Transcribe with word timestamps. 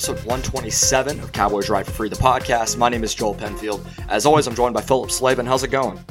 Episode 0.00 0.24
127 0.24 1.20
of 1.20 1.30
Cowboys 1.32 1.68
Ride 1.68 1.84
for 1.84 1.92
Free, 1.92 2.08
the 2.08 2.16
podcast. 2.16 2.78
My 2.78 2.88
name 2.88 3.04
is 3.04 3.14
Joel 3.14 3.34
Penfield. 3.34 3.86
As 4.08 4.24
always, 4.24 4.46
I'm 4.46 4.54
joined 4.54 4.72
by 4.72 4.80
Philip 4.80 5.10
Slavin. 5.10 5.44
How's 5.44 5.62
it 5.62 5.68
going? 5.68 6.02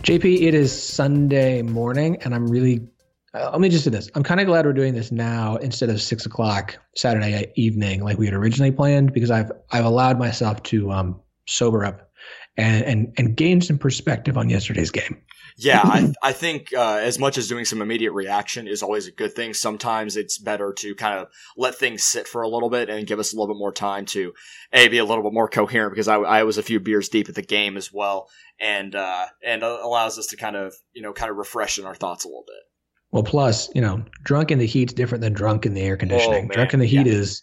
JP, 0.00 0.40
it 0.40 0.54
is 0.54 0.72
Sunday 0.72 1.60
morning, 1.60 2.16
and 2.22 2.34
I'm 2.34 2.46
really. 2.46 2.88
Uh, 3.34 3.50
let 3.52 3.60
me 3.60 3.68
just 3.68 3.84
do 3.84 3.90
this. 3.90 4.08
I'm 4.14 4.22
kind 4.22 4.40
of 4.40 4.46
glad 4.46 4.64
we're 4.64 4.72
doing 4.72 4.94
this 4.94 5.12
now 5.12 5.56
instead 5.56 5.90
of 5.90 6.00
six 6.00 6.24
o'clock 6.24 6.78
Saturday 6.96 7.52
evening 7.56 8.02
like 8.02 8.16
we 8.16 8.24
had 8.24 8.34
originally 8.34 8.72
planned 8.72 9.12
because 9.12 9.30
I've 9.30 9.52
I've 9.72 9.84
allowed 9.84 10.18
myself 10.18 10.62
to 10.62 10.90
um, 10.90 11.20
sober 11.46 11.84
up 11.84 12.10
and 12.56 12.82
and 12.82 13.12
and 13.18 13.36
gain 13.36 13.60
some 13.60 13.76
perspective 13.76 14.38
on 14.38 14.48
yesterday's 14.48 14.90
game. 14.90 15.20
Yeah, 15.58 15.80
I, 15.82 16.12
I 16.22 16.32
think 16.32 16.74
uh, 16.76 16.98
as 17.00 17.18
much 17.18 17.38
as 17.38 17.48
doing 17.48 17.64
some 17.64 17.80
immediate 17.80 18.12
reaction 18.12 18.68
is 18.68 18.82
always 18.82 19.06
a 19.06 19.10
good 19.10 19.32
thing, 19.32 19.54
sometimes 19.54 20.16
it's 20.16 20.36
better 20.36 20.72
to 20.74 20.94
kind 20.94 21.18
of 21.18 21.28
let 21.56 21.76
things 21.76 22.02
sit 22.02 22.28
for 22.28 22.42
a 22.42 22.48
little 22.48 22.68
bit 22.68 22.90
and 22.90 23.06
give 23.06 23.18
us 23.18 23.32
a 23.32 23.36
little 23.36 23.54
bit 23.54 23.58
more 23.58 23.72
time 23.72 24.04
to 24.06 24.34
a 24.74 24.88
be 24.88 24.98
a 24.98 25.04
little 25.04 25.24
bit 25.24 25.32
more 25.32 25.48
coherent 25.48 25.92
because 25.92 26.08
I, 26.08 26.16
I 26.16 26.42
was 26.42 26.58
a 26.58 26.62
few 26.62 26.78
beers 26.78 27.08
deep 27.08 27.30
at 27.30 27.34
the 27.34 27.42
game 27.42 27.78
as 27.78 27.90
well, 27.90 28.28
and 28.60 28.94
uh, 28.94 29.26
and 29.42 29.62
allows 29.62 30.18
us 30.18 30.26
to 30.28 30.36
kind 30.36 30.56
of 30.56 30.74
you 30.92 31.00
know 31.00 31.14
kind 31.14 31.30
of 31.30 31.38
refresh 31.38 31.78
in 31.78 31.86
our 31.86 31.94
thoughts 31.94 32.26
a 32.26 32.28
little 32.28 32.44
bit. 32.46 32.62
Well, 33.10 33.22
plus 33.22 33.70
you 33.74 33.80
know, 33.80 34.04
drunk 34.24 34.50
in 34.50 34.58
the 34.58 34.66
heat's 34.66 34.92
different 34.92 35.22
than 35.22 35.32
drunk 35.32 35.64
in 35.64 35.72
the 35.72 35.80
air 35.80 35.96
conditioning. 35.96 36.50
Oh, 36.50 36.54
drunk 36.54 36.74
in 36.74 36.80
the 36.80 36.86
heat 36.86 37.06
yeah. 37.06 37.14
is 37.14 37.42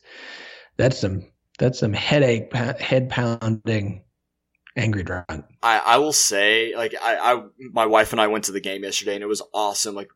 that's 0.78 1.00
some 1.00 1.26
that's 1.58 1.80
some 1.80 1.94
headache 1.94 2.54
head 2.54 3.10
pounding 3.10 4.04
angry 4.76 5.04
drunk. 5.04 5.46
I, 5.62 5.80
I 5.80 5.98
will 5.98 6.14
say, 6.14 6.76
like, 6.76 6.96
I, 7.02 7.18
I, 7.18 7.44
my 7.72 7.86
wife 7.86 8.12
and 8.12 8.22
I 8.22 8.28
went 8.28 8.46
to 8.46 8.52
the 8.52 8.60
game 8.60 8.84
yesterday 8.84 9.16
and 9.16 9.24
it 9.24 9.28
was 9.28 9.42
awesome. 9.54 9.96
Like, 9.96 10.10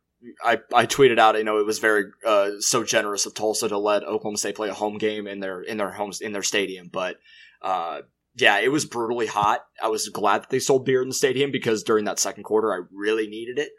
I, 0.43 0.59
I 0.73 0.85
tweeted 0.85 1.19
out, 1.19 1.37
you 1.37 1.43
know, 1.43 1.59
it 1.59 1.65
was 1.65 1.79
very, 1.79 2.05
uh, 2.25 2.51
so 2.59 2.83
generous 2.83 3.25
of 3.25 3.33
Tulsa 3.33 3.69
to 3.69 3.77
let 3.77 4.03
Oklahoma 4.03 4.37
State 4.37 4.55
play 4.55 4.69
a 4.69 4.73
home 4.73 4.97
game 4.97 5.27
in 5.27 5.39
their, 5.39 5.61
in 5.61 5.77
their 5.77 5.91
homes, 5.91 6.21
in 6.21 6.31
their 6.31 6.43
stadium. 6.43 6.89
But, 6.91 7.17
uh, 7.61 8.01
yeah, 8.35 8.59
it 8.59 8.71
was 8.71 8.85
brutally 8.85 9.27
hot. 9.27 9.61
I 9.81 9.87
was 9.89 10.09
glad 10.09 10.43
that 10.43 10.49
they 10.49 10.59
sold 10.59 10.85
beer 10.85 11.01
in 11.01 11.07
the 11.07 11.13
stadium 11.13 11.51
because 11.51 11.83
during 11.83 12.05
that 12.05 12.19
second 12.19 12.43
quarter, 12.43 12.73
I 12.73 12.81
really 12.91 13.27
needed 13.27 13.59
it. 13.59 13.71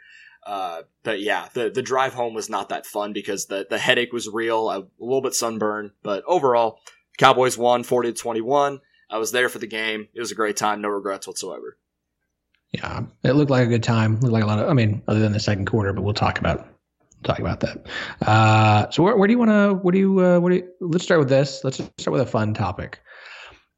Uh, 0.46 0.82
but 1.02 1.20
yeah, 1.20 1.48
the, 1.54 1.70
the 1.70 1.82
drive 1.82 2.14
home 2.14 2.34
was 2.34 2.48
not 2.48 2.70
that 2.70 2.86
fun 2.86 3.12
because 3.12 3.46
the, 3.46 3.66
the 3.68 3.78
headache 3.78 4.12
was 4.12 4.28
real, 4.28 4.70
a 4.70 4.86
little 4.98 5.20
bit 5.20 5.34
sunburned, 5.34 5.90
but 6.02 6.24
overall, 6.26 6.78
Cowboys 7.18 7.58
won 7.58 7.82
40 7.82 8.12
to 8.12 8.18
21. 8.18 8.80
I 9.10 9.18
was 9.18 9.32
there 9.32 9.48
for 9.48 9.58
the 9.58 9.66
game. 9.66 10.08
It 10.14 10.20
was 10.20 10.32
a 10.32 10.34
great 10.34 10.56
time. 10.56 10.80
No 10.80 10.88
regrets 10.88 11.26
whatsoever. 11.26 11.76
Yeah, 12.72 13.04
it 13.24 13.32
looked 13.32 13.50
like 13.50 13.64
a 13.64 13.70
good 13.70 13.82
time. 13.82 14.20
Looked 14.20 14.32
like 14.32 14.42
a 14.42 14.46
lot 14.46 14.58
of. 14.58 14.68
I 14.68 14.74
mean, 14.74 15.02
other 15.08 15.20
than 15.20 15.32
the 15.32 15.40
second 15.40 15.64
quarter, 15.64 15.92
but 15.92 16.02
we'll 16.02 16.14
talk 16.14 16.38
about 16.38 16.68
talk 17.24 17.38
about 17.38 17.60
that. 17.60 17.86
Uh, 18.22 18.90
so 18.90 19.02
where, 19.02 19.16
where 19.16 19.26
do 19.26 19.32
you 19.32 19.38
want 19.38 19.50
to? 19.50 19.74
What 19.74 19.92
do 19.92 19.98
you? 19.98 20.20
Uh, 20.20 20.38
what 20.38 20.50
do 20.50 20.56
you? 20.56 20.68
Let's 20.80 21.04
start 21.04 21.20
with 21.20 21.30
this. 21.30 21.62
Let's 21.64 21.80
start 21.98 22.12
with 22.12 22.20
a 22.20 22.26
fun 22.26 22.52
topic. 22.52 23.00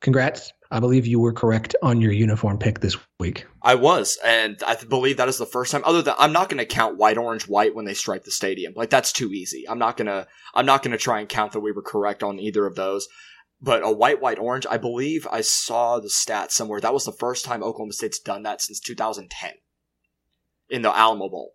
Congrats. 0.01 0.53
I 0.73 0.81
believe 0.81 1.07
you 1.07 1.19
were 1.19 1.33
correct 1.33 1.75
on 1.83 2.01
your 2.01 2.13
uniform 2.13 2.57
pick 2.59 2.79
this 2.79 2.97
week. 3.19 3.45
I 3.61 3.75
was, 3.75 4.19
and 4.25 4.63
I 4.65 4.77
believe 4.77 5.17
that 5.17 5.29
is 5.29 5.37
the 5.37 5.47
first 5.47 5.73
time. 5.73 5.83
Other 5.85 6.01
than 6.01 6.15
I'm 6.17 6.33
not 6.33 6.49
going 6.49 6.59
to 6.59 6.65
count 6.65 6.97
white, 6.97 7.19
orange, 7.19 7.49
white 7.49 7.75
when 7.75 7.85
they 7.85 7.95
stripe 7.95 8.25
the 8.25 8.31
stadium. 8.31 8.73
Like 8.77 8.89
that's 8.91 9.13
too 9.13 9.33
easy. 9.33 9.69
I'm 9.69 9.79
not 9.79 9.97
gonna. 9.97 10.27
I'm 10.55 10.67
not 10.67 10.83
gonna 10.83 10.99
try 10.99 11.21
and 11.21 11.29
count 11.29 11.53
that 11.53 11.61
we 11.61 11.71
were 11.71 11.83
correct 11.83 12.25
on 12.25 12.41
either 12.41 12.67
of 12.67 12.75
those 12.75 13.09
but 13.61 13.83
a 13.83 13.93
white, 13.93 14.21
white, 14.21 14.39
orange. 14.39 14.67
I 14.71 14.79
believe 14.79 15.27
I 15.31 15.43
saw 15.43 16.01
the 16.01 16.11
stat 16.11 16.53
somewhere. 16.53 16.81
That 16.81 16.95
was 16.95 17.05
the 17.05 17.13
first 17.13 17.45
time 17.45 17.63
Oklahoma 17.63 17.93
State's 17.93 18.19
done 18.19 18.43
that 18.45 18.61
since 18.61 18.81
2010 18.81 19.53
in 20.71 20.83
the 20.83 20.97
Alamo 20.97 21.29
Bowl. 21.29 21.53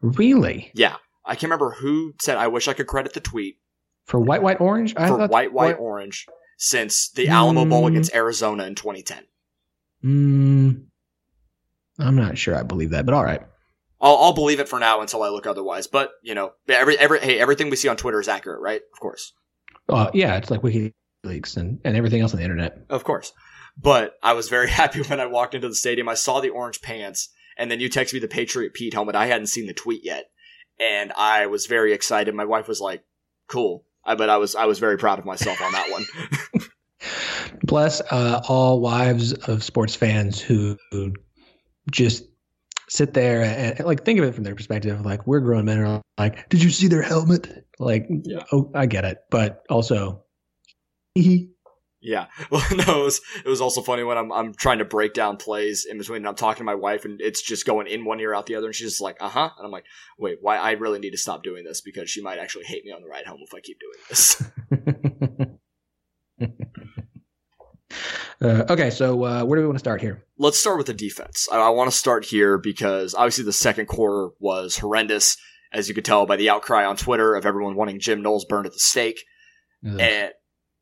Really? 0.00 0.70
Yeah. 0.74 0.96
I 1.24 1.34
can't 1.34 1.44
remember 1.44 1.72
who 1.72 2.14
said. 2.20 2.36
I 2.36 2.48
wish 2.48 2.68
I 2.68 2.72
could 2.72 2.86
credit 2.86 3.12
the 3.12 3.20
tweet 3.20 3.58
for 4.04 4.18
white, 4.18 4.42
white, 4.42 4.60
orange. 4.60 4.94
I 4.96 5.08
for 5.08 5.26
white, 5.26 5.52
white, 5.52 5.78
orange 5.78 6.26
since 6.56 7.10
the 7.10 7.28
Alamo 7.28 7.64
mm. 7.64 7.70
Bowl 7.70 7.86
against 7.86 8.14
Arizona 8.14 8.64
in 8.64 8.74
2010. 8.74 9.24
Mm, 10.04 10.86
I'm 11.98 12.16
not 12.16 12.38
sure 12.38 12.56
I 12.56 12.62
believe 12.62 12.90
that, 12.90 13.04
but 13.04 13.14
all 13.14 13.24
right. 13.24 13.42
I'll, 14.00 14.16
I'll 14.16 14.32
believe 14.32 14.60
it 14.60 14.68
for 14.68 14.78
now 14.78 15.00
until 15.00 15.22
I 15.22 15.28
look 15.28 15.46
otherwise. 15.46 15.86
But 15.86 16.12
you 16.22 16.34
know, 16.34 16.52
every 16.68 16.98
every 16.98 17.20
hey, 17.20 17.38
everything 17.38 17.68
we 17.68 17.76
see 17.76 17.88
on 17.88 17.96
Twitter 17.96 18.20
is 18.20 18.28
accurate, 18.28 18.60
right? 18.60 18.80
Of 18.92 19.00
course. 19.00 19.32
Uh, 19.88 20.10
yeah, 20.14 20.36
it's 20.36 20.50
like 20.50 20.62
Wiki 20.62 20.94
leaks 21.24 21.56
and, 21.56 21.80
and 21.84 21.96
everything 21.96 22.20
else 22.20 22.32
on 22.32 22.38
the 22.38 22.44
internet. 22.44 22.84
Of 22.88 23.04
course. 23.04 23.32
But 23.80 24.14
I 24.22 24.32
was 24.32 24.48
very 24.48 24.68
happy 24.70 25.02
when 25.02 25.20
I 25.20 25.26
walked 25.26 25.54
into 25.54 25.68
the 25.68 25.74
stadium. 25.74 26.08
I 26.08 26.14
saw 26.14 26.40
the 26.40 26.50
orange 26.50 26.80
pants, 26.82 27.30
and 27.56 27.70
then 27.70 27.80
you 27.80 27.88
texted 27.88 28.14
me 28.14 28.20
the 28.20 28.28
Patriot 28.28 28.74
Pete 28.74 28.94
helmet. 28.94 29.14
I 29.14 29.26
hadn't 29.26 29.46
seen 29.48 29.66
the 29.66 29.74
tweet 29.74 30.04
yet, 30.04 30.30
and 30.78 31.12
I 31.16 31.46
was 31.46 31.66
very 31.66 31.92
excited. 31.92 32.34
My 32.34 32.44
wife 32.44 32.68
was 32.68 32.80
like, 32.80 33.04
"Cool," 33.46 33.84
I, 34.04 34.14
but 34.14 34.30
I 34.30 34.38
was 34.38 34.54
I 34.54 34.66
was 34.66 34.78
very 34.78 34.98
proud 34.98 35.18
of 35.18 35.24
myself 35.24 35.60
on 35.62 35.72
that 35.72 35.90
one. 35.90 36.04
Bless 37.62 38.00
uh, 38.00 38.40
all 38.48 38.80
wives 38.80 39.32
of 39.32 39.62
sports 39.62 39.94
fans 39.94 40.40
who, 40.40 40.76
who 40.90 41.12
just 41.90 42.24
sit 42.88 43.14
there 43.14 43.42
and, 43.42 43.78
and, 43.78 43.86
like 43.86 44.04
think 44.04 44.18
of 44.18 44.24
it 44.24 44.34
from 44.34 44.44
their 44.44 44.54
perspective. 44.54 45.04
Like 45.04 45.26
we're 45.26 45.40
grown 45.40 45.66
men 45.66 45.78
are 45.80 46.02
like, 46.18 46.48
"Did 46.48 46.62
you 46.62 46.70
see 46.70 46.88
their 46.88 47.02
helmet?" 47.02 47.66
Like, 47.78 48.08
yeah. 48.08 48.42
oh, 48.52 48.70
I 48.74 48.86
get 48.86 49.04
it, 49.04 49.18
but 49.30 49.62
also 49.70 50.24
yeah. 52.00 52.26
Well, 52.50 52.64
no, 52.74 53.00
it 53.00 53.04
was, 53.04 53.20
it 53.44 53.48
was 53.48 53.60
also 53.60 53.82
funny 53.82 54.02
when 54.02 54.16
I'm, 54.16 54.32
I'm 54.32 54.54
trying 54.54 54.78
to 54.78 54.84
break 54.84 55.14
down 55.14 55.36
plays 55.36 55.84
in 55.84 55.98
between 55.98 56.18
and 56.18 56.28
I'm 56.28 56.34
talking 56.34 56.60
to 56.60 56.64
my 56.64 56.74
wife 56.74 57.04
and 57.04 57.20
it's 57.20 57.42
just 57.42 57.66
going 57.66 57.86
in 57.86 58.04
one 58.04 58.20
ear 58.20 58.34
out 58.34 58.46
the 58.46 58.54
other 58.54 58.66
and 58.66 58.74
she's 58.74 58.90
just 58.90 59.00
like, 59.00 59.16
uh 59.20 59.28
huh. 59.28 59.50
And 59.56 59.66
I'm 59.66 59.72
like, 59.72 59.84
wait, 60.18 60.38
why? 60.40 60.56
I 60.56 60.72
really 60.72 60.98
need 60.98 61.10
to 61.10 61.18
stop 61.18 61.42
doing 61.42 61.64
this 61.64 61.80
because 61.80 62.08
she 62.08 62.22
might 62.22 62.38
actually 62.38 62.64
hate 62.64 62.84
me 62.84 62.92
on 62.92 63.02
the 63.02 63.08
ride 63.08 63.26
home 63.26 63.40
if 63.42 63.54
I 63.54 63.60
keep 63.60 63.78
doing 63.80 63.94
this. 64.08 64.42
uh, 68.40 68.72
okay, 68.72 68.90
so 68.90 69.24
uh, 69.24 69.44
where 69.44 69.56
do 69.56 69.62
we 69.62 69.66
want 69.66 69.78
to 69.78 69.84
start 69.84 70.00
here? 70.00 70.24
Let's 70.38 70.58
start 70.58 70.78
with 70.78 70.86
the 70.86 70.94
defense. 70.94 71.48
I, 71.50 71.58
I 71.58 71.70
want 71.70 71.90
to 71.90 71.96
start 71.96 72.24
here 72.24 72.58
because 72.58 73.14
obviously 73.14 73.44
the 73.44 73.52
second 73.52 73.86
quarter 73.86 74.30
was 74.38 74.78
horrendous, 74.78 75.36
as 75.72 75.88
you 75.88 75.94
could 75.94 76.04
tell 76.04 76.26
by 76.26 76.36
the 76.36 76.50
outcry 76.50 76.84
on 76.84 76.96
Twitter 76.96 77.34
of 77.34 77.44
everyone 77.44 77.76
wanting 77.76 78.00
Jim 78.00 78.22
Knowles 78.22 78.46
burned 78.46 78.66
at 78.66 78.72
the 78.72 78.78
stake. 78.78 79.22
Ugh. 79.86 80.00
And 80.00 80.32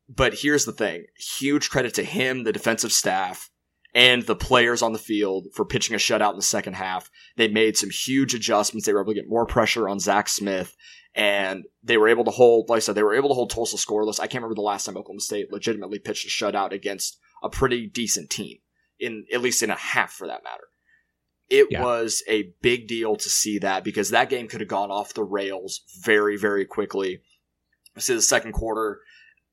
but 0.09 0.35
here's 0.35 0.65
the 0.65 0.71
thing 0.71 1.05
huge 1.17 1.69
credit 1.69 1.93
to 1.95 2.03
him, 2.03 2.43
the 2.43 2.53
defensive 2.53 2.91
staff, 2.91 3.49
and 3.93 4.23
the 4.23 4.35
players 4.35 4.81
on 4.81 4.93
the 4.93 4.99
field 4.99 5.47
for 5.53 5.65
pitching 5.65 5.95
a 5.95 5.99
shutout 5.99 6.31
in 6.31 6.37
the 6.37 6.43
second 6.43 6.73
half. 6.73 7.09
They 7.35 7.47
made 7.47 7.77
some 7.77 7.89
huge 7.89 8.33
adjustments. 8.33 8.85
They 8.85 8.93
were 8.93 9.01
able 9.01 9.13
to 9.13 9.19
get 9.19 9.29
more 9.29 9.45
pressure 9.45 9.89
on 9.89 9.99
Zach 9.99 10.29
Smith, 10.29 10.75
and 11.15 11.65
they 11.83 11.97
were 11.97 12.07
able 12.07 12.23
to 12.25 12.31
hold, 12.31 12.69
like 12.69 12.77
I 12.77 12.79
said, 12.79 12.95
they 12.95 13.03
were 13.03 13.15
able 13.15 13.29
to 13.29 13.35
hold 13.35 13.49
Tulsa 13.49 13.77
scoreless. 13.77 14.19
I 14.19 14.27
can't 14.27 14.43
remember 14.43 14.55
the 14.55 14.61
last 14.61 14.85
time 14.85 14.97
Oklahoma 14.97 15.21
State 15.21 15.51
legitimately 15.51 15.99
pitched 15.99 16.25
a 16.25 16.29
shutout 16.29 16.71
against 16.71 17.17
a 17.43 17.49
pretty 17.49 17.87
decent 17.87 18.29
team, 18.29 18.59
in 18.99 19.25
at 19.33 19.41
least 19.41 19.63
in 19.63 19.69
a 19.69 19.75
half 19.75 20.11
for 20.11 20.27
that 20.27 20.43
matter. 20.43 20.67
It 21.49 21.67
yeah. 21.71 21.81
was 21.81 22.23
a 22.27 22.53
big 22.61 22.87
deal 22.87 23.15
to 23.15 23.29
see 23.29 23.57
that 23.59 23.83
because 23.83 24.09
that 24.09 24.29
game 24.29 24.47
could 24.47 24.59
have 24.59 24.67
gone 24.67 24.91
off 24.91 25.13
the 25.13 25.23
rails 25.23 25.81
very, 26.01 26.37
very 26.37 26.65
quickly. 26.65 27.21
I 27.95 27.99
see 27.99 28.13
the 28.13 28.21
second 28.21 28.51
quarter 28.51 28.99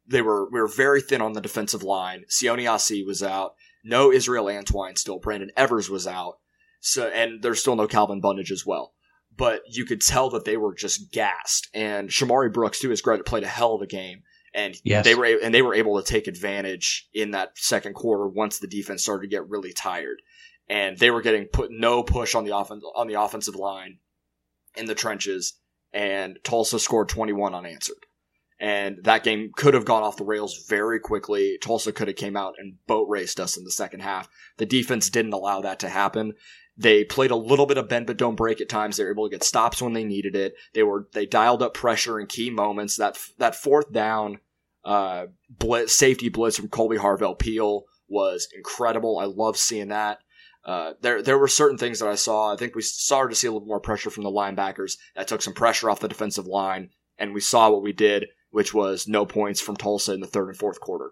they 0.07 0.23
were 0.23 0.49
we 0.51 0.61
were 0.61 0.69
very 0.69 1.01
thin 1.01 1.23
on 1.23 1.33
the 1.33 1.41
defensive 1.41 1.83
line. 1.83 2.25
Sione 2.29 2.71
Asi 2.71 3.03
was 3.05 3.23
out. 3.23 3.55
No 3.85 4.13
Israel 4.13 4.47
Antwine 4.47 4.99
still. 4.99 5.19
Brendon 5.19 5.51
Evers 5.57 5.91
was 5.91 6.07
out. 6.07 6.39
So 6.81 7.09
and 7.09 7.43
there's 7.43 7.61
still 7.61 7.77
no 7.77 7.87
Calvin 7.87 8.21
Bundage 8.21 8.51
as 8.51 8.67
well. 8.67 8.93
But 9.37 9.63
you 9.69 9.85
could 9.85 10.01
tell 10.01 10.31
that 10.31 10.45
they 10.45 10.57
were 10.57 10.75
just 10.75 11.11
gassed. 11.11 11.69
And 11.75 12.09
Shamari 12.09 12.53
Brooks, 12.53 12.79
to 12.81 12.91
his 12.91 13.01
credit, 13.01 13.27
played 13.27 13.43
a 13.43 13.49
hell 13.49 13.75
of 13.75 13.83
a 13.83 13.87
game. 13.87 14.23
And 14.55 14.77
yes. 14.85 15.05
they 15.05 15.17
were 15.17 15.25
and 15.43 15.53
they 15.53 15.63
were 15.63 15.75
able 15.75 16.01
to 16.01 16.07
take 16.07 16.29
advantage 16.29 17.09
in 17.13 17.33
that 17.33 17.59
second 17.59 17.95
quarter 17.95 18.29
once 18.29 18.59
the 18.59 18.69
defense 18.69 19.03
started 19.03 19.23
to 19.23 19.35
get 19.35 19.49
really 19.49 19.73
tired. 19.73 20.23
And 20.69 20.97
they 20.99 21.11
were 21.11 21.23
getting 21.23 21.47
put 21.47 21.71
no 21.71 22.03
push 22.03 22.35
on 22.35 22.45
the 22.45 22.53
offen- 22.53 22.81
on 22.95 23.09
the 23.09 23.21
offensive 23.21 23.57
line 23.57 23.99
in 24.77 24.87
the 24.87 24.95
trenches. 24.95 25.55
And 25.93 26.39
Tulsa 26.43 26.79
scored 26.79 27.09
21 27.09 27.55
unanswered 27.55 28.07
and 28.61 28.99
that 29.03 29.25
game 29.25 29.51
could 29.55 29.75
have 29.75 29.85
gone 29.85 30.03
off 30.03 30.17
the 30.17 30.25
rails 30.25 30.65
very 30.69 31.01
quickly. 31.01 31.59
Tulsa 31.61 31.93
could 31.93 32.09
have 32.09 32.17
came 32.17 32.37
out 32.37 32.55
and 32.59 32.77
boat 32.87 33.09
raced 33.09 33.41
us 33.41 33.57
in 33.57 33.65
the 33.65 33.71
second 33.71 34.01
half. 34.01 34.29
The 34.59 34.67
defense 34.67 35.11
didn't 35.11 35.33
allow 35.33 35.61
that 35.63 35.81
to 35.81 35.89
happen. 35.89 36.35
They 36.77 37.05
played 37.05 37.31
a 37.31 37.37
little 37.37 37.67
bit 37.67 37.79
of 37.79 37.89
bend 37.89 38.07
but 38.07 38.17
don't 38.17 38.37
break 38.37 38.61
at 38.61 38.69
times. 38.69 38.97
They 38.97 39.05
were 39.05 39.13
able 39.13 39.29
to 39.29 39.35
get 39.35 39.45
stops 39.45 39.81
when 39.81 39.93
they 39.93 40.05
needed 40.05 40.35
it. 40.35 40.55
They 40.73 40.83
were 40.83 41.09
they 41.13 41.27
dialed 41.27 41.63
up 41.63 41.75
pressure 41.75 42.19
in 42.19 42.27
key 42.27 42.51
moments. 42.51 42.97
That 42.97 43.19
that 43.39 43.55
fourth 43.55 43.93
down 43.93 44.41
uh, 44.85 45.27
blitz, 45.49 45.95
safety 45.95 46.29
blitz 46.29 46.57
from 46.57 46.69
Kolby 46.69 46.99
Harvell 46.99 47.39
Peel 47.39 47.85
was 48.09 48.49
incredible. 48.55 49.19
I 49.19 49.25
love 49.25 49.57
seeing 49.57 49.89
that. 49.89 50.19
Uh, 50.65 50.95
there 51.01 51.23
there 51.23 51.39
were 51.39 51.49
certain 51.49 51.79
things 51.79 52.01
that 52.01 52.09
I 52.09 52.15
saw. 52.15 52.53
I 52.53 52.57
think 52.57 52.75
we 52.75 52.83
started 52.83 53.35
to 53.35 53.37
see 53.39 53.47
a 53.47 53.53
little 53.53 53.69
more 53.69 53.81
pressure 53.81 54.11
from 54.11 54.25
the 54.25 54.31
linebackers. 54.31 54.97
That 55.15 55.29
took 55.29 55.43
some 55.43 55.55
pressure 55.55 55.91
off 55.91 56.01
the 56.01 56.09
defensive 56.09 56.47
line, 56.47 56.91
and 57.19 57.35
we 57.35 57.41
saw 57.41 57.71
what 57.71 57.83
we 57.83 57.93
did 57.93 58.27
which 58.55 58.73
was 58.73 59.09
no 59.09 59.27
points 59.27 59.61
from 59.61 59.77
Tulsa 59.77 60.15
in 60.15 60.21
the 60.21 60.29
third 60.29 60.47
and 60.47 60.57
fourth 60.57 60.79
quarter. 60.79 61.11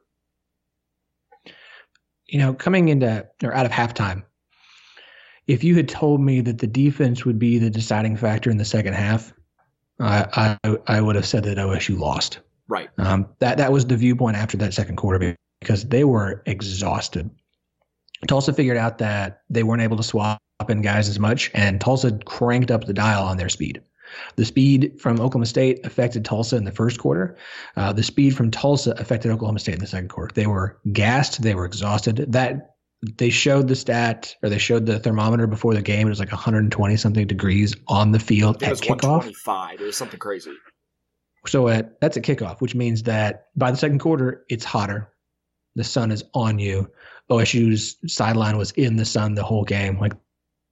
You 2.27 2.39
know, 2.39 2.55
coming 2.55 2.89
into 2.89 3.27
or 3.43 3.53
out 3.53 3.67
of 3.67 3.73
halftime, 3.73 4.23
if 5.49 5.65
you 5.65 5.75
had 5.75 5.89
told 5.89 6.21
me 6.21 6.41
that 6.41 6.59
the 6.59 6.69
defense 6.69 7.25
would 7.25 7.41
be 7.41 7.59
the 7.59 7.69
deciding 7.69 8.17
factor 8.17 8.49
in 8.49 8.59
the 8.59 8.65
second 8.65 8.95
half, 8.95 9.33
I 9.99 10.57
I, 10.63 10.77
I 10.87 11.01
would 11.01 11.17
have 11.17 11.27
said 11.27 11.43
that 11.43 11.59
OSU 11.59 11.99
lost. 11.99 12.39
Right. 12.69 12.91
Um, 12.99 13.27
that 13.41 13.59
that 13.59 13.73
was 13.73 13.87
the 13.87 13.97
viewpoint 13.97 14.37
after 14.37 14.57
that 14.59 14.73
second 14.73 14.95
quarter 14.95 15.37
because 15.61 15.89
they 15.89 16.05
were 16.05 16.45
exhausted. 16.47 17.29
Tulsa 18.29 18.53
figured 18.53 18.77
out 18.77 18.99
that 18.99 19.43
they 19.51 19.65
weren't 19.65 19.83
able 19.83 19.97
to 19.97 20.05
swap 20.05 20.39
in 20.69 20.81
guys 20.81 21.09
as 21.09 21.19
much, 21.19 21.51
and 21.55 21.81
Tulsa 21.81 22.21
cranked 22.25 22.71
up 22.71 22.85
the 22.85 22.95
dial 22.95 23.25
on 23.25 23.37
their 23.37 23.49
speed. 23.49 23.83
The 24.37 24.45
speed 24.45 25.01
from 25.01 25.15
Oklahoma 25.15 25.47
State 25.47 25.85
affected 25.85 26.25
Tulsa 26.25 26.57
in 26.57 26.65
the 26.65 26.73
first 26.73 26.99
quarter. 26.99 27.37
Uh, 27.77 27.93
the 27.93 28.03
speed 28.03 28.37
from 28.37 28.51
Tulsa 28.51 28.93
affected 28.99 29.31
Oklahoma 29.31 29.59
State 29.59 29.75
in 29.75 29.81
the 29.81 29.87
second 29.87 30.09
quarter. 30.09 30.33
They 30.35 30.47
were 30.47 30.79
gassed. 30.93 31.43
They 31.43 31.55
were 31.55 31.65
exhausted. 31.65 32.27
That 32.29 32.73
they 33.03 33.31
showed 33.31 33.69
the 33.69 33.75
stat 33.75 34.35
or 34.43 34.49
they 34.49 34.59
showed 34.59 34.87
the 34.87 34.99
thermometer 34.99 35.47
before 35.47 35.75
the 35.75 35.83
game. 35.83 36.07
It 36.07 36.11
was 36.11 36.21
like 36.21 36.31
120 36.31 36.97
something 36.97 37.27
degrees 37.27 37.75
on 37.89 38.13
the 38.13 38.19
field 38.19 38.63
it 38.63 38.67
at 38.67 38.71
was 38.71 38.81
kickoff. 38.81 39.25
125. 39.25 39.81
It 39.81 39.85
was 39.85 39.97
something 39.97 40.21
crazy. 40.21 40.53
So 41.47 41.69
at, 41.69 42.01
that's 42.01 42.17
a 42.17 42.21
kickoff, 42.21 42.61
which 42.61 42.75
means 42.75 43.03
that 43.05 43.47
by 43.57 43.73
the 43.73 43.77
second 43.77 43.99
quarter, 43.99 44.45
it's 44.49 44.65
hotter. 44.65 45.13
The 45.75 45.85
sun 45.85 46.13
is 46.13 46.23
on 46.35 46.59
you. 46.59 46.91
OSU's 47.31 47.97
sideline 48.07 48.57
was 48.59 48.71
in 48.73 48.97
the 48.97 49.05
sun 49.05 49.35
the 49.35 49.43
whole 49.43 49.65
game. 49.65 49.99
Like 49.99 50.13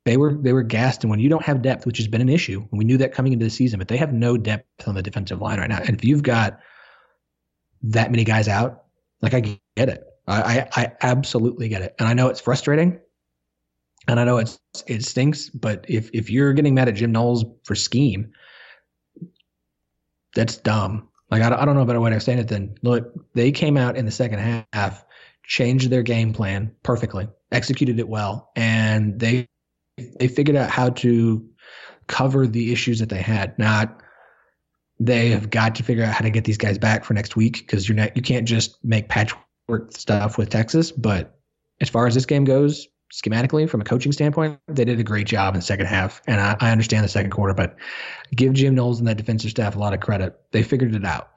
they 0.04 0.16
were 0.16 0.34
they 0.34 0.52
were 0.52 0.62
gassed. 0.62 1.04
And 1.04 1.10
when 1.10 1.20
you 1.20 1.28
don't 1.28 1.44
have 1.44 1.62
depth, 1.62 1.86
which 1.86 1.98
has 1.98 2.08
been 2.08 2.20
an 2.20 2.28
issue, 2.28 2.66
and 2.70 2.78
we 2.78 2.84
knew 2.84 2.98
that 2.98 3.12
coming 3.12 3.32
into 3.32 3.44
the 3.44 3.50
season, 3.50 3.78
but 3.78 3.88
they 3.88 3.96
have 3.96 4.12
no 4.12 4.36
depth 4.36 4.88
on 4.88 4.94
the 4.94 5.02
defensive 5.02 5.40
line 5.40 5.58
right 5.58 5.68
now. 5.68 5.78
And 5.78 5.90
if 5.90 6.04
you've 6.04 6.22
got 6.22 6.60
that 7.82 8.10
many 8.10 8.24
guys 8.24 8.48
out, 8.48 8.84
like 9.22 9.34
I 9.34 9.40
get 9.40 9.88
it. 9.88 10.04
I, 10.26 10.68
I, 10.76 10.82
I 10.82 10.92
absolutely 11.02 11.68
get 11.68 11.82
it. 11.82 11.94
And 11.98 12.08
I 12.08 12.14
know 12.14 12.28
it's 12.28 12.40
frustrating. 12.40 13.00
And 14.08 14.18
I 14.18 14.24
know 14.24 14.38
it's 14.38 14.58
it 14.86 15.04
stinks, 15.04 15.50
but 15.50 15.84
if 15.88 16.10
if 16.14 16.30
you're 16.30 16.54
getting 16.54 16.74
mad 16.74 16.88
at 16.88 16.94
Jim 16.94 17.12
Knowles 17.12 17.44
for 17.64 17.74
scheme, 17.74 18.32
that's 20.34 20.56
dumb. 20.56 21.08
Like 21.30 21.42
I 21.42 21.50
don't, 21.50 21.60
I 21.60 21.64
don't 21.64 21.74
know 21.74 21.82
about 21.82 22.00
way 22.00 22.14
of 22.14 22.22
saying 22.22 22.38
it. 22.38 22.48
than 22.48 22.74
look, 22.82 23.12
they 23.34 23.52
came 23.52 23.76
out 23.76 23.96
in 23.96 24.06
the 24.06 24.10
second 24.10 24.66
half, 24.72 25.04
changed 25.44 25.90
their 25.90 26.02
game 26.02 26.32
plan 26.32 26.74
perfectly, 26.82 27.28
executed 27.52 28.00
it 28.00 28.08
well, 28.08 28.50
and 28.56 29.20
they 29.20 29.48
they 30.18 30.28
figured 30.28 30.56
out 30.56 30.70
how 30.70 30.90
to 30.90 31.46
cover 32.06 32.46
the 32.46 32.72
issues 32.72 32.98
that 32.98 33.08
they 33.08 33.22
had. 33.22 33.58
Not 33.58 34.02
they 34.98 35.30
have 35.30 35.48
got 35.48 35.74
to 35.76 35.82
figure 35.82 36.04
out 36.04 36.12
how 36.12 36.22
to 36.22 36.30
get 36.30 36.44
these 36.44 36.58
guys 36.58 36.76
back 36.76 37.04
for 37.04 37.14
next 37.14 37.34
week 37.34 37.58
because 37.58 37.88
you're 37.88 37.96
not 37.96 38.14
you 38.16 38.22
can't 38.22 38.46
just 38.46 38.82
make 38.84 39.08
patchwork 39.08 39.92
stuff 39.92 40.36
with 40.36 40.50
Texas. 40.50 40.92
But 40.92 41.38
as 41.80 41.88
far 41.88 42.06
as 42.06 42.14
this 42.14 42.26
game 42.26 42.44
goes, 42.44 42.86
schematically 43.12 43.68
from 43.68 43.80
a 43.80 43.84
coaching 43.84 44.12
standpoint, 44.12 44.58
they 44.68 44.84
did 44.84 45.00
a 45.00 45.04
great 45.04 45.26
job 45.26 45.54
in 45.54 45.60
the 45.60 45.66
second 45.66 45.86
half. 45.86 46.20
And 46.26 46.40
I, 46.40 46.56
I 46.60 46.70
understand 46.70 47.04
the 47.04 47.08
second 47.08 47.30
quarter, 47.30 47.54
but 47.54 47.76
give 48.34 48.52
Jim 48.52 48.74
Knowles 48.74 48.98
and 48.98 49.08
that 49.08 49.16
defensive 49.16 49.50
staff 49.50 49.74
a 49.74 49.78
lot 49.78 49.94
of 49.94 50.00
credit. 50.00 50.38
They 50.52 50.62
figured 50.62 50.94
it 50.94 51.04
out. 51.04 51.30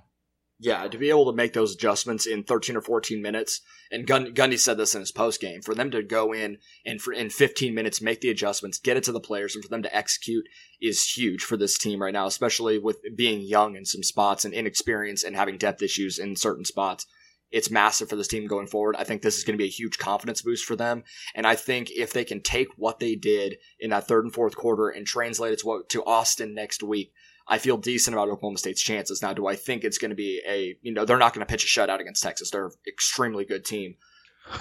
Yeah, 0.63 0.88
to 0.88 0.98
be 0.98 1.10
able 1.10 1.25
to 1.25 1.36
make 1.36 1.51
those 1.51 1.75
adjustments 1.75 2.25
in 2.25 2.45
13 2.45 2.77
or 2.77 2.81
14 2.81 3.21
minutes, 3.21 3.60
and 3.92 4.07
Gun- 4.07 4.33
Gundy 4.33 4.57
said 4.57 4.77
this 4.77 4.95
in 4.95 5.01
his 5.01 5.12
post 5.12 5.42
game, 5.42 5.62
for 5.62 5.75
them 5.75 5.92
to 5.92 6.01
go 6.01 6.31
in 6.31 6.57
and 6.86 7.01
for 7.01 7.12
in 7.12 7.30
15 7.30 7.75
minutes 7.75 8.01
make 8.01 8.21
the 8.21 8.30
adjustments, 8.30 8.80
get 8.80 8.95
it 8.95 9.04
to 9.04 9.12
the 9.12 9.19
players, 9.19 9.56
and 9.56 9.63
for 9.63 9.69
them 9.69 9.83
to 9.83 9.94
execute 9.94 10.45
is 10.81 11.04
huge 11.18 11.44
for 11.44 11.57
this 11.57 11.77
team 11.77 12.01
right 12.01 12.13
now, 12.13 12.27
especially 12.27 12.80
with 12.80 13.00
being 13.13 13.42
young 13.42 13.75
in 13.75 13.83
some 13.83 14.04
spots 14.04 14.45
and 14.45 14.54
inexperienced 14.54 15.25
and 15.25 15.36
having 15.36 15.57
depth 15.57 15.81
issues 15.81 16.18
in 16.18 16.38
certain 16.38 16.63
spots. 16.63 17.07
It's 17.51 17.69
massive 17.69 18.07
for 18.07 18.15
this 18.15 18.30
team 18.30 18.48
going 18.48 18.68
forward. 18.68 18.95
I 18.98 19.04
think 19.04 19.21
this 19.21 19.38
is 19.38 19.44
going 19.44 19.57
to 19.57 19.62
be 19.62 19.68
a 19.68 19.80
huge 19.80 19.98
confidence 19.98 20.42
boost 20.42 20.63
for 20.63 20.77
them. 20.77 21.04
And 21.36 21.45
I 21.45 21.57
think 21.57 21.92
if 21.92 22.13
they 22.13 22.24
can 22.24 22.42
take 22.42 22.69
what 22.77 23.00
they 23.00 23.15
did 23.15 23.57
in 23.81 23.89
that 23.89 24.07
third 24.07 24.24
and 24.24 24.33
fourth 24.33 24.56
quarter 24.56 24.88
and 24.88 25.06
translate 25.06 25.51
it 25.51 25.60
to, 25.60 25.83
to 25.89 26.06
Austin 26.06 26.56
next 26.56 26.81
week, 26.81 27.12
I 27.48 27.57
feel 27.57 27.78
decent 27.78 28.16
about 28.16 28.30
Oklahoma 28.30 28.57
State's 28.57 28.81
chances. 28.81 29.22
Now, 29.22 29.34
do 29.34 29.48
I 29.48 29.56
think 29.56 29.84
it's 29.84 29.98
going 29.98 30.10
to 30.10 30.16
be 30.16 30.42
a, 30.48 30.78
you 30.81 30.94
know, 30.94 31.06
they're 31.06 31.18
not 31.18 31.34
going 31.34 31.45
to 31.45 31.51
pitch 31.51 31.66
a 31.66 31.68
shutout 31.68 32.00
against 32.00 32.24
Texas. 32.24 32.51
They're 32.51 32.68
an 32.68 32.72
extremely 32.88 33.45
good 33.45 33.66
team. 33.66 33.95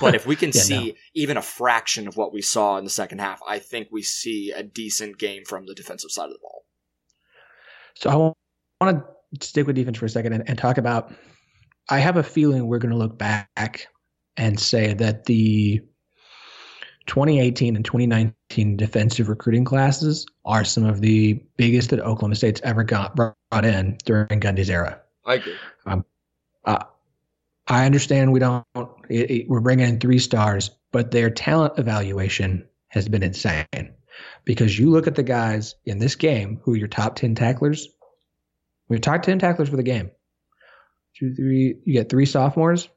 But 0.00 0.14
if 0.14 0.26
we 0.26 0.36
can 0.36 0.50
yeah, 0.54 0.60
see 0.60 0.86
no. 0.88 0.94
even 1.14 1.36
a 1.36 1.42
fraction 1.42 2.08
of 2.08 2.16
what 2.16 2.32
we 2.32 2.42
saw 2.42 2.78
in 2.78 2.84
the 2.84 2.90
second 2.90 3.20
half, 3.20 3.40
I 3.46 3.58
think 3.58 3.88
we 3.90 4.02
see 4.02 4.50
a 4.50 4.62
decent 4.62 5.18
game 5.18 5.44
from 5.44 5.66
the 5.66 5.74
defensive 5.74 6.10
side 6.10 6.26
of 6.26 6.32
the 6.32 6.38
ball. 6.40 6.64
So 7.94 8.34
I 8.80 8.84
want 8.84 9.04
to 9.40 9.46
stick 9.46 9.66
with 9.66 9.76
defense 9.76 9.98
for 9.98 10.06
a 10.06 10.10
second 10.10 10.32
and, 10.32 10.48
and 10.48 10.58
talk 10.58 10.78
about 10.78 11.12
I 11.88 11.98
have 11.98 12.16
a 12.16 12.22
feeling 12.22 12.66
we're 12.66 12.78
going 12.78 12.92
to 12.92 12.96
look 12.96 13.18
back 13.18 13.88
and 14.36 14.58
say 14.58 14.94
that 14.94 15.24
the 15.24 15.82
2018 17.06 17.76
and 17.76 17.84
2019 17.84 18.76
defensive 18.76 19.28
recruiting 19.28 19.64
classes 19.64 20.26
are 20.44 20.64
some 20.64 20.84
of 20.84 21.00
the 21.00 21.34
biggest 21.56 21.90
that 21.90 22.00
Oklahoma 22.00 22.34
State's 22.36 22.60
ever 22.62 22.84
got 22.84 23.16
brought 23.16 23.64
in 23.64 23.98
during 24.04 24.40
Gundy's 24.40 24.70
era. 24.70 25.00
I 25.24 25.34
agree. 25.34 25.54
Um, 25.86 26.04
uh, 26.64 26.84
I 27.66 27.86
understand 27.86 28.32
we 28.32 28.40
don't. 28.40 28.64
It, 29.08 29.30
it, 29.30 29.48
we're 29.48 29.60
bringing 29.60 29.88
in 29.88 30.00
three 30.00 30.18
stars, 30.18 30.70
but 30.90 31.10
their 31.10 31.30
talent 31.30 31.78
evaluation 31.78 32.68
has 32.88 33.08
been 33.08 33.22
insane 33.22 33.94
because 34.44 34.78
you 34.78 34.90
look 34.90 35.06
at 35.06 35.14
the 35.14 35.22
guys 35.22 35.74
in 35.84 35.98
this 35.98 36.16
game 36.16 36.60
who 36.62 36.74
are 36.74 36.76
your 36.76 36.88
top 36.88 37.16
10 37.16 37.34
tacklers. 37.34 37.88
Your 38.88 38.98
top 38.98 39.22
10 39.22 39.38
tacklers 39.38 39.70
for 39.70 39.76
the 39.76 39.82
game 39.82 40.10
two, 41.22 41.34
three. 41.34 41.76
You 41.84 41.92
get 41.92 42.08
three 42.08 42.26
sophomores, 42.26 42.88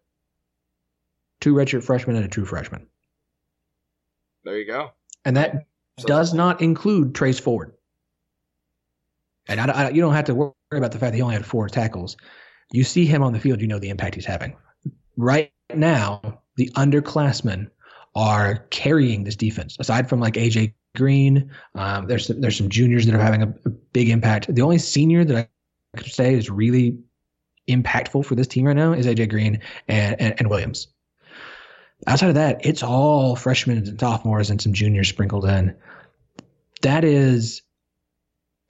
two 1.39 1.53
redshirt 1.53 1.83
freshmen, 1.83 2.15
and 2.15 2.25
a 2.25 2.29
true 2.29 2.45
freshman. 2.45 2.87
There 4.45 4.57
you 4.57 4.65
go. 4.65 4.91
And 5.25 5.35
that 5.35 5.65
so, 5.99 6.07
does 6.07 6.33
not 6.33 6.61
include 6.61 7.15
Trace 7.15 7.39
Ford. 7.39 7.73
And 9.47 9.59
I, 9.59 9.65
I, 9.65 9.89
you 9.89 10.01
don't 10.01 10.13
have 10.13 10.25
to 10.25 10.35
worry 10.35 10.53
about 10.71 10.91
the 10.91 10.99
fact 10.99 11.11
that 11.11 11.15
he 11.15 11.21
only 11.21 11.35
had 11.35 11.45
four 11.45 11.67
tackles. 11.67 12.15
You 12.71 12.83
see 12.83 13.05
him 13.05 13.23
on 13.23 13.33
the 13.33 13.39
field, 13.39 13.59
you 13.59 13.67
know 13.67 13.79
the 13.79 13.89
impact 13.89 14.15
he's 14.15 14.25
having. 14.25 14.55
Right 15.17 15.51
now, 15.73 16.41
the 16.57 16.69
underclassmen 16.75 17.69
are 18.15 18.65
carrying 18.69 19.23
this 19.23 19.35
defense. 19.35 19.75
Aside 19.79 20.07
from 20.07 20.19
like 20.19 20.35
AJ 20.35 20.73
Green, 20.95 21.51
um, 21.73 22.07
there's 22.07 22.27
there's 22.27 22.57
some 22.57 22.69
juniors 22.69 23.05
that 23.05 23.15
are 23.15 23.21
having 23.21 23.43
a, 23.43 23.53
a, 23.65 23.69
big 23.69 24.09
impact. 24.09 24.53
The 24.53 24.61
only 24.61 24.77
senior 24.77 25.25
that 25.25 25.49
I 25.93 25.97
could 25.97 26.11
say 26.11 26.33
is 26.33 26.49
really 26.49 26.97
impactful 27.67 28.25
for 28.25 28.35
this 28.35 28.47
team 28.47 28.65
right 28.65 28.75
now 28.75 28.93
is 28.93 29.05
AJ 29.05 29.29
Green 29.29 29.59
and, 29.87 30.19
and, 30.19 30.35
and 30.37 30.49
Williams. 30.49 30.87
Outside 32.07 32.29
of 32.29 32.35
that, 32.35 32.65
it's 32.65 32.83
all 32.83 33.35
freshmen 33.35 33.77
and 33.77 33.99
sophomores 33.99 34.49
and 34.49 34.61
some 34.61 34.73
juniors 34.73 35.09
sprinkled 35.09 35.45
in. 35.45 35.75
That 36.81 37.03
is, 37.03 37.61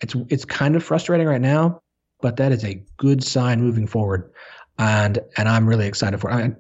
it's 0.01 0.15
it's 0.29 0.45
kind 0.45 0.75
of 0.75 0.83
frustrating 0.83 1.27
right 1.27 1.41
now, 1.41 1.81
but 2.21 2.37
that 2.37 2.51
is 2.51 2.63
a 2.63 2.83
good 2.97 3.23
sign 3.23 3.61
moving 3.61 3.87
forward, 3.87 4.31
and 4.77 5.19
and 5.37 5.49
I'm 5.49 5.67
really 5.67 5.87
excited 5.87 6.19
for 6.19 6.29
it. 6.29 6.33
I 6.33 6.41
mean, 6.43 6.57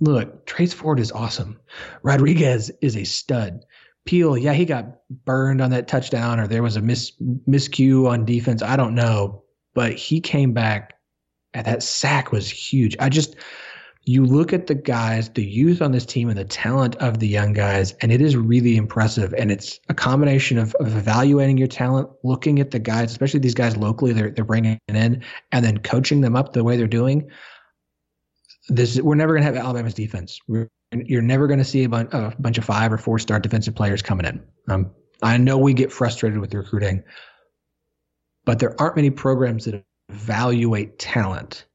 look, 0.00 0.44
Trace 0.46 0.72
Ford 0.72 0.98
is 0.98 1.12
awesome. 1.12 1.58
Rodriguez 2.02 2.70
is 2.80 2.96
a 2.96 3.04
stud. 3.04 3.64
Peel, 4.04 4.36
yeah, 4.36 4.52
he 4.52 4.64
got 4.64 4.96
burned 5.24 5.60
on 5.60 5.70
that 5.70 5.86
touchdown, 5.86 6.40
or 6.40 6.48
there 6.48 6.62
was 6.62 6.76
a 6.76 6.82
mis 6.82 7.12
miscue 7.48 8.10
on 8.10 8.24
defense. 8.24 8.62
I 8.62 8.76
don't 8.76 8.96
know, 8.96 9.44
but 9.74 9.92
he 9.92 10.20
came 10.20 10.52
back 10.52 10.94
and 11.54 11.66
that 11.66 11.82
sack 11.82 12.32
was 12.32 12.48
huge. 12.50 12.96
I 12.98 13.08
just 13.08 13.36
you 14.04 14.26
look 14.26 14.52
at 14.52 14.66
the 14.66 14.74
guys, 14.74 15.28
the 15.28 15.44
youth 15.44 15.80
on 15.80 15.92
this 15.92 16.04
team, 16.04 16.28
and 16.28 16.36
the 16.36 16.44
talent 16.44 16.96
of 16.96 17.20
the 17.20 17.28
young 17.28 17.52
guys, 17.52 17.92
and 18.00 18.10
it 18.10 18.20
is 18.20 18.36
really 18.36 18.76
impressive. 18.76 19.32
And 19.34 19.52
it's 19.52 19.78
a 19.88 19.94
combination 19.94 20.58
of, 20.58 20.74
of 20.76 20.96
evaluating 20.96 21.56
your 21.56 21.68
talent, 21.68 22.10
looking 22.24 22.58
at 22.58 22.72
the 22.72 22.80
guys, 22.80 23.12
especially 23.12 23.40
these 23.40 23.54
guys 23.54 23.76
locally, 23.76 24.12
they're 24.12 24.30
they're 24.30 24.44
bringing 24.44 24.78
in, 24.88 25.22
and 25.52 25.64
then 25.64 25.78
coaching 25.78 26.20
them 26.20 26.34
up 26.34 26.52
the 26.52 26.64
way 26.64 26.76
they're 26.76 26.86
doing. 26.88 27.30
This 28.68 29.00
we're 29.00 29.14
never 29.14 29.34
going 29.34 29.42
to 29.42 29.46
have 29.46 29.56
Alabama's 29.56 29.94
defense. 29.94 30.38
We're, 30.48 30.68
you're 30.92 31.22
never 31.22 31.46
going 31.46 31.58
to 31.58 31.64
see 31.64 31.84
a 31.84 31.88
bunch, 31.88 32.12
a 32.12 32.34
bunch 32.38 32.58
of 32.58 32.64
five 32.64 32.92
or 32.92 32.98
four 32.98 33.18
star 33.18 33.38
defensive 33.38 33.74
players 33.74 34.02
coming 34.02 34.26
in. 34.26 34.42
Um, 34.68 34.90
I 35.22 35.36
know 35.36 35.58
we 35.58 35.74
get 35.74 35.92
frustrated 35.92 36.40
with 36.40 36.52
recruiting, 36.52 37.04
but 38.44 38.58
there 38.58 38.74
aren't 38.80 38.96
many 38.96 39.10
programs 39.10 39.64
that 39.66 39.84
evaluate 40.08 40.98
talent 40.98 41.66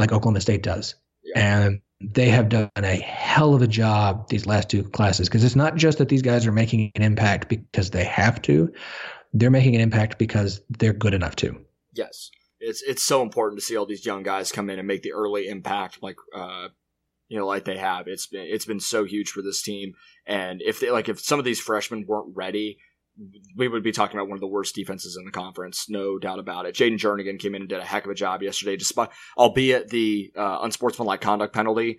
like 0.00 0.12
Oklahoma 0.12 0.40
State 0.40 0.62
does. 0.62 0.94
Yeah. 1.22 1.64
And 1.64 1.80
they 2.00 2.28
have 2.28 2.48
done 2.48 2.70
a 2.76 2.96
hell 2.96 3.54
of 3.54 3.62
a 3.62 3.66
job 3.66 4.28
these 4.28 4.46
last 4.46 4.70
two 4.70 4.82
classes 4.82 5.28
because 5.28 5.44
it's 5.44 5.56
not 5.56 5.76
just 5.76 5.98
that 5.98 6.08
these 6.08 6.22
guys 6.22 6.46
are 6.46 6.52
making 6.52 6.90
an 6.94 7.02
impact 7.02 7.48
because 7.48 7.90
they 7.90 8.04
have 8.04 8.40
to, 8.42 8.72
they're 9.34 9.50
making 9.50 9.74
an 9.74 9.82
impact 9.82 10.18
because 10.18 10.62
they're 10.70 10.94
good 10.94 11.14
enough 11.14 11.36
to. 11.36 11.60
Yes. 11.92 12.30
It's 12.58 12.82
it's 12.82 13.02
so 13.02 13.22
important 13.22 13.58
to 13.58 13.64
see 13.64 13.76
all 13.76 13.86
these 13.86 14.04
young 14.04 14.22
guys 14.22 14.52
come 14.52 14.68
in 14.68 14.78
and 14.78 14.88
make 14.88 15.02
the 15.02 15.12
early 15.12 15.48
impact 15.48 16.02
like 16.02 16.16
uh 16.34 16.68
you 17.28 17.38
know 17.38 17.46
like 17.46 17.64
they 17.64 17.78
have. 17.78 18.06
It's 18.06 18.26
been 18.26 18.46
it's 18.46 18.66
been 18.66 18.80
so 18.80 19.04
huge 19.04 19.30
for 19.30 19.40
this 19.40 19.62
team 19.62 19.94
and 20.26 20.60
if 20.62 20.80
they 20.80 20.90
like 20.90 21.08
if 21.08 21.20
some 21.20 21.38
of 21.38 21.44
these 21.44 21.60
freshmen 21.60 22.06
weren't 22.06 22.36
ready 22.36 22.78
we 23.56 23.68
would 23.68 23.82
be 23.82 23.92
talking 23.92 24.16
about 24.18 24.28
one 24.28 24.36
of 24.36 24.40
the 24.40 24.46
worst 24.46 24.74
defenses 24.74 25.16
in 25.18 25.24
the 25.24 25.30
conference, 25.30 25.88
no 25.88 26.18
doubt 26.18 26.38
about 26.38 26.66
it. 26.66 26.74
Jayden 26.74 26.98
Jernigan 26.98 27.38
came 27.38 27.54
in 27.54 27.62
and 27.62 27.68
did 27.68 27.80
a 27.80 27.84
heck 27.84 28.04
of 28.04 28.10
a 28.10 28.14
job 28.14 28.42
yesterday, 28.42 28.76
despite 28.76 29.10
albeit 29.36 29.88
the 29.88 30.32
uh, 30.36 30.58
unsportsmanlike 30.62 31.20
conduct 31.20 31.54
penalty. 31.54 31.98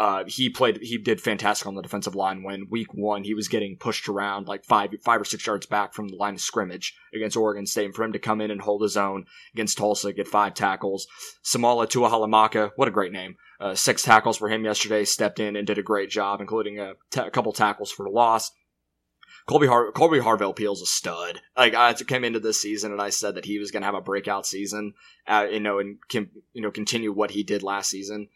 uh, 0.00 0.24
he 0.26 0.48
played, 0.48 0.78
he 0.80 0.96
did 0.96 1.20
fantastic 1.20 1.66
on 1.66 1.74
the 1.74 1.82
defensive 1.82 2.14
line 2.14 2.42
when 2.42 2.68
week 2.70 2.94
one 2.94 3.22
he 3.22 3.34
was 3.34 3.48
getting 3.48 3.76
pushed 3.76 4.08
around 4.08 4.48
like 4.48 4.64
five, 4.64 4.88
five 5.04 5.20
or 5.20 5.26
six 5.26 5.46
yards 5.46 5.66
back 5.66 5.92
from 5.92 6.08
the 6.08 6.16
line 6.16 6.32
of 6.32 6.40
scrimmage 6.40 6.94
against 7.14 7.36
Oregon 7.36 7.66
State. 7.66 7.84
And 7.84 7.94
for 7.94 8.04
him 8.04 8.12
to 8.14 8.18
come 8.18 8.40
in 8.40 8.50
and 8.50 8.62
hold 8.62 8.82
his 8.82 8.96
own 8.96 9.26
against 9.52 9.76
Tulsa, 9.76 10.14
get 10.14 10.26
five 10.26 10.54
tackles. 10.54 11.06
Samala 11.44 11.86
Tuahalamaka, 11.86 12.70
what 12.76 12.88
a 12.88 12.92
great 12.92 13.12
name. 13.12 13.34
Uh, 13.60 13.74
six 13.74 14.02
tackles 14.02 14.38
for 14.38 14.48
him 14.48 14.64
yesterday, 14.64 15.04
stepped 15.04 15.38
in 15.38 15.54
and 15.54 15.66
did 15.66 15.76
a 15.76 15.82
great 15.82 16.08
job, 16.08 16.40
including 16.40 16.78
a, 16.78 16.94
t- 17.10 17.20
a 17.20 17.30
couple 17.30 17.52
tackles 17.52 17.92
for 17.92 18.04
the 18.04 18.10
loss. 18.10 18.50
Kolby 19.48 19.68
Har- 19.68 19.92
Kolby 19.92 20.20
Harvell 20.20 20.56
Peel's 20.56 20.82
a 20.82 20.86
stud. 20.86 21.40
Like 21.56 21.74
I 21.74 21.92
came 21.94 22.24
into 22.24 22.40
this 22.40 22.60
season 22.60 22.92
and 22.92 23.00
I 23.00 23.10
said 23.10 23.34
that 23.34 23.44
he 23.44 23.58
was 23.58 23.70
going 23.70 23.82
to 23.82 23.86
have 23.86 23.94
a 23.94 24.00
breakout 24.00 24.46
season, 24.46 24.94
uh, 25.26 25.46
you 25.50 25.60
know, 25.60 25.78
and 25.78 25.98
can 26.08 26.30
you 26.52 26.62
know 26.62 26.70
continue 26.70 27.12
what 27.12 27.30
he 27.30 27.42
did 27.42 27.62
last 27.62 27.90
season 27.90 28.28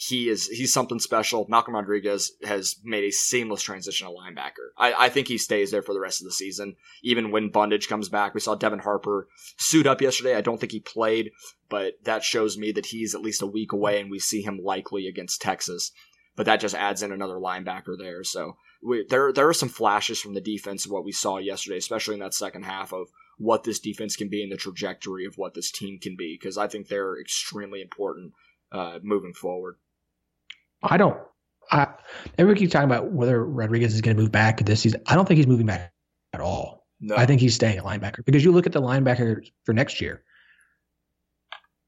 he 0.00 0.28
is 0.28 0.46
he's 0.46 0.72
something 0.72 1.00
special. 1.00 1.44
Malcolm 1.48 1.74
Rodriguez 1.74 2.30
has 2.44 2.76
made 2.84 3.02
a 3.02 3.10
seamless 3.10 3.62
transition 3.62 4.06
to 4.06 4.12
linebacker. 4.12 4.70
I, 4.76 4.94
I, 5.06 5.08
think 5.08 5.26
he 5.26 5.38
stays 5.38 5.72
there 5.72 5.82
for 5.82 5.92
the 5.92 5.98
rest 5.98 6.20
of 6.20 6.24
the 6.24 6.32
season. 6.32 6.76
Even 7.02 7.32
when 7.32 7.50
Bundage 7.50 7.88
comes 7.88 8.08
back, 8.08 8.32
we 8.32 8.38
saw 8.38 8.54
Devin 8.54 8.78
Harper 8.78 9.26
suit 9.56 9.88
up 9.88 10.00
yesterday. 10.00 10.36
I 10.36 10.40
don't 10.40 10.60
think 10.60 10.70
he 10.70 10.78
played, 10.78 11.32
but 11.68 11.94
that 12.04 12.22
shows 12.22 12.56
me 12.56 12.70
that 12.72 12.86
he's 12.86 13.16
at 13.16 13.22
least 13.22 13.42
a 13.42 13.46
week 13.46 13.72
away, 13.72 14.00
and 14.00 14.08
we 14.08 14.20
see 14.20 14.40
him 14.40 14.60
likely 14.62 15.08
against 15.08 15.42
Texas. 15.42 15.90
But 16.36 16.46
that 16.46 16.60
just 16.60 16.76
adds 16.76 17.02
in 17.02 17.10
another 17.10 17.34
linebacker 17.34 17.98
there. 17.98 18.22
So 18.22 18.56
we, 18.82 19.04
there 19.08 19.32
there 19.32 19.48
are 19.48 19.54
some 19.54 19.68
flashes 19.68 20.20
from 20.20 20.34
the 20.34 20.40
defense 20.40 20.84
of 20.84 20.92
what 20.92 21.04
we 21.04 21.12
saw 21.12 21.38
yesterday, 21.38 21.78
especially 21.78 22.14
in 22.14 22.20
that 22.20 22.34
second 22.34 22.64
half 22.64 22.92
of 22.92 23.08
what 23.38 23.64
this 23.64 23.80
defense 23.80 24.16
can 24.16 24.28
be 24.28 24.42
and 24.42 24.52
the 24.52 24.56
trajectory 24.56 25.24
of 25.24 25.34
what 25.36 25.54
this 25.54 25.70
team 25.70 25.98
can 26.00 26.16
be. 26.16 26.36
Because 26.40 26.58
I 26.58 26.68
think 26.68 26.88
they're 26.88 27.20
extremely 27.20 27.80
important 27.80 28.32
uh, 28.72 28.98
moving 29.02 29.32
forward. 29.32 29.76
I 30.82 30.96
don't. 30.96 31.18
I, 31.70 31.88
everyone 32.38 32.58
keeps 32.58 32.72
talking 32.72 32.88
about 32.88 33.12
whether 33.12 33.44
Rodriguez 33.44 33.94
is 33.94 34.00
going 34.00 34.16
to 34.16 34.22
move 34.22 34.32
back 34.32 34.64
this 34.64 34.80
season. 34.80 35.02
I 35.06 35.14
don't 35.14 35.26
think 35.26 35.36
he's 35.38 35.46
moving 35.46 35.66
back 35.66 35.92
at 36.32 36.40
all. 36.40 36.86
No. 37.00 37.14
I 37.14 37.26
think 37.26 37.40
he's 37.40 37.54
staying 37.54 37.78
a 37.78 37.82
linebacker 37.82 38.24
because 38.24 38.44
you 38.44 38.52
look 38.52 38.66
at 38.66 38.72
the 38.72 38.82
linebacker 38.82 39.46
for 39.64 39.72
next 39.72 40.00
year. 40.00 40.24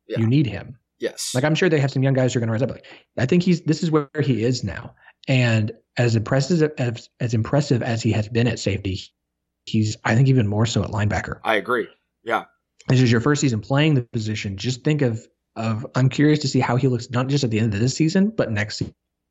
Yeah. 0.06 0.20
You 0.20 0.26
need 0.26 0.46
him. 0.46 0.76
Yes. 0.98 1.32
Like 1.34 1.44
I'm 1.44 1.54
sure 1.54 1.68
they 1.68 1.80
have 1.80 1.90
some 1.90 2.02
young 2.02 2.14
guys 2.14 2.32
who 2.32 2.38
are 2.38 2.40
going 2.40 2.48
to 2.48 2.52
rise 2.52 2.62
up. 2.62 2.70
Like, 2.70 2.84
I 3.16 3.26
think 3.26 3.42
he's 3.42 3.62
this 3.62 3.82
is 3.82 3.90
where 3.90 4.08
he 4.22 4.44
is 4.44 4.62
now, 4.62 4.94
and 5.28 5.72
as 5.96 6.16
impressive 6.16 6.72
as 6.78 7.08
as 7.20 7.34
impressive 7.34 7.82
as 7.82 8.02
he 8.02 8.12
has 8.12 8.28
been 8.28 8.46
at 8.46 8.58
safety, 8.58 9.00
he's 9.64 9.96
I 10.04 10.14
think 10.14 10.28
even 10.28 10.46
more 10.46 10.66
so 10.66 10.82
at 10.82 10.90
linebacker. 10.90 11.40
I 11.44 11.56
agree. 11.56 11.88
Yeah. 12.24 12.44
This 12.88 13.00
is 13.00 13.12
your 13.12 13.20
first 13.20 13.40
season 13.40 13.60
playing 13.60 13.94
the 13.94 14.02
position. 14.02 14.56
Just 14.56 14.82
think 14.84 15.02
of 15.02 15.26
of 15.56 15.86
I'm 15.94 16.08
curious 16.08 16.38
to 16.40 16.48
see 16.48 16.60
how 16.60 16.76
he 16.76 16.88
looks 16.88 17.10
not 17.10 17.28
just 17.28 17.44
at 17.44 17.50
the 17.50 17.60
end 17.60 17.74
of 17.74 17.80
this 17.80 17.94
season, 17.94 18.30
but 18.30 18.50
next 18.50 18.82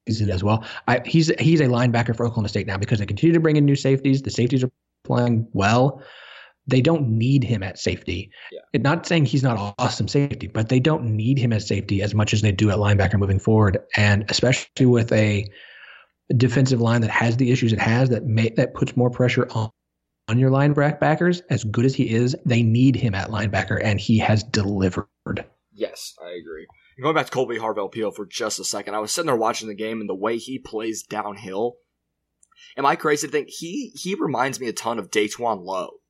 season 0.08 0.30
as 0.30 0.44
well. 0.44 0.66
I, 0.88 1.02
he's 1.06 1.32
he's 1.40 1.62
a 1.62 1.66
linebacker 1.66 2.16
for 2.16 2.26
Oklahoma 2.26 2.50
State 2.50 2.68
now 2.68 2.78
because 2.78 3.00
they 3.00 3.06
continue 3.06 3.34
to 3.34 3.40
bring 3.40 3.56
in 3.56 3.66
new 3.66 3.76
safeties. 3.76 4.22
The 4.22 4.32
safeties 4.32 4.64
are 4.64 4.72
playing 5.04 5.48
well. 5.54 6.04
They 6.68 6.82
don't 6.82 7.10
need 7.10 7.44
him 7.44 7.64
at 7.64 7.80
safety. 7.80 8.30
Yeah. 8.52 8.82
Not 8.82 9.08
saying 9.08 9.26
he's 9.26 9.42
not 9.42 9.74
awesome 9.80 10.08
safety, 10.08 10.46
but 10.46 10.70
they 10.70 10.80
don't 10.80 11.04
need 11.04 11.40
him 11.40 11.52
at 11.52 11.64
safety 11.64 12.04
as 12.04 12.14
much 12.14 12.32
as 12.32 12.42
they 12.42 12.52
do 12.52 12.70
at 12.70 12.78
linebacker 12.78 13.18
moving 13.18 13.40
forward. 13.40 13.80
And 13.98 14.30
especially 14.30 14.86
with 14.86 15.12
a 15.12 15.48
defensive 16.36 16.82
line 16.82 17.02
that 17.02 17.10
has 17.12 17.38
the 17.38 17.52
issues 17.52 17.74
it 17.74 17.80
has, 17.80 18.10
that 18.10 18.26
may, 18.26 18.50
that 18.50 18.74
puts 18.74 18.96
more 18.96 19.10
pressure 19.10 19.48
on 19.52 19.72
on 20.28 20.38
your 20.38 20.52
linebackers. 20.52 21.42
As 21.50 21.64
good 21.64 21.86
as 21.86 21.96
he 21.96 22.14
is, 22.14 22.36
they 22.46 22.62
need 22.62 22.96
him 22.96 23.16
at 23.16 23.30
linebacker, 23.30 23.82
and 23.84 24.00
he 24.00 24.20
has 24.20 24.44
delivered. 24.44 25.08
Yes, 25.74 26.14
I 26.24 26.32
agree. 26.32 26.68
And 26.98 27.04
going 27.04 27.16
back 27.16 27.30
to 27.30 27.32
Kolby 27.32 27.58
Harvell 27.58 27.92
Peel 27.92 28.12
for 28.12 28.26
just 28.26 28.60
a 28.60 28.64
second, 28.64 28.94
I 28.94 29.00
was 29.00 29.12
sitting 29.12 29.28
there 29.28 29.36
watching 29.36 29.68
the 29.68 29.74
game 29.74 30.02
and 30.02 30.10
the 30.10 30.16
way 30.16 30.38
he 30.38 30.60
plays 30.60 31.04
downhill. 31.04 31.78
Am 32.78 32.86
I 32.86 32.96
crazy 32.96 33.28
to 33.28 33.32
think 33.32 33.50
he 33.50 33.92
he 33.96 34.16
reminds 34.16 34.60
me 34.60 34.68
a 34.68 34.74
ton 34.74 35.00
of 35.00 35.10
Daytawion 35.10 35.64
Lowe 35.64 36.02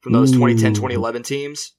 from 0.00 0.12
those 0.12 0.30
2010 0.30 0.74
2011 0.74 1.22
teams? 1.22 1.72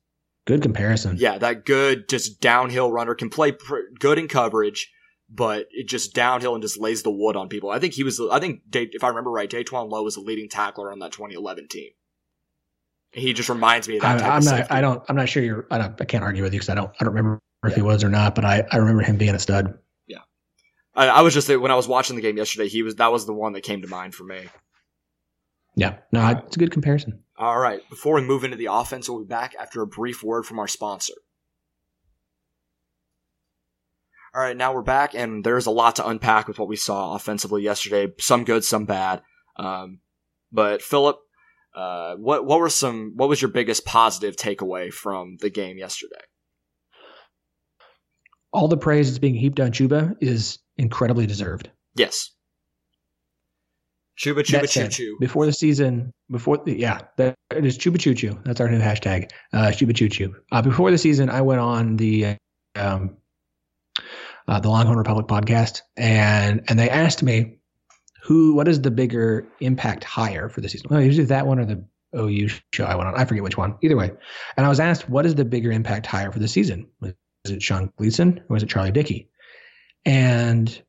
Good 0.45 0.61
comparison. 0.61 1.17
Yeah, 1.17 1.37
that 1.37 1.65
good 1.65 2.09
just 2.09 2.41
downhill 2.41 2.91
runner 2.91 3.15
can 3.15 3.29
play 3.29 3.51
pr- 3.51 3.91
good 3.99 4.19
in 4.19 4.27
coverage, 4.27 4.91
but 5.29 5.67
it 5.71 5.87
just 5.87 6.13
downhill 6.13 6.53
and 6.53 6.61
just 6.61 6.79
lays 6.79 7.03
the 7.03 7.11
wood 7.11 7.35
on 7.35 7.49
people. 7.49 7.69
I 7.69 7.79
think 7.79 7.93
he 7.93 8.03
was. 8.03 8.19
I 8.19 8.39
think 8.39 8.61
if 8.73 9.03
I 9.03 9.09
remember 9.09 9.31
right, 9.31 9.49
Daytawion 9.49 9.89
Lowe 9.89 10.03
was 10.03 10.15
the 10.15 10.21
leading 10.21 10.49
tackler 10.49 10.91
on 10.91 10.99
that 10.99 11.11
2011 11.11 11.67
team. 11.67 11.89
He 13.11 13.33
just 13.33 13.49
reminds 13.49 13.87
me 13.87 13.95
of 13.95 14.01
that. 14.01 14.21
I, 14.21 14.37
am 14.37 14.43
not. 14.43 14.71
I 14.71 14.81
don't. 14.81 15.01
I'm 15.07 15.15
not 15.15 15.29
sure. 15.29 15.41
You're. 15.41 15.67
I 15.71 15.77
don't. 15.77 15.99
I 15.99 16.05
can't 16.05 16.23
argue 16.23 16.43
with 16.43 16.53
you 16.53 16.59
because 16.59 16.69
I 16.69 16.75
don't. 16.75 16.91
I 16.99 17.05
don't 17.05 17.13
remember 17.13 17.41
yeah. 17.63 17.69
if 17.69 17.75
he 17.75 17.81
was 17.81 18.03
or 18.03 18.09
not. 18.09 18.35
But 18.35 18.45
I. 18.45 18.63
I 18.71 18.77
remember 18.77 19.03
him 19.03 19.17
being 19.17 19.33
a 19.35 19.39
stud. 19.39 19.77
Yeah. 20.05 20.19
I, 20.95 21.07
I 21.07 21.21
was 21.21 21.33
just 21.33 21.47
when 21.47 21.71
I 21.71 21.75
was 21.75 21.87
watching 21.87 22.17
the 22.17 22.21
game 22.21 22.37
yesterday. 22.37 22.67
He 22.67 22.83
was. 22.83 22.95
That 22.95 23.11
was 23.11 23.25
the 23.25 23.33
one 23.33 23.53
that 23.53 23.61
came 23.61 23.81
to 23.81 23.87
mind 23.87 24.13
for 24.13 24.25
me. 24.25 24.41
Yeah. 25.75 25.95
No, 26.11 26.27
it's 26.45 26.55
a 26.55 26.59
good 26.59 26.71
comparison. 26.71 27.23
All 27.37 27.57
right. 27.57 27.87
Before 27.89 28.15
we 28.15 28.21
move 28.21 28.43
into 28.43 28.57
the 28.57 28.67
offense, 28.71 29.09
we'll 29.09 29.19
be 29.19 29.25
back 29.25 29.55
after 29.59 29.81
a 29.81 29.87
brief 29.87 30.23
word 30.23 30.45
from 30.45 30.59
our 30.59 30.67
sponsor. 30.67 31.13
All 34.35 34.41
right, 34.41 34.57
now 34.57 34.73
we're 34.73 34.81
back, 34.81 35.15
and 35.15 35.45
there's 35.45 35.65
a 35.65 35.71
lot 35.71 35.95
to 35.95 36.05
unpack 36.05 36.49
with 36.49 36.59
what 36.59 36.67
we 36.67 36.75
saw 36.75 37.15
offensively 37.15 37.63
yesterday. 37.63 38.11
Some 38.19 38.43
good, 38.43 38.65
some 38.65 38.83
bad. 38.83 39.21
Um, 39.55 40.01
but 40.51 40.81
Philip, 40.81 41.17
uh, 41.73 42.15
what 42.15 42.45
what 42.45 42.59
were 42.59 42.69
some 42.69 43.13
what 43.15 43.29
was 43.29 43.41
your 43.41 43.49
biggest 43.49 43.85
positive 43.85 44.35
takeaway 44.35 44.91
from 44.91 45.37
the 45.39 45.49
game 45.49 45.77
yesterday? 45.77 46.19
All 48.51 48.67
the 48.67 48.75
praise 48.75 49.07
that's 49.07 49.19
being 49.19 49.35
heaped 49.35 49.61
on 49.61 49.71
Chuba 49.71 50.15
is 50.19 50.59
incredibly 50.75 51.27
deserved. 51.27 51.69
Yes. 51.95 52.31
Chuba 54.19 54.39
Chuba 54.39 54.69
Choo 54.69 54.89
Choo. 54.89 55.17
Before 55.17 55.45
the 55.45 55.53
season, 55.53 56.11
before 56.29 56.57
the, 56.57 56.77
yeah, 56.77 56.99
that 57.15 57.35
it 57.55 57.65
is 57.65 57.77
Chuba 57.77 57.99
Choo 57.99 58.13
Choo. 58.13 58.37
That's 58.43 58.59
our 58.59 58.69
new 58.69 58.79
hashtag. 58.79 59.29
Uh, 59.53 59.67
Chuba 59.67 59.95
Choo 59.95 60.09
Choo. 60.09 60.35
Uh, 60.51 60.61
before 60.61 60.91
the 60.91 60.97
season, 60.97 61.29
I 61.29 61.39
went 61.39 61.61
on 61.61 61.95
the 61.95 62.35
um, 62.75 63.17
uh, 64.47 64.59
the 64.59 64.69
Longhorn 64.69 64.97
Republic 64.97 65.27
podcast, 65.27 65.81
and 65.97 66.63
and 66.67 66.77
they 66.79 66.89
asked 66.89 67.23
me 67.23 67.57
who 68.21 68.55
what 68.55 68.67
is 68.67 68.81
the 68.81 68.91
bigger 68.91 69.47
impact 69.59 70.03
higher 70.03 70.49
for 70.49 70.61
the 70.61 70.69
season? 70.69 70.87
Well, 70.89 71.01
usually 71.01 71.25
that 71.25 71.45
one 71.45 71.59
or 71.59 71.65
the 71.65 71.83
OU 72.15 72.49
show 72.73 72.85
I 72.85 72.95
went 72.95 73.07
on. 73.07 73.15
I 73.15 73.25
forget 73.25 73.43
which 73.43 73.57
one. 73.57 73.75
Either 73.81 73.97
way. 73.97 74.11
And 74.57 74.65
I 74.65 74.69
was 74.69 74.79
asked, 74.79 75.09
what 75.09 75.25
is 75.25 75.35
the 75.35 75.45
bigger 75.45 75.71
impact 75.71 76.05
higher 76.05 76.31
for 76.31 76.39
the 76.39 76.47
season? 76.47 76.87
Was 77.01 77.13
it 77.45 77.61
Sean 77.61 77.91
Gleeson 77.97 78.39
or 78.49 78.53
was 78.53 78.63
it 78.63 78.69
Charlie 78.69 78.91
Dickey? 78.91 79.29
And 80.05 80.81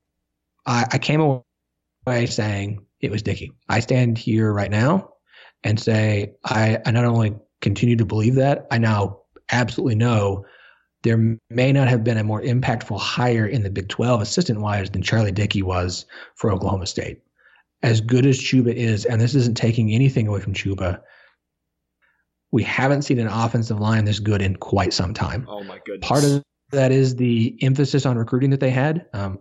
I, 0.66 0.86
I 0.92 0.98
came 0.98 1.20
away 1.20 2.26
saying 2.26 2.86
it 3.00 3.10
was 3.10 3.22
Dickey. 3.22 3.52
I 3.68 3.80
stand 3.80 4.18
here 4.18 4.52
right 4.52 4.70
now 4.70 5.14
and 5.64 5.80
say 5.80 6.34
I, 6.44 6.78
I 6.86 6.90
not 6.90 7.04
only 7.04 7.34
continue 7.60 7.96
to 7.96 8.06
believe 8.06 8.36
that, 8.36 8.66
I 8.70 8.78
now 8.78 9.20
absolutely 9.50 9.96
know 9.96 10.44
there 11.06 11.38
may 11.48 11.72
not 11.72 11.88
have 11.88 12.04
been 12.04 12.18
a 12.18 12.24
more 12.24 12.42
impactful 12.42 12.98
hire 12.98 13.46
in 13.46 13.62
the 13.62 13.70
Big 13.70 13.88
12 13.88 14.20
assistant 14.20 14.60
wise 14.60 14.90
than 14.90 15.02
Charlie 15.02 15.32
Dickey 15.32 15.62
was 15.62 16.04
for 16.34 16.50
Oklahoma 16.50 16.86
State 16.86 17.22
as 17.82 18.00
good 18.00 18.26
as 18.26 18.38
Chuba 18.38 18.74
is, 18.74 19.04
and 19.04 19.20
this 19.20 19.34
isn't 19.34 19.56
taking 19.56 19.92
anything 19.92 20.26
away 20.26 20.40
from 20.40 20.54
Chuba, 20.54 21.00
we 22.50 22.62
haven't 22.62 23.02
seen 23.02 23.18
an 23.18 23.28
offensive 23.28 23.80
line 23.80 24.04
this 24.04 24.18
good 24.18 24.40
in 24.40 24.56
quite 24.56 24.92
some 24.92 25.12
time. 25.12 25.46
Oh 25.48 25.62
my 25.64 25.78
goodness! 25.84 26.08
Part 26.08 26.24
of 26.24 26.42
that 26.70 26.92
is 26.92 27.16
the 27.16 27.56
emphasis 27.62 28.06
on 28.06 28.16
recruiting 28.16 28.50
that 28.50 28.60
they 28.60 28.70
had. 28.70 29.06
Um, 29.12 29.38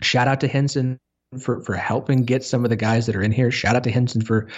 shout 0.00 0.28
out 0.28 0.40
to 0.40 0.48
Henson 0.48 0.98
for 1.40 1.60
for 1.62 1.74
helping 1.74 2.24
get 2.24 2.44
some 2.44 2.64
of 2.64 2.70
the 2.70 2.76
guys 2.76 3.06
that 3.06 3.16
are 3.16 3.22
in 3.22 3.32
here. 3.32 3.50
Shout 3.50 3.74
out 3.74 3.84
to 3.84 3.90
Henson 3.90 4.22
for 4.22 4.48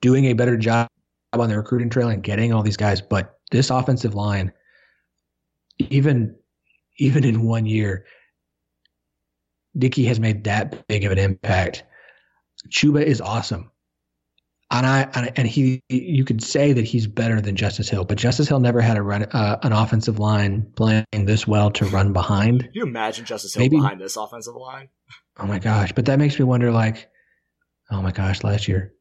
doing 0.00 0.26
a 0.26 0.32
better 0.32 0.56
job 0.56 0.88
on 1.32 1.48
the 1.48 1.56
recruiting 1.56 1.90
trail 1.90 2.08
and 2.08 2.22
getting 2.22 2.52
all 2.52 2.62
these 2.62 2.76
guys. 2.76 3.00
But 3.00 3.38
this 3.50 3.70
offensive 3.70 4.14
line, 4.14 4.52
even 5.78 6.36
even 6.98 7.24
in 7.24 7.42
one 7.42 7.66
year, 7.66 8.06
Dickey 9.76 10.04
has 10.04 10.20
made 10.20 10.44
that 10.44 10.86
big 10.86 11.04
of 11.04 11.12
an 11.12 11.18
impact. 11.18 11.84
Chuba 12.68 13.02
is 13.02 13.20
awesome. 13.20 13.70
And 14.70 14.86
I 14.86 15.30
and 15.36 15.46
he 15.46 15.82
you 15.88 16.24
could 16.24 16.42
say 16.42 16.72
that 16.72 16.84
he's 16.84 17.06
better 17.06 17.40
than 17.40 17.54
Justice 17.54 17.88
Hill, 17.88 18.04
but 18.04 18.18
Justice 18.18 18.48
Hill 18.48 18.60
never 18.60 18.80
had 18.80 18.96
a 18.96 19.02
run 19.02 19.24
uh, 19.24 19.58
an 19.62 19.72
offensive 19.72 20.18
line 20.18 20.66
playing 20.74 21.04
this 21.12 21.46
well 21.46 21.70
to 21.72 21.84
run 21.86 22.12
behind. 22.12 22.62
Can 22.62 22.70
you 22.72 22.82
imagine 22.82 23.24
Justice 23.24 23.54
Hill 23.54 23.62
Maybe, 23.62 23.76
behind 23.76 24.00
this 24.00 24.16
offensive 24.16 24.54
line? 24.54 24.88
Oh 25.38 25.46
my 25.46 25.58
gosh! 25.58 25.92
But 25.92 26.06
that 26.06 26.18
makes 26.18 26.38
me 26.38 26.44
wonder. 26.44 26.72
Like, 26.72 27.08
oh 27.90 28.00
my 28.00 28.10
gosh, 28.10 28.42
last 28.42 28.66
year, 28.66 28.94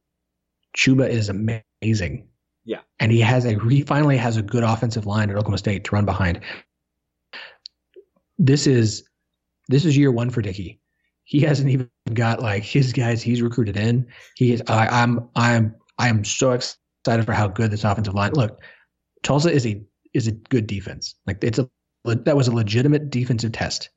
Chuba 0.78 1.10
is 1.10 1.30
amazing. 1.30 2.28
Yeah, 2.66 2.80
and 3.00 3.12
he 3.12 3.20
has 3.22 3.46
a 3.46 3.60
he 3.70 3.84
finally 3.84 4.18
has 4.18 4.38
a 4.38 4.42
good 4.42 4.64
offensive 4.64 5.06
line 5.06 5.30
at 5.30 5.36
Oklahoma 5.36 5.58
State 5.58 5.84
to 5.86 5.96
run 5.96 6.06
behind. 6.06 6.40
This 8.38 8.68
is 8.68 9.04
this 9.70 9.86
is 9.86 9.98
year 9.98 10.12
one 10.12 10.30
for 10.30 10.42
Dickey 10.42 10.80
he 11.26 11.40
hasn't 11.42 11.70
even 11.70 11.90
got 12.14 12.42
like 12.42 12.64
his 12.64 12.94
guys 12.94 13.22
he's 13.22 13.42
recruited 13.42 13.78
in. 13.78 14.08
He 14.36 14.54
is. 14.54 14.64
I, 14.68 14.88
I'm. 14.88 15.30
I'm. 15.36 15.76
I 15.98 16.10
am 16.10 16.24
so 16.24 16.52
excited 16.52 17.26
for 17.26 17.34
how 17.34 17.48
good 17.48 17.72
this 17.72 17.84
offensive 17.84 18.14
line. 18.14 18.34
Look, 18.34 18.62
Tulsa 19.24 19.52
is 19.52 19.66
a 19.66 19.82
is 20.14 20.28
a 20.28 20.32
good 20.32 20.68
defense. 20.68 21.16
Like 21.26 21.44
it's 21.44 21.60
a 21.60 21.70
that 22.06 22.36
was 22.36 22.48
a 22.48 22.52
legitimate 22.54 23.10
defensive 23.10 23.54
test. 23.54 23.90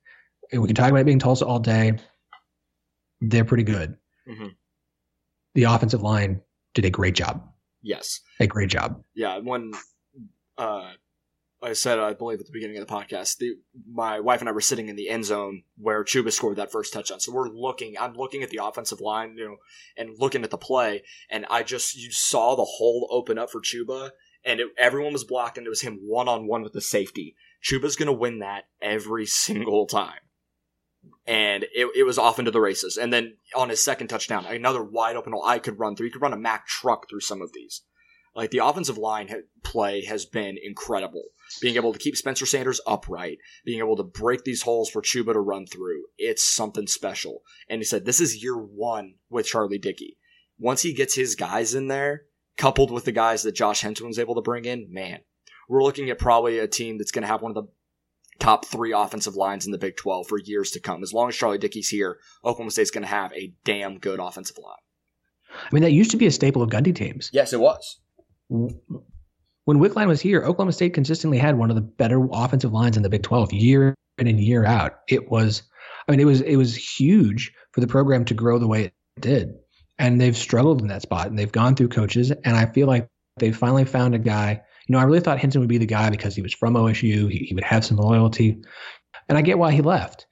And 0.51 0.61
we 0.61 0.69
can 0.69 0.75
talk 0.75 0.89
about 0.89 1.05
being 1.05 1.19
Tulsa 1.19 1.45
all 1.45 1.59
day. 1.59 1.97
they're 3.19 3.43
pretty 3.43 3.63
good. 3.63 3.97
Mm-hmm. 4.27 4.47
The 5.55 5.63
offensive 5.63 6.01
line 6.01 6.41
did 6.73 6.85
a 6.85 6.89
great 6.89 7.15
job. 7.15 7.43
Yes, 7.81 8.21
a 8.39 8.47
great 8.47 8.69
job. 8.69 9.03
Yeah, 9.13 9.39
when 9.39 9.71
uh, 10.57 10.91
I 11.61 11.73
said, 11.73 11.99
I 11.99 12.13
believe 12.13 12.39
at 12.39 12.45
the 12.45 12.51
beginning 12.51 12.77
of 12.77 12.87
the 12.87 12.93
podcast, 12.93 13.37
the, 13.37 13.55
my 13.91 14.19
wife 14.19 14.41
and 14.41 14.49
I 14.49 14.51
were 14.51 14.61
sitting 14.61 14.89
in 14.89 14.95
the 14.95 15.09
end 15.09 15.25
zone 15.25 15.63
where 15.77 16.03
Chuba 16.03 16.31
scored 16.31 16.57
that 16.57 16.71
first 16.71 16.93
touchdown. 16.93 17.19
So 17.19 17.31
we're 17.31 17.49
looking, 17.49 17.95
I'm 17.99 18.13
looking 18.13 18.43
at 18.43 18.51
the 18.51 18.59
offensive 18.63 19.01
line, 19.01 19.35
you 19.37 19.45
know, 19.45 19.57
and 19.97 20.17
looking 20.19 20.43
at 20.43 20.51
the 20.51 20.57
play, 20.57 21.03
and 21.29 21.45
I 21.49 21.63
just 21.63 21.95
you 21.95 22.11
saw 22.11 22.55
the 22.55 22.63
hole 22.63 23.07
open 23.11 23.37
up 23.37 23.49
for 23.49 23.59
Chuba, 23.59 24.11
and 24.45 24.59
it, 24.59 24.67
everyone 24.77 25.13
was 25.13 25.23
blocked, 25.23 25.57
and 25.57 25.65
it 25.65 25.69
was 25.69 25.81
him 25.81 25.99
one 26.03 26.27
on 26.27 26.47
one 26.47 26.61
with 26.61 26.73
the 26.73 26.81
safety. 26.81 27.35
Chuba's 27.63 27.95
going 27.95 28.07
to 28.07 28.13
win 28.13 28.39
that 28.39 28.65
every 28.81 29.25
single 29.25 29.87
time. 29.87 30.19
And 31.27 31.63
it, 31.63 31.89
it 31.95 32.03
was 32.03 32.17
off 32.17 32.39
into 32.39 32.51
the 32.51 32.61
races. 32.61 32.97
And 32.97 33.11
then 33.11 33.35
on 33.55 33.69
his 33.69 33.83
second 33.83 34.07
touchdown, 34.07 34.45
another 34.45 34.83
wide 34.83 35.17
open 35.17 35.33
hole 35.33 35.43
I 35.45 35.59
could 35.59 35.79
run 35.79 35.95
through. 35.95 36.07
You 36.07 36.13
could 36.13 36.21
run 36.21 36.33
a 36.33 36.37
Mack 36.37 36.67
truck 36.67 37.09
through 37.09 37.19
some 37.19 37.41
of 37.41 37.51
these. 37.53 37.81
Like 38.33 38.51
the 38.51 38.63
offensive 38.63 38.99
line 38.99 39.29
play 39.63 40.05
has 40.05 40.25
been 40.25 40.57
incredible. 40.63 41.23
Being 41.59 41.75
able 41.75 41.91
to 41.91 41.99
keep 41.99 42.15
Spencer 42.15 42.45
Sanders 42.45 42.79
upright, 42.85 43.39
being 43.65 43.79
able 43.79 43.97
to 43.97 44.03
break 44.03 44.43
these 44.43 44.61
holes 44.61 44.89
for 44.89 45.01
Chuba 45.01 45.33
to 45.33 45.39
run 45.39 45.65
through, 45.65 46.03
it's 46.19 46.45
something 46.45 46.85
special. 46.85 47.41
And 47.67 47.79
he 47.79 47.83
said, 47.83 48.05
this 48.05 48.21
is 48.21 48.43
year 48.43 48.55
one 48.55 49.15
with 49.29 49.47
Charlie 49.47 49.79
Dickey. 49.79 50.17
Once 50.59 50.83
he 50.83 50.93
gets 50.93 51.15
his 51.15 51.35
guys 51.35 51.73
in 51.73 51.87
there, 51.87 52.25
coupled 52.57 52.91
with 52.91 53.05
the 53.05 53.11
guys 53.11 53.43
that 53.43 53.55
Josh 53.55 53.81
Henson 53.81 54.07
was 54.07 54.19
able 54.19 54.35
to 54.35 54.41
bring 54.41 54.65
in, 54.65 54.87
man, 54.91 55.21
we're 55.67 55.83
looking 55.83 56.09
at 56.09 56.19
probably 56.19 56.59
a 56.59 56.67
team 56.67 56.97
that's 56.97 57.11
going 57.11 57.23
to 57.23 57.27
have 57.27 57.41
one 57.41 57.51
of 57.51 57.55
the 57.55 57.69
top 58.39 58.65
three 58.65 58.91
offensive 58.91 59.35
lines 59.35 59.65
in 59.65 59.71
the 59.71 59.77
Big 59.77 59.95
12 59.97 60.27
for 60.27 60.39
years 60.39 60.71
to 60.71 60.79
come. 60.79 61.03
As 61.03 61.13
long 61.13 61.29
as 61.29 61.35
Charlie 61.35 61.57
Dickey's 61.57 61.89
here, 61.89 62.19
Oklahoma 62.43 62.71
State's 62.71 62.91
going 62.91 63.03
to 63.03 63.09
have 63.09 63.33
a 63.33 63.53
damn 63.65 63.97
good 63.99 64.19
offensive 64.19 64.57
line. 64.57 64.75
I 65.53 65.69
mean, 65.71 65.83
that 65.83 65.91
used 65.91 66.11
to 66.11 66.17
be 66.17 66.27
a 66.27 66.31
staple 66.31 66.61
of 66.61 66.69
Gundy 66.69 66.93
teams. 66.93 67.29
Yes, 67.33 67.53
it 67.53 67.59
was 67.59 67.99
when 69.67 69.79
Wickline 69.79 70.07
was 70.07 70.21
here, 70.21 70.43
Oklahoma 70.43 70.71
State 70.71 70.93
consistently 70.93 71.37
had 71.37 71.57
one 71.57 71.69
of 71.69 71.75
the 71.75 71.81
better 71.81 72.25
offensive 72.31 72.71
lines 72.71 72.95
in 72.95 73.03
the 73.03 73.09
Big 73.09 73.23
12 73.23 73.51
year 73.51 73.93
in 74.17 74.25
and 74.25 74.39
year 74.39 74.63
out. 74.63 74.99
It 75.09 75.29
was, 75.29 75.63
I 76.07 76.11
mean, 76.11 76.21
it 76.21 76.25
was 76.25 76.39
it 76.39 76.55
was 76.55 76.73
huge 76.73 77.51
for 77.71 77.81
the 77.81 77.87
program 77.87 78.23
to 78.25 78.33
grow 78.33 78.59
the 78.59 78.67
way 78.67 78.85
it 78.85 78.93
did, 79.19 79.49
and 79.99 80.21
they've 80.21 80.37
struggled 80.37 80.81
in 80.81 80.87
that 80.87 81.01
spot, 81.01 81.27
and 81.27 81.37
they've 81.37 81.51
gone 81.51 81.75
through 81.75 81.89
coaches, 81.89 82.31
and 82.31 82.55
I 82.55 82.65
feel 82.67 82.87
like 82.87 83.09
they 83.39 83.51
finally 83.51 83.83
found 83.83 84.15
a 84.15 84.19
guy. 84.19 84.61
You 84.87 84.93
know, 84.93 84.99
I 84.99 85.03
really 85.03 85.19
thought 85.19 85.39
Henson 85.39 85.61
would 85.61 85.69
be 85.69 85.77
the 85.77 85.85
guy 85.85 86.09
because 86.09 86.35
he 86.35 86.41
was 86.41 86.53
from 86.53 86.73
OSU. 86.73 87.31
He, 87.31 87.39
he 87.39 87.53
would 87.53 87.63
have 87.63 87.85
some 87.85 87.97
loyalty, 87.97 88.57
and 89.29 89.37
I 89.37 89.41
get 89.41 89.59
why 89.59 89.71
he 89.71 89.81
left. 89.81 90.25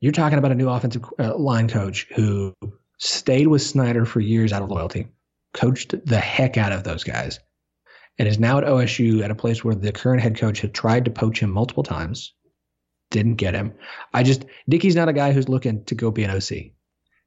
You're 0.00 0.12
talking 0.12 0.38
about 0.38 0.52
a 0.52 0.56
new 0.56 0.68
offensive 0.68 1.04
uh, 1.18 1.36
line 1.36 1.68
coach 1.68 2.08
who 2.14 2.54
stayed 2.98 3.46
with 3.46 3.62
Snyder 3.62 4.04
for 4.04 4.20
years 4.20 4.52
out 4.52 4.62
of 4.62 4.70
loyalty 4.70 5.06
coached 5.52 5.94
the 6.06 6.18
heck 6.18 6.56
out 6.56 6.72
of 6.72 6.84
those 6.84 7.04
guys 7.04 7.38
and 8.18 8.28
is 8.28 8.38
now 8.38 8.58
at 8.58 8.64
OSU 8.64 9.22
at 9.22 9.30
a 9.30 9.34
place 9.34 9.64
where 9.64 9.74
the 9.74 9.92
current 9.92 10.22
head 10.22 10.38
coach 10.38 10.60
had 10.60 10.74
tried 10.74 11.04
to 11.04 11.10
poach 11.10 11.40
him 11.40 11.50
multiple 11.50 11.82
times, 11.82 12.34
didn't 13.10 13.36
get 13.36 13.54
him. 13.54 13.72
I 14.12 14.22
just 14.22 14.44
Dickey's 14.68 14.96
not 14.96 15.08
a 15.08 15.12
guy 15.12 15.32
who's 15.32 15.48
looking 15.48 15.84
to 15.84 15.94
go 15.94 16.10
be 16.10 16.24
an 16.24 16.30
OC. 16.30 16.72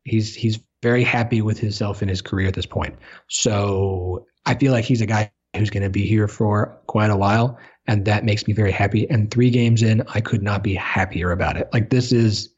He's 0.04 0.36
he's 0.36 0.60
very 0.84 1.04
happy 1.04 1.42
with 1.42 1.60
himself 1.60 2.04
in 2.04 2.10
his 2.10 2.22
career 2.22 2.48
at 2.48 2.54
this 2.54 2.65
point. 2.65 2.96
So 3.30 4.27
I 4.46 4.56
feel 4.56 4.72
like 4.72 4.86
he's 4.86 5.01
a 5.01 5.08
guy 5.08 5.32
who's 5.55 5.69
going 5.69 5.83
to 5.83 5.89
be 5.89 6.05
here 6.05 6.27
for 6.27 6.77
quite 6.88 7.09
a 7.09 7.17
while, 7.17 7.57
and 7.87 8.05
that 8.05 8.25
makes 8.25 8.48
me 8.48 8.53
very 8.53 8.72
happy. 8.72 9.09
And 9.09 9.31
three 9.31 9.50
games 9.50 9.81
in, 9.81 10.03
I 10.13 10.22
could 10.22 10.44
not 10.44 10.63
be 10.63 10.75
happier 10.75 11.31
about 11.31 11.57
it. 11.57 11.70
Like 11.74 11.89
this 11.89 12.11
is 12.11 12.53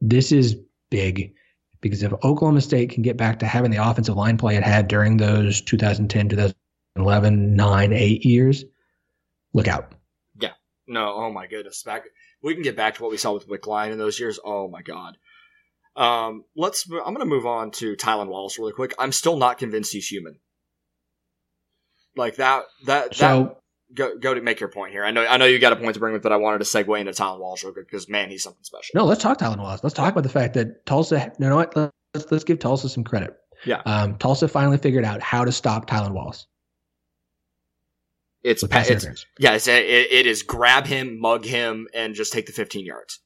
this 0.00 0.32
is 0.32 0.56
big 0.90 1.34
because 1.80 2.02
if 2.02 2.12
Oklahoma 2.12 2.60
State 2.60 2.90
can 2.90 3.02
get 3.02 3.16
back 3.16 3.38
to 3.40 3.46
having 3.46 3.70
the 3.70 3.82
offensive 3.82 4.16
line 4.16 4.36
play 4.36 4.56
it 4.56 4.62
had 4.62 4.88
during 4.88 5.16
those 5.16 5.60
2010, 5.62 6.28
2011, 6.28 7.56
9, 7.56 7.92
8 7.92 8.24
years, 8.24 8.64
look 9.52 9.68
out. 9.68 9.92
Yeah. 10.40 10.52
No, 10.86 11.14
oh 11.14 11.32
my 11.32 11.46
goodness. 11.46 11.82
Back 11.82 12.04
we 12.42 12.54
can 12.54 12.62
get 12.62 12.76
back 12.76 12.94
to 12.94 13.02
what 13.02 13.10
we 13.10 13.16
saw 13.16 13.32
with 13.32 13.48
Wickline 13.48 13.92
in 13.92 13.98
those 13.98 14.18
years. 14.18 14.38
Oh 14.44 14.68
my 14.68 14.82
god. 14.82 15.16
Um, 15.96 16.44
let's. 16.56 16.88
I'm 16.90 17.14
going 17.14 17.18
to 17.18 17.24
move 17.26 17.46
on 17.46 17.72
to 17.72 17.96
Tylan 17.96 18.28
Wallace 18.28 18.58
really 18.58 18.72
quick. 18.72 18.94
I'm 18.98 19.12
still 19.12 19.36
not 19.36 19.58
convinced 19.58 19.92
he's 19.92 20.06
human. 20.06 20.38
Like 22.20 22.36
that. 22.36 22.64
That. 22.86 23.14
So, 23.14 23.42
that, 23.44 23.60
go 23.94 24.18
go 24.18 24.34
to 24.34 24.40
make 24.40 24.60
your 24.60 24.68
point 24.68 24.92
here. 24.92 25.04
I 25.04 25.10
know 25.10 25.26
I 25.26 25.36
know 25.36 25.46
you 25.46 25.58
got 25.58 25.72
a 25.72 25.76
point 25.76 25.94
to 25.94 26.00
bring 26.00 26.12
with, 26.12 26.22
but 26.22 26.32
I 26.32 26.36
wanted 26.36 26.58
to 26.58 26.64
segue 26.64 27.00
into 27.00 27.12
Tylan 27.12 27.40
Wallace 27.40 27.64
real 27.64 27.72
quick 27.72 27.88
because 27.88 28.08
man, 28.08 28.30
he's 28.30 28.42
something 28.42 28.62
special. 28.62 28.92
No, 28.94 29.04
let's 29.04 29.22
talk 29.22 29.38
Tylan 29.38 29.58
Wallace. 29.58 29.82
Let's 29.82 29.94
talk 29.94 30.12
about 30.12 30.22
the 30.22 30.28
fact 30.28 30.54
that 30.54 30.86
Tulsa. 30.86 31.32
You 31.38 31.48
know 31.48 31.56
what? 31.56 31.74
Let's 31.76 32.30
let's 32.30 32.44
give 32.44 32.58
Tulsa 32.58 32.88
some 32.88 33.04
credit. 33.04 33.36
Yeah. 33.64 33.82
Um, 33.84 34.16
Tulsa 34.16 34.48
finally 34.48 34.78
figured 34.78 35.04
out 35.04 35.20
how 35.20 35.44
to 35.44 35.52
stop 35.52 35.88
Tylan 35.88 36.12
Wallace. 36.12 36.46
It's, 38.42 38.62
it's 38.62 39.26
yeah, 39.38 39.52
it's, 39.52 39.68
it, 39.68 39.84
it 39.84 40.26
is 40.26 40.42
grab 40.42 40.86
him, 40.86 41.20
mug 41.20 41.44
him, 41.44 41.88
and 41.92 42.14
just 42.14 42.32
take 42.32 42.46
the 42.46 42.52
15 42.52 42.86
yards. 42.86 43.20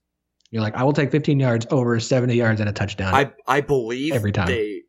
You're 0.50 0.62
like, 0.62 0.74
I 0.74 0.83
will 0.83 0.92
take 0.92 1.12
15 1.12 1.38
yards 1.38 1.66
over 1.70 1.98
70 2.00 2.35
yards 2.35 2.59
and 2.61 2.68
a 2.68 2.72
touchdown. 2.72 3.14
I 3.14 3.33
I 3.46 3.61
believe 3.61 4.12
every 4.12 4.33
time 4.33 4.48
they 4.48 4.83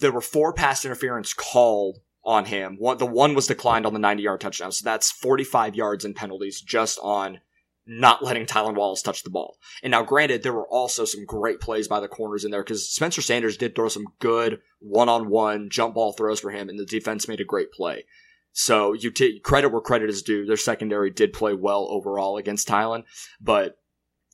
there 0.00 0.12
were 0.12 0.20
four 0.20 0.52
pass 0.52 0.84
interference 0.84 1.32
called 1.32 1.98
on 2.24 2.44
him. 2.44 2.76
One, 2.78 2.98
the 2.98 3.06
one 3.06 3.34
was 3.34 3.46
declined 3.46 3.86
on 3.86 3.92
the 3.92 3.98
90 3.98 4.22
yard 4.22 4.40
touchdown. 4.40 4.72
So 4.72 4.84
that's 4.84 5.10
45 5.10 5.74
yards 5.74 6.04
in 6.04 6.14
penalties 6.14 6.60
just 6.60 6.98
on 7.02 7.40
not 7.86 8.22
letting 8.22 8.46
Tylan 8.46 8.76
Wallace 8.76 9.02
touch 9.02 9.22
the 9.22 9.30
ball. 9.30 9.56
And 9.82 9.90
now, 9.90 10.02
granted, 10.02 10.42
there 10.42 10.52
were 10.52 10.68
also 10.68 11.04
some 11.04 11.24
great 11.24 11.60
plays 11.60 11.88
by 11.88 11.98
the 11.98 12.08
corners 12.08 12.44
in 12.44 12.50
there 12.50 12.62
because 12.62 12.88
Spencer 12.88 13.22
Sanders 13.22 13.56
did 13.56 13.74
throw 13.74 13.88
some 13.88 14.06
good 14.20 14.60
one 14.78 15.08
on 15.08 15.28
one 15.28 15.70
jump 15.70 15.94
ball 15.94 16.12
throws 16.12 16.40
for 16.40 16.50
him, 16.50 16.68
and 16.68 16.78
the 16.78 16.86
defense 16.86 17.26
made 17.26 17.40
a 17.40 17.44
great 17.44 17.72
play. 17.72 18.04
So 18.52 18.92
you 18.92 19.10
take 19.10 19.42
credit 19.42 19.70
where 19.70 19.80
credit 19.80 20.10
is 20.10 20.22
due. 20.22 20.44
Their 20.44 20.56
secondary 20.56 21.10
did 21.10 21.32
play 21.32 21.54
well 21.54 21.88
overall 21.90 22.36
against 22.36 22.68
Tylan, 22.68 23.04
but 23.40 23.76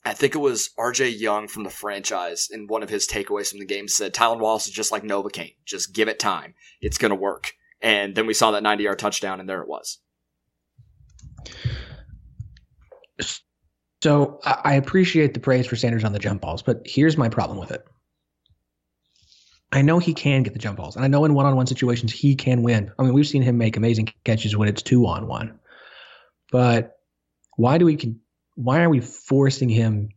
I 0.04 0.14
think 0.14 0.34
it 0.34 0.38
was 0.38 0.70
RJ 0.78 1.18
Young 1.18 1.48
from 1.48 1.64
the 1.64 1.70
franchise 1.70 2.48
in 2.50 2.66
one 2.66 2.82
of 2.82 2.88
his 2.88 3.08
takeaways 3.08 3.50
from 3.50 3.58
the 3.58 3.66
game 3.66 3.88
said 3.88 4.14
Tylan 4.14 4.38
Wallace 4.38 4.66
is 4.66 4.72
just 4.72 4.92
like 4.92 5.02
Novocaine. 5.02 5.56
Just 5.64 5.92
give 5.92 6.08
it 6.08 6.18
time. 6.18 6.54
It's 6.80 6.98
going 6.98 7.10
to 7.10 7.16
work. 7.16 7.54
And 7.80 8.14
then 8.14 8.26
we 8.26 8.34
saw 8.34 8.52
that 8.52 8.62
90 8.62 8.84
yard 8.84 8.98
touchdown, 8.98 9.40
and 9.40 9.48
there 9.48 9.62
it 9.62 9.68
was. 9.68 9.98
So 14.02 14.40
I 14.44 14.74
appreciate 14.74 15.34
the 15.34 15.40
praise 15.40 15.66
for 15.66 15.74
Sanders 15.74 16.04
on 16.04 16.12
the 16.12 16.18
jump 16.18 16.42
balls, 16.42 16.62
but 16.62 16.82
here's 16.84 17.16
my 17.16 17.28
problem 17.28 17.58
with 17.58 17.72
it. 17.72 17.84
I 19.72 19.82
know 19.82 19.98
he 19.98 20.14
can 20.14 20.42
get 20.42 20.52
the 20.52 20.58
jump 20.58 20.76
balls, 20.76 20.96
and 20.96 21.04
I 21.04 21.08
know 21.08 21.24
in 21.24 21.34
one-on-one 21.34 21.66
situations 21.66 22.12
he 22.12 22.36
can 22.36 22.62
win. 22.62 22.92
I 22.98 23.02
mean, 23.02 23.14
we've 23.14 23.26
seen 23.26 23.42
him 23.42 23.58
make 23.58 23.76
amazing 23.76 24.12
catches 24.24 24.56
when 24.56 24.68
it's 24.68 24.82
two-on-one. 24.82 25.58
But 26.52 26.92
why 27.56 27.78
do 27.78 27.84
we? 27.84 27.96
can 27.96 28.20
Why 28.54 28.82
are 28.82 28.90
we 28.90 29.00
forcing 29.00 29.68
him 29.68 30.10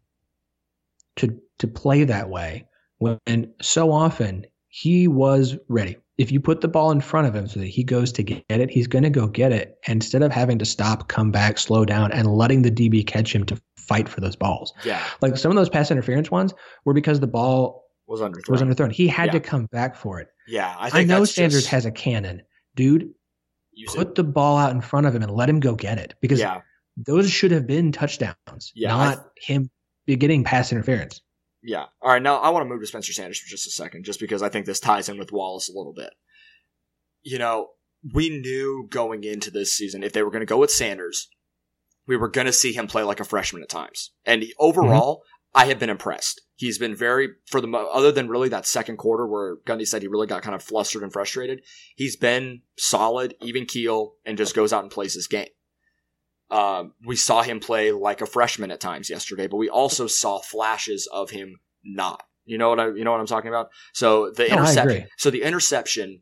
to 1.16 1.40
to 1.58 1.68
play 1.68 2.04
that 2.04 2.30
way 2.30 2.68
when 3.00 3.54
so 3.62 3.92
often 3.92 4.46
he 4.68 5.08
was 5.08 5.58
ready? 5.68 5.98
If 6.20 6.34
you 6.34 6.42
put 6.42 6.60
the 6.60 6.68
ball 6.68 6.92
in 6.92 7.00
front 7.00 7.28
of 7.28 7.34
him 7.34 7.48
so 7.48 7.62
that 7.62 7.68
he 7.68 7.82
goes 7.82 8.12
to 8.12 8.22
get 8.24 8.44
it, 8.50 8.70
he's 8.70 8.88
going 8.88 9.06
to 9.06 9.10
go 9.10 9.26
get 9.26 9.54
it. 9.54 9.80
instead 9.88 10.22
of 10.22 10.34
having 10.34 10.60
to 10.60 10.66
stop, 10.66 11.08
come 11.08 11.32
back, 11.32 11.58
slow 11.58 11.86
down, 11.86 12.12
and 12.12 12.28
letting 12.28 12.62
the 12.62 12.70
DB 12.70 13.08
catch 13.08 13.34
him 13.34 13.46
to 13.46 13.60
fight 13.78 14.10
for 14.10 14.20
those 14.20 14.36
balls. 14.36 14.74
Yeah. 14.84 15.02
Like 15.22 15.38
some 15.38 15.50
of 15.50 15.56
those 15.56 15.70
pass 15.70 15.92
interference 15.92 16.30
ones 16.30 16.54
were 16.84 16.94
because 16.94 17.22
the 17.22 17.28
ball 17.28 17.86
was 18.06 18.20
underthrown. 18.20 18.50
Was 18.50 18.62
underthrown. 18.62 18.92
He 18.92 19.08
had 19.08 19.28
yeah. 19.28 19.32
to 19.32 19.40
come 19.40 19.68
back 19.68 19.96
for 19.96 20.20
it. 20.20 20.28
Yeah. 20.46 20.76
I, 20.78 21.00
I 21.00 21.04
know 21.06 21.24
Sanders 21.24 21.62
just... 21.62 21.68
has 21.70 21.86
a 21.86 21.92
cannon. 21.92 22.42
Dude, 22.76 23.12
put 23.88 24.10
it. 24.10 24.16
the 24.16 24.26
ball 24.26 24.58
out 24.58 24.72
in 24.72 24.82
front 24.82 25.08
of 25.08 25.16
him 25.16 25.24
and 25.24 25.32
let 25.32 25.50
him 25.50 25.62
go 25.62 25.74
get 25.74 26.00
it 26.00 26.16
because 26.20 26.42
yeah. 26.42 26.60
those 26.98 27.32
should 27.32 27.52
have 27.52 27.66
been 27.66 27.94
touchdowns, 27.94 28.74
yeah, 28.76 28.90
not 28.90 29.14
th- 29.38 29.48
him 29.48 29.70
getting 30.06 30.44
pass 30.44 30.74
interference. 30.74 31.22
Yeah. 31.62 31.86
All 32.02 32.12
right. 32.12 32.22
Now 32.22 32.38
I 32.38 32.50
want 32.50 32.64
to 32.66 32.70
move 32.70 32.82
to 32.82 32.88
Spencer 32.88 33.14
Sanders 33.14 33.40
for 33.40 33.50
just 33.50 33.68
a 33.68 33.72
second, 33.72 34.06
just 34.06 34.20
because 34.20 34.42
I 34.42 34.50
think 34.50 34.66
this 34.66 34.80
ties 34.80 35.10
in 35.10 35.18
with 35.18 35.32
Wallace 35.32 35.70
a 35.70 35.78
little 35.78 35.94
bit. 35.94 36.12
You 37.22 37.38
know, 37.38 37.70
we 38.14 38.30
knew 38.30 38.88
going 38.90 39.24
into 39.24 39.52
this 39.52 39.74
season 39.74 40.04
if 40.04 40.14
they 40.14 40.24
were 40.24 40.32
going 40.32 40.42
to 40.42 40.46
go 40.46 40.58
with 40.58 40.72
Sanders, 40.72 41.30
we 42.08 42.18
were 42.18 42.30
going 42.30 42.48
to 42.48 42.54
see 42.54 42.74
him 42.74 42.88
play 42.88 43.04
like 43.04 43.20
a 43.20 43.26
freshman 43.26 43.62
at 43.62 43.70
times. 43.70 44.12
And 44.26 44.46
overall, 44.58 45.18
mm-hmm. 45.18 45.62
I 45.62 45.66
have 45.66 45.80
been 45.80 45.90
impressed. 45.90 46.42
He's 46.56 46.78
been 46.78 46.96
very, 46.96 47.30
for 47.48 47.62
the 47.62 47.70
other 47.70 48.12
than 48.12 48.30
really 48.30 48.50
that 48.50 48.66
second 48.66 48.98
quarter 48.98 49.28
where 49.28 49.58
Gundy 49.66 49.88
said 49.88 50.02
he 50.02 50.08
really 50.08 50.28
got 50.28 50.44
kind 50.44 50.56
of 50.56 50.64
flustered 50.64 51.04
and 51.04 51.12
frustrated. 51.12 51.62
He's 51.96 52.16
been 52.16 52.62
solid, 52.78 53.36
even 53.42 53.66
keel, 53.66 54.14
and 54.26 54.38
just 54.38 54.56
goes 54.56 54.72
out 54.72 54.84
and 54.84 54.92
plays 54.92 55.14
his 55.14 55.28
game. 55.28 55.48
Um, 56.52 56.94
we 57.06 57.16
saw 57.16 57.44
him 57.44 57.60
play 57.60 57.92
like 57.92 58.22
a 58.22 58.26
freshman 58.26 58.72
at 58.72 58.80
times 58.80 59.10
yesterday, 59.10 59.48
but 59.48 59.58
we 59.58 59.70
also 59.70 60.08
saw 60.08 60.40
flashes 60.40 61.08
of 61.12 61.30
him 61.30 61.60
not. 61.84 62.24
You 62.46 62.58
know 62.58 62.70
what 62.70 62.80
I 62.80 62.88
you 62.88 63.04
know 63.04 63.12
what 63.12 63.20
I'm 63.20 63.28
talking 63.28 63.50
about? 63.50 63.70
So 63.94 64.32
the 64.32 64.52
interception 64.52 65.08
so 65.18 65.30
the 65.30 65.44
interception 65.44 66.22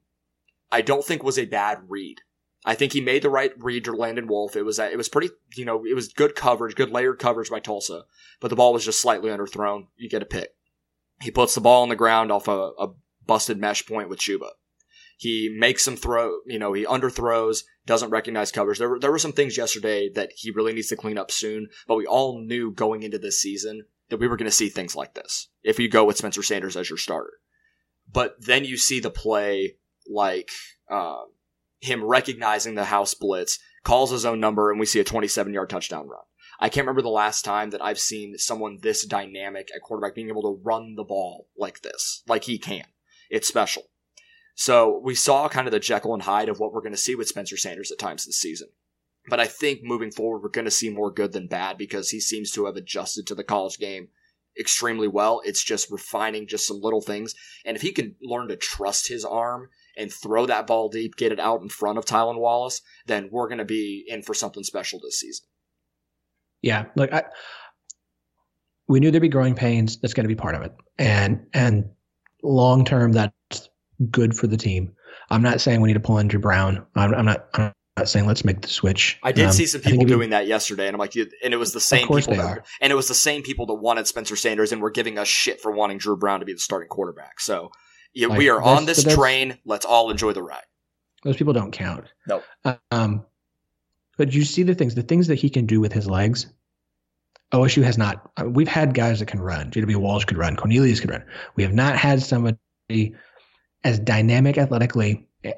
I 0.71 0.81
don't 0.81 1.05
think 1.05 1.23
was 1.23 1.39
a 1.39 1.45
bad 1.45 1.79
read. 1.87 2.17
I 2.65 2.75
think 2.75 2.91
he 2.91 2.99
made 2.99 3.21
the 3.21 3.29
right 3.29 3.53
read 3.57 3.85
to 3.85 3.93
Landon 3.93 4.27
Wolf. 4.27 4.57
It 4.57 4.63
was 4.63 4.77
it 4.77 4.97
was 4.97 5.07
pretty, 5.07 5.29
you 5.55 5.63
know, 5.63 5.85
it 5.85 5.95
was 5.95 6.09
good 6.09 6.35
coverage, 6.35 6.75
good 6.75 6.91
layered 6.91 7.19
coverage 7.19 7.49
by 7.49 7.61
Tulsa, 7.61 8.03
but 8.41 8.49
the 8.49 8.57
ball 8.57 8.73
was 8.73 8.83
just 8.83 9.01
slightly 9.01 9.29
underthrown. 9.29 9.87
You 9.95 10.09
get 10.09 10.21
a 10.21 10.25
pick. 10.25 10.49
He 11.21 11.31
puts 11.31 11.55
the 11.55 11.61
ball 11.61 11.83
on 11.83 11.89
the 11.89 11.95
ground 11.95 12.31
off 12.31 12.49
a, 12.49 12.71
a 12.77 12.89
busted 13.25 13.57
mesh 13.57 13.85
point 13.85 14.09
with 14.09 14.19
Chuba. 14.19 14.49
He 15.17 15.53
makes 15.57 15.83
some 15.83 15.95
throw, 15.95 16.37
you 16.45 16.59
know, 16.59 16.73
he 16.73 16.85
underthrows, 16.85 17.63
doesn't 17.87 18.11
recognize 18.11 18.51
covers. 18.51 18.77
There 18.77 18.89
were, 18.89 18.99
there 18.99 19.11
were 19.11 19.17
some 19.17 19.33
things 19.33 19.57
yesterday 19.57 20.09
that 20.13 20.31
he 20.35 20.51
really 20.51 20.73
needs 20.73 20.89
to 20.89 20.95
clean 20.95 21.17
up 21.17 21.31
soon, 21.31 21.69
but 21.87 21.95
we 21.95 22.05
all 22.05 22.39
knew 22.39 22.71
going 22.71 23.01
into 23.01 23.17
this 23.17 23.41
season 23.41 23.85
that 24.09 24.17
we 24.17 24.27
were 24.27 24.37
going 24.37 24.49
to 24.49 24.55
see 24.55 24.69
things 24.69 24.95
like 24.95 25.15
this 25.15 25.49
if 25.63 25.79
you 25.79 25.89
go 25.89 26.05
with 26.05 26.17
Spencer 26.17 26.43
Sanders 26.43 26.77
as 26.77 26.89
your 26.89 26.97
starter. 26.97 27.33
But 28.11 28.35
then 28.39 28.63
you 28.63 28.77
see 28.77 28.99
the 28.99 29.09
play 29.09 29.77
like 30.07 30.49
um, 30.89 31.25
him 31.79 32.03
recognizing 32.03 32.75
the 32.75 32.85
house 32.85 33.13
blitz, 33.13 33.59
calls 33.83 34.11
his 34.11 34.25
own 34.25 34.39
number, 34.39 34.71
and 34.71 34.79
we 34.79 34.85
see 34.85 34.99
a 34.99 35.03
27 35.03 35.53
yard 35.53 35.69
touchdown 35.69 36.07
run. 36.07 36.21
I 36.59 36.69
can't 36.69 36.85
remember 36.85 37.01
the 37.01 37.09
last 37.09 37.43
time 37.43 37.69
that 37.71 37.83
I've 37.83 37.99
seen 37.99 38.37
someone 38.37 38.79
this 38.81 39.05
dynamic 39.05 39.69
at 39.75 39.81
quarterback 39.81 40.15
being 40.15 40.29
able 40.29 40.41
to 40.43 40.61
run 40.63 40.95
the 40.95 41.03
ball 41.03 41.47
like 41.57 41.81
this, 41.81 42.23
like 42.27 42.45
he 42.45 42.57
can. 42.57 42.85
It's 43.29 43.47
special. 43.47 43.83
So 44.59 44.99
we 45.03 45.13
saw 45.13 45.47
kind 45.47 45.67
of 45.67 45.71
the 45.71 45.79
Jekyll 45.79 46.15
and 46.15 46.23
Hyde 46.23 46.49
of 46.49 46.59
what 46.59 46.73
we're 46.73 46.81
going 46.81 46.91
to 46.91 46.97
see 46.97 47.13
with 47.13 47.27
Spencer 47.27 47.57
Sanders 47.57 47.91
at 47.91 47.99
times 47.99 48.25
this 48.25 48.39
season. 48.39 48.69
But 49.29 49.39
I 49.39 49.45
think 49.45 49.81
moving 49.83 50.09
forward, 50.09 50.41
we're 50.41 50.49
going 50.49 50.65
to 50.65 50.71
see 50.71 50.89
more 50.89 51.11
good 51.11 51.31
than 51.31 51.47
bad 51.47 51.77
because 51.77 52.09
he 52.09 52.19
seems 52.19 52.51
to 52.53 52.65
have 52.65 52.75
adjusted 52.75 53.27
to 53.27 53.35
the 53.35 53.43
college 53.43 53.77
game 53.77 54.07
extremely 54.59 55.07
well. 55.07 55.41
It's 55.45 55.63
just 55.63 55.91
refining 55.91 56.47
just 56.47 56.65
some 56.65 56.81
little 56.81 57.01
things. 57.01 57.35
And 57.65 57.77
if 57.77 57.83
he 57.83 57.91
can 57.91 58.15
learn 58.19 58.47
to 58.47 58.55
trust 58.55 59.07
his 59.07 59.23
arm 59.23 59.69
and 59.95 60.11
throw 60.11 60.47
that 60.47 60.65
ball 60.65 60.89
deep, 60.89 61.17
get 61.17 61.31
it 61.31 61.39
out 61.39 61.61
in 61.61 61.69
front 61.69 61.99
of 61.99 62.05
Tylan 62.05 62.39
Wallace, 62.39 62.81
then 63.05 63.29
we're 63.31 63.49
going 63.49 63.59
to 63.59 63.65
be 63.65 64.05
in 64.07 64.23
for 64.23 64.33
something 64.33 64.63
special 64.63 64.99
this 64.99 65.19
season. 65.19 65.45
Yeah, 66.63 66.85
like 66.95 67.13
I, 67.13 67.25
we 68.87 68.99
knew 68.99 69.11
there'd 69.11 69.21
be 69.21 69.29
growing 69.29 69.53
pains. 69.53 69.99
That's 69.99 70.15
going 70.15 70.23
to 70.23 70.33
be 70.33 70.35
part 70.35 70.55
of 70.55 70.63
it, 70.63 70.73
and 70.97 71.45
and 71.53 71.85
long 72.41 72.83
term, 72.83 73.11
that's 73.11 73.69
good 74.11 74.35
for 74.35 74.47
the 74.47 74.57
team. 74.57 74.93
I'm 75.29 75.41
not 75.41 75.61
saying 75.61 75.81
we 75.81 75.87
need 75.87 75.93
to 75.93 75.99
pull 75.99 76.19
Andrew 76.19 76.39
Brown. 76.39 76.85
I'm, 76.95 77.13
I'm 77.13 77.25
not. 77.25 77.47
I'm 77.53 77.73
not 77.97 78.09
saying 78.09 78.27
let's 78.27 78.45
make 78.45 78.61
the 78.61 78.67
switch. 78.67 79.19
I 79.23 79.31
did 79.31 79.45
um, 79.45 79.51
see 79.51 79.65
some 79.65 79.81
people 79.81 80.05
doing 80.05 80.29
that 80.29 80.47
yesterday, 80.47 80.87
and 80.87 80.95
I'm 80.95 80.99
like, 80.99 81.15
and 81.15 81.53
it 81.53 81.57
was 81.57 81.73
the 81.73 81.79
same 81.79 82.07
people, 82.07 82.35
that, 82.35 82.65
and 82.79 82.91
it 82.91 82.95
was 82.95 83.07
the 83.07 83.15
same 83.15 83.41
people 83.41 83.65
that 83.67 83.75
wanted 83.75 84.07
Spencer 84.07 84.35
Sanders 84.35 84.71
and 84.71 84.81
were 84.81 84.91
giving 84.91 85.17
us 85.17 85.27
shit 85.27 85.61
for 85.61 85.71
wanting 85.71 85.97
Dru 85.97 86.15
Brown 86.15 86.39
to 86.39 86.45
be 86.45 86.53
the 86.53 86.59
starting 86.59 86.89
quarterback. 86.89 87.39
So 87.39 87.71
yeah, 88.13 88.27
like, 88.27 88.37
we 88.37 88.49
are 88.49 88.61
on 88.61 88.85
this 88.85 89.03
train. 89.03 89.57
Let's 89.65 89.85
all 89.85 90.11
enjoy 90.11 90.33
the 90.33 90.43
ride. 90.43 90.63
Those 91.23 91.37
people 91.37 91.53
don't 91.53 91.71
count. 91.71 92.05
No. 92.27 92.43
Um, 92.91 93.25
but 94.17 94.33
you 94.33 94.43
see 94.43 94.63
the 94.63 94.75
things, 94.75 94.95
the 94.95 95.03
things 95.03 95.27
that 95.27 95.35
he 95.35 95.49
can 95.49 95.65
do 95.65 95.79
with 95.79 95.93
his 95.93 96.07
legs. 96.07 96.47
OSU 97.53 97.83
has 97.83 97.97
not. 97.97 98.29
Uh, 98.37 98.49
we've 98.49 98.67
had 98.67 98.93
guys 98.93 99.19
that 99.19 99.27
can 99.27 99.39
run. 99.39 99.71
JW 99.71 99.95
Walsh 99.97 100.25
could 100.25 100.37
run. 100.37 100.55
Cornelius 100.55 100.99
could 100.99 101.11
run. 101.11 101.23
We 101.55 101.63
have 101.63 101.73
not 101.73 101.95
had 101.95 102.21
somebody 102.21 102.57
as 103.83 103.99
dynamic 103.99 104.57
athletically 104.57 105.27
eh, 105.43 105.53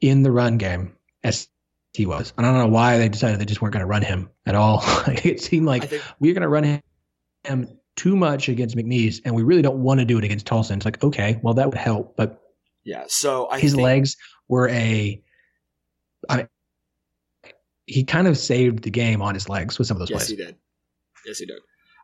in 0.00 0.22
the 0.22 0.30
run 0.30 0.58
game 0.58 0.96
as 1.24 1.48
he 1.92 2.06
was. 2.06 2.32
And 2.36 2.46
I 2.46 2.52
don't 2.52 2.60
know 2.60 2.74
why 2.74 2.98
they 2.98 3.08
decided 3.08 3.40
they 3.40 3.44
just 3.44 3.60
weren't 3.60 3.72
going 3.72 3.82
to 3.82 3.86
run 3.86 4.02
him 4.02 4.30
at 4.46 4.54
all. 4.54 4.82
it 5.06 5.40
seemed 5.40 5.66
like 5.66 5.88
think, 5.88 6.02
we 6.20 6.30
are 6.30 6.34
going 6.34 6.42
to 6.42 6.48
run 6.48 6.82
him 7.44 7.78
too 7.96 8.16
much 8.16 8.48
against 8.48 8.76
McNeese, 8.76 9.20
and 9.24 9.34
we 9.34 9.42
really 9.42 9.62
don't 9.62 9.82
want 9.82 10.00
to 10.00 10.06
do 10.06 10.18
it 10.18 10.24
against 10.24 10.46
Tulsa. 10.46 10.74
It's 10.74 10.84
like, 10.84 11.02
okay, 11.02 11.40
well, 11.42 11.54
that 11.54 11.66
would 11.66 11.78
help. 11.78 12.16
But 12.16 12.40
yeah, 12.84 13.04
so 13.08 13.48
I 13.50 13.58
his 13.58 13.72
think, 13.72 13.82
legs 13.82 14.16
were 14.48 14.68
a. 14.68 15.20
I 16.28 16.36
mean, 16.36 16.48
he 17.86 18.04
kind 18.04 18.26
of 18.26 18.38
saved 18.38 18.84
the 18.84 18.90
game 18.90 19.22
on 19.22 19.34
his 19.34 19.48
legs 19.48 19.78
with 19.78 19.88
some 19.88 19.96
of 19.96 20.00
those 20.00 20.10
yes, 20.10 20.26
plays. 20.26 20.30
Yes, 20.30 20.38
he 20.38 20.44
did. 20.44 20.56
Yes, 21.26 21.38
he 21.38 21.46
did. 21.46 21.60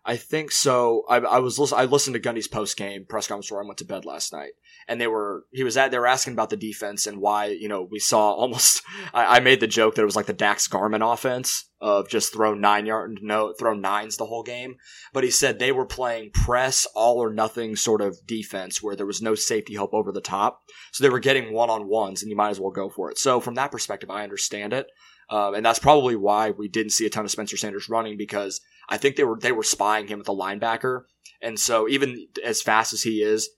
I 0.06 0.16
think 0.16 0.52
so. 0.52 1.04
I, 1.08 1.16
I 1.16 1.38
was 1.38 1.72
I 1.72 1.86
listened 1.86 2.12
to 2.14 2.20
Gundy's 2.20 2.46
post 2.46 2.76
game 2.76 3.06
press 3.08 3.26
conference 3.26 3.50
where 3.50 3.62
I 3.62 3.66
went 3.66 3.78
to 3.78 3.86
bed 3.86 4.04
last 4.04 4.34
night, 4.34 4.52
and 4.86 5.00
they 5.00 5.06
were 5.06 5.46
he 5.50 5.64
was 5.64 5.78
at 5.78 5.90
they 5.90 5.98
were 5.98 6.06
asking 6.06 6.34
about 6.34 6.50
the 6.50 6.58
defense 6.58 7.06
and 7.06 7.22
why 7.22 7.46
you 7.46 7.68
know 7.68 7.88
we 7.90 7.98
saw 7.98 8.32
almost. 8.34 8.82
I, 9.14 9.36
I 9.36 9.40
made 9.40 9.60
the 9.60 9.66
joke 9.66 9.94
that 9.94 10.02
it 10.02 10.06
was 10.06 10.16
like 10.16 10.26
the 10.26 10.34
Daxx 10.34 10.68
Garman 10.68 11.00
offense 11.00 11.70
of 11.80 12.08
just 12.08 12.34
throw 12.34 12.52
nine 12.52 12.84
yard 12.84 13.18
no 13.22 13.54
throw 13.58 13.72
nines 13.72 14.18
the 14.18 14.26
whole 14.26 14.42
game, 14.42 14.76
but 15.14 15.24
he 15.24 15.30
said 15.30 15.58
they 15.58 15.72
were 15.72 15.86
playing 15.86 16.32
press 16.32 16.86
all 16.94 17.16
or 17.16 17.32
nothing 17.32 17.74
sort 17.74 18.02
of 18.02 18.18
defense 18.26 18.82
where 18.82 18.96
there 18.96 19.06
was 19.06 19.22
no 19.22 19.34
safety 19.34 19.74
help 19.74 19.94
over 19.94 20.12
the 20.12 20.20
top, 20.20 20.60
so 20.92 21.02
they 21.02 21.10
were 21.10 21.18
getting 21.18 21.54
one 21.54 21.70
on 21.70 21.88
ones 21.88 22.20
and 22.20 22.28
you 22.28 22.36
might 22.36 22.50
as 22.50 22.60
well 22.60 22.70
go 22.70 22.90
for 22.90 23.10
it. 23.10 23.16
So 23.16 23.40
from 23.40 23.54
that 23.54 23.72
perspective, 23.72 24.10
I 24.10 24.22
understand 24.22 24.74
it. 24.74 24.86
Um, 25.30 25.54
and 25.54 25.64
that's 25.64 25.78
probably 25.78 26.16
why 26.16 26.50
we 26.50 26.68
didn't 26.68 26.92
see 26.92 27.06
a 27.06 27.10
ton 27.10 27.24
of 27.24 27.30
Spencer 27.30 27.56
Sanders 27.56 27.88
running 27.88 28.18
because 28.18 28.60
I 28.88 28.96
think 28.96 29.16
they 29.16 29.24
were 29.24 29.38
they 29.38 29.52
were 29.52 29.62
spying 29.62 30.06
him 30.06 30.18
with 30.18 30.26
the 30.26 30.32
linebacker, 30.32 31.02
and 31.40 31.58
so 31.58 31.88
even 31.88 32.26
as 32.44 32.62
fast 32.62 32.92
as 32.92 33.02
he 33.02 33.22
is, 33.22 33.50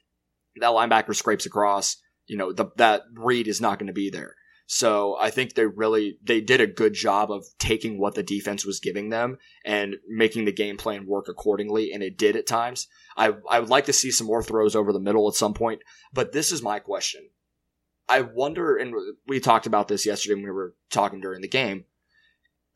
that 0.56 0.70
linebacker 0.70 1.14
scrapes 1.14 1.46
across. 1.46 1.96
You 2.26 2.36
know, 2.36 2.52
the, 2.52 2.66
that 2.76 3.02
read 3.14 3.46
is 3.46 3.60
not 3.60 3.78
going 3.78 3.86
to 3.86 3.92
be 3.92 4.10
there. 4.10 4.34
So 4.66 5.16
I 5.18 5.30
think 5.30 5.54
they 5.54 5.66
really 5.66 6.18
they 6.22 6.40
did 6.40 6.60
a 6.60 6.66
good 6.66 6.92
job 6.92 7.30
of 7.30 7.46
taking 7.58 8.00
what 8.00 8.16
the 8.16 8.24
defense 8.24 8.66
was 8.66 8.80
giving 8.80 9.10
them 9.10 9.38
and 9.64 9.96
making 10.08 10.44
the 10.44 10.52
game 10.52 10.76
plan 10.76 11.06
work 11.06 11.28
accordingly, 11.28 11.92
and 11.92 12.02
it 12.02 12.18
did 12.18 12.34
at 12.34 12.48
times. 12.48 12.88
I 13.16 13.34
I 13.48 13.60
would 13.60 13.68
like 13.68 13.84
to 13.86 13.92
see 13.92 14.10
some 14.10 14.26
more 14.26 14.42
throws 14.42 14.74
over 14.74 14.92
the 14.92 14.98
middle 15.00 15.28
at 15.28 15.34
some 15.34 15.54
point, 15.54 15.82
but 16.12 16.32
this 16.32 16.50
is 16.50 16.62
my 16.62 16.80
question. 16.80 17.28
I 18.08 18.22
wonder, 18.22 18.76
and 18.76 18.94
we 19.26 19.40
talked 19.40 19.66
about 19.66 19.88
this 19.88 20.06
yesterday 20.06 20.34
when 20.34 20.44
we 20.44 20.50
were 20.50 20.74
talking 20.90 21.20
during 21.20 21.42
the 21.42 21.48
game. 21.48 21.84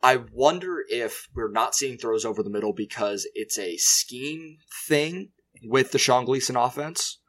I 0.03 0.17
wonder 0.31 0.83
if 0.89 1.27
we're 1.35 1.51
not 1.51 1.75
seeing 1.75 1.97
throws 1.97 2.25
over 2.25 2.41
the 2.41 2.49
middle 2.49 2.73
because 2.73 3.27
it's 3.35 3.59
a 3.59 3.77
scheme 3.77 4.57
thing 4.87 5.29
with 5.63 5.91
the 5.91 5.99
Sean 5.99 6.25
Gleeson 6.25 6.55
offense, 6.55 7.19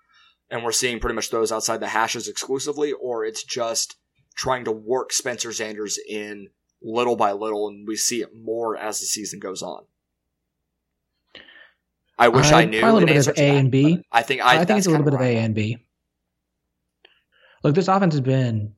and 0.51 0.65
we're 0.65 0.73
seeing 0.73 0.99
pretty 0.99 1.15
much 1.15 1.29
throws 1.29 1.53
outside 1.53 1.81
the 1.81 1.89
hashes 1.89 2.29
exclusively, 2.29 2.93
or 2.93 3.25
it's 3.25 3.45
just 3.45 3.97
trying 4.35 4.65
to 4.65 4.73
work 4.73 5.13
Spencer 5.13 5.53
Sanders 5.53 5.99
in 6.09 6.49
little 6.83 7.17
by 7.17 7.33
little, 7.33 7.69
and 7.69 7.87
we 7.87 7.97
see 7.97 8.23
it 8.23 8.31
more 8.35 8.77
as 8.77 9.01
the 9.01 9.07
season 9.07 9.39
goes 9.39 9.63
on. 9.63 9.85
I 12.19 12.29
wish 12.29 12.53
uh, 12.53 12.57
I 12.57 12.65
knew. 12.65 12.81
Probably 12.81 13.03
a 13.03 13.07
little 13.07 13.25
bit 13.25 13.29
of 13.29 13.39
A 13.39 13.59
and 13.59 13.71
B. 13.71 14.03
I 14.11 14.23
think 14.23 14.43
I, 14.43 14.61
I 14.61 14.65
think 14.65 14.79
it's 14.79 14.87
a 14.87 14.91
little 14.91 15.05
bit 15.05 15.15
of 15.15 15.21
A 15.21 15.37
and 15.39 15.55
B. 15.55 15.79
Look, 17.63 17.75
this 17.75 17.89
offense 17.89 18.15
has 18.15 18.21
been. 18.21 18.75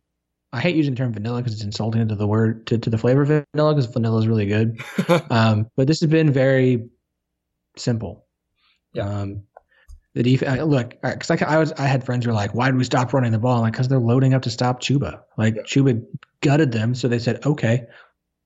I 0.54 0.60
hate 0.60 0.76
using 0.76 0.94
the 0.94 0.98
term 0.98 1.12
vanilla 1.12 1.38
because 1.38 1.54
it's 1.54 1.64
insulting 1.64 2.06
to 2.06 2.14
the 2.14 2.28
word 2.28 2.68
to, 2.68 2.78
to 2.78 2.88
the 2.88 2.96
flavor 2.96 3.22
of 3.22 3.28
vanilla 3.28 3.74
because 3.74 3.86
vanilla 3.86 4.20
is 4.20 4.28
really 4.28 4.46
good. 4.46 4.80
um, 5.30 5.68
but 5.76 5.88
this 5.88 6.00
has 6.00 6.08
been 6.08 6.32
very 6.32 6.88
simple. 7.76 8.24
Yeah. 8.92 9.08
Um, 9.08 9.42
the 10.14 10.22
defense. 10.22 10.62
Look, 10.62 10.94
because 11.02 11.30
I, 11.32 11.36
I 11.44 11.58
was 11.58 11.72
I 11.72 11.86
had 11.86 12.06
friends 12.06 12.24
who 12.24 12.30
were 12.30 12.36
like, 12.36 12.54
"Why 12.54 12.66
did 12.66 12.76
we 12.76 12.84
stop 12.84 13.12
running 13.12 13.32
the 13.32 13.38
ball?" 13.38 13.56
I'm 13.56 13.62
like, 13.62 13.72
because 13.72 13.88
they're 13.88 13.98
loading 13.98 14.32
up 14.32 14.42
to 14.42 14.50
stop 14.50 14.80
Chuba. 14.80 15.20
Like 15.36 15.56
yeah. 15.56 15.62
Chuba 15.62 16.06
gutted 16.40 16.70
them, 16.70 16.94
so 16.94 17.08
they 17.08 17.18
said, 17.18 17.44
"Okay, 17.44 17.84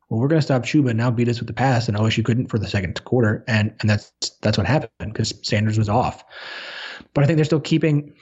well, 0.08 0.18
we're 0.18 0.28
going 0.28 0.40
to 0.40 0.44
stop 0.46 0.62
Chuba 0.62 0.88
and 0.88 0.98
now 0.98 1.10
beat 1.10 1.28
us 1.28 1.40
with 1.40 1.46
the 1.46 1.52
pass." 1.52 1.88
And 1.88 1.96
OSU 1.98 2.24
couldn't 2.24 2.46
for 2.46 2.58
the 2.58 2.68
second 2.68 3.04
quarter, 3.04 3.44
and 3.46 3.74
and 3.80 3.90
that's 3.90 4.10
that's 4.40 4.56
what 4.56 4.66
happened 4.66 5.12
because 5.12 5.34
Sanders 5.42 5.76
was 5.76 5.90
off. 5.90 6.24
But 7.12 7.22
I 7.22 7.26
think 7.26 7.36
they're 7.36 7.44
still 7.44 7.60
keeping. 7.60 8.14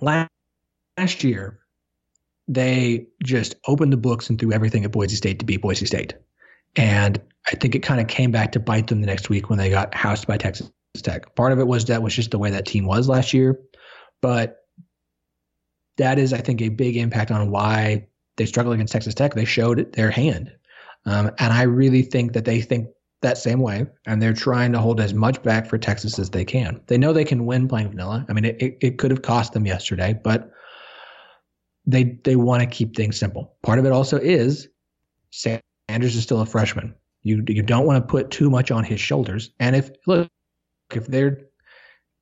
Last 0.00 0.30
last 0.96 1.22
year, 1.22 1.59
they 2.50 3.06
just 3.22 3.54
opened 3.68 3.92
the 3.92 3.96
books 3.96 4.28
and 4.28 4.38
threw 4.38 4.52
everything 4.52 4.84
at 4.84 4.90
Boise 4.90 5.14
State 5.14 5.38
to 5.38 5.44
beat 5.44 5.62
Boise 5.62 5.86
State. 5.86 6.14
And 6.74 7.20
I 7.46 7.54
think 7.54 7.76
it 7.76 7.80
kind 7.84 8.00
of 8.00 8.08
came 8.08 8.32
back 8.32 8.50
to 8.52 8.60
bite 8.60 8.88
them 8.88 9.00
the 9.00 9.06
next 9.06 9.28
week 9.28 9.48
when 9.48 9.58
they 9.58 9.70
got 9.70 9.94
housed 9.94 10.26
by 10.26 10.36
Texas 10.36 10.70
Tech. 10.96 11.36
Part 11.36 11.52
of 11.52 11.60
it 11.60 11.68
was 11.68 11.84
that 11.84 12.02
was 12.02 12.14
just 12.14 12.32
the 12.32 12.38
way 12.40 12.50
that 12.50 12.66
team 12.66 12.86
was 12.86 13.08
last 13.08 13.32
year. 13.32 13.60
But 14.20 14.64
that 15.96 16.18
is, 16.18 16.32
I 16.32 16.38
think, 16.38 16.60
a 16.60 16.70
big 16.70 16.96
impact 16.96 17.30
on 17.30 17.52
why 17.52 18.08
they 18.36 18.46
struggled 18.46 18.74
against 18.74 18.92
Texas 18.92 19.14
Tech. 19.14 19.34
They 19.34 19.44
showed 19.44 19.92
their 19.92 20.10
hand. 20.10 20.52
Um, 21.06 21.30
and 21.38 21.52
I 21.52 21.62
really 21.62 22.02
think 22.02 22.32
that 22.32 22.44
they 22.46 22.60
think 22.60 22.88
that 23.22 23.38
same 23.38 23.60
way, 23.60 23.86
and 24.06 24.20
they're 24.20 24.32
trying 24.32 24.72
to 24.72 24.80
hold 24.80 25.00
as 25.00 25.14
much 25.14 25.40
back 25.44 25.66
for 25.66 25.78
Texas 25.78 26.18
as 26.18 26.30
they 26.30 26.44
can. 26.44 26.80
They 26.88 26.98
know 26.98 27.12
they 27.12 27.24
can 27.24 27.46
win 27.46 27.68
playing 27.68 27.90
vanilla. 27.90 28.26
I 28.28 28.32
mean, 28.32 28.44
it, 28.44 28.60
it, 28.60 28.78
it 28.80 28.98
could 28.98 29.12
have 29.12 29.22
cost 29.22 29.52
them 29.52 29.66
yesterday, 29.66 30.18
but 30.24 30.50
they 31.86 32.18
they 32.24 32.36
want 32.36 32.62
to 32.62 32.66
keep 32.66 32.96
things 32.96 33.18
simple. 33.18 33.54
Part 33.62 33.78
of 33.78 33.86
it 33.86 33.92
also 33.92 34.18
is 34.18 34.68
Sanders 35.30 36.16
is 36.16 36.22
still 36.22 36.40
a 36.40 36.46
freshman. 36.46 36.94
You 37.22 37.44
you 37.48 37.62
don't 37.62 37.86
want 37.86 38.02
to 38.02 38.10
put 38.10 38.30
too 38.30 38.50
much 38.50 38.70
on 38.70 38.84
his 38.84 39.00
shoulders. 39.00 39.50
And 39.60 39.76
if 39.76 39.90
look, 40.06 40.28
if 40.94 41.06
they're 41.06 41.42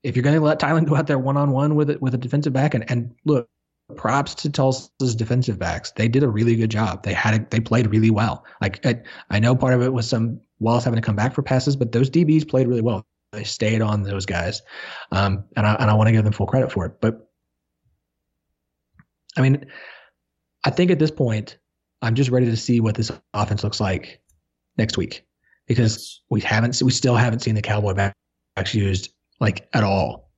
if 0.02 0.16
you're 0.16 0.22
going 0.22 0.36
to 0.36 0.40
let 0.40 0.60
Tylan 0.60 0.86
go 0.86 0.96
out 0.96 1.06
there 1.06 1.18
one 1.18 1.36
on 1.36 1.50
one 1.50 1.74
with 1.74 1.90
it 1.90 2.00
with 2.00 2.14
a 2.14 2.18
defensive 2.18 2.52
back, 2.52 2.74
and 2.74 2.88
and 2.90 3.14
look, 3.24 3.48
props 3.96 4.34
to 4.36 4.50
Tulsa's 4.50 5.14
defensive 5.14 5.58
backs. 5.58 5.92
They 5.92 6.08
did 6.08 6.22
a 6.22 6.28
really 6.28 6.56
good 6.56 6.70
job. 6.70 7.02
They 7.02 7.12
had 7.12 7.34
a, 7.34 7.46
they 7.50 7.60
played 7.60 7.86
really 7.88 8.10
well. 8.10 8.44
Like 8.60 8.84
I, 8.86 9.00
I 9.30 9.38
know 9.38 9.54
part 9.54 9.74
of 9.74 9.82
it 9.82 9.92
was 9.92 10.08
some 10.08 10.40
Wallace 10.60 10.84
having 10.84 11.00
to 11.00 11.06
come 11.06 11.16
back 11.16 11.34
for 11.34 11.42
passes, 11.42 11.76
but 11.76 11.92
those 11.92 12.10
DBs 12.10 12.48
played 12.48 12.68
really 12.68 12.82
well. 12.82 13.04
They 13.32 13.44
stayed 13.44 13.82
on 13.82 14.02
those 14.02 14.24
guys, 14.24 14.62
um, 15.12 15.44
and 15.56 15.66
I 15.66 15.74
and 15.74 15.90
I 15.90 15.94
want 15.94 16.08
to 16.08 16.12
give 16.12 16.24
them 16.24 16.32
full 16.32 16.46
credit 16.46 16.72
for 16.72 16.86
it. 16.86 17.00
But 17.00 17.27
I 19.38 19.42
mean, 19.42 19.66
I 20.64 20.70
think 20.70 20.90
at 20.90 20.98
this 20.98 21.10
point, 21.10 21.58
I'm 22.02 22.14
just 22.14 22.30
ready 22.30 22.46
to 22.46 22.56
see 22.56 22.80
what 22.80 22.94
this 22.94 23.10
offense 23.34 23.64
looks 23.64 23.80
like 23.80 24.20
next 24.76 24.96
week 24.96 25.24
because 25.66 26.22
we 26.30 26.40
haven't, 26.40 26.80
we 26.82 26.90
still 26.90 27.16
haven't 27.16 27.40
seen 27.40 27.54
the 27.54 27.62
cowboy 27.62 27.94
backs 27.94 28.74
used 28.74 29.10
like 29.40 29.68
at 29.72 29.84
all. 29.84 30.30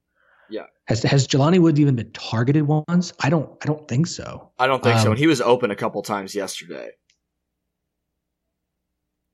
Yeah. 0.49 0.67
Has 0.87 1.03
has 1.05 1.27
Jelani 1.27 1.61
Woods 1.61 1.79
even 1.81 1.97
been 1.97 2.11
targeted 2.13 2.67
once? 2.67 3.13
I 3.21 3.31
don't 3.31 3.51
I 3.63 3.67
don't 3.67 3.87
think 3.87 4.07
so. 4.07 4.51
I 4.59 4.67
don't 4.67 4.83
think 4.83 4.97
um, 4.97 5.03
so. 5.03 5.11
And 5.11 5.19
he 5.19 5.29
was 5.29 5.41
open 5.41 5.71
a 5.71 5.77
couple 5.77 6.03
times 6.03 6.35
yesterday. 6.35 6.91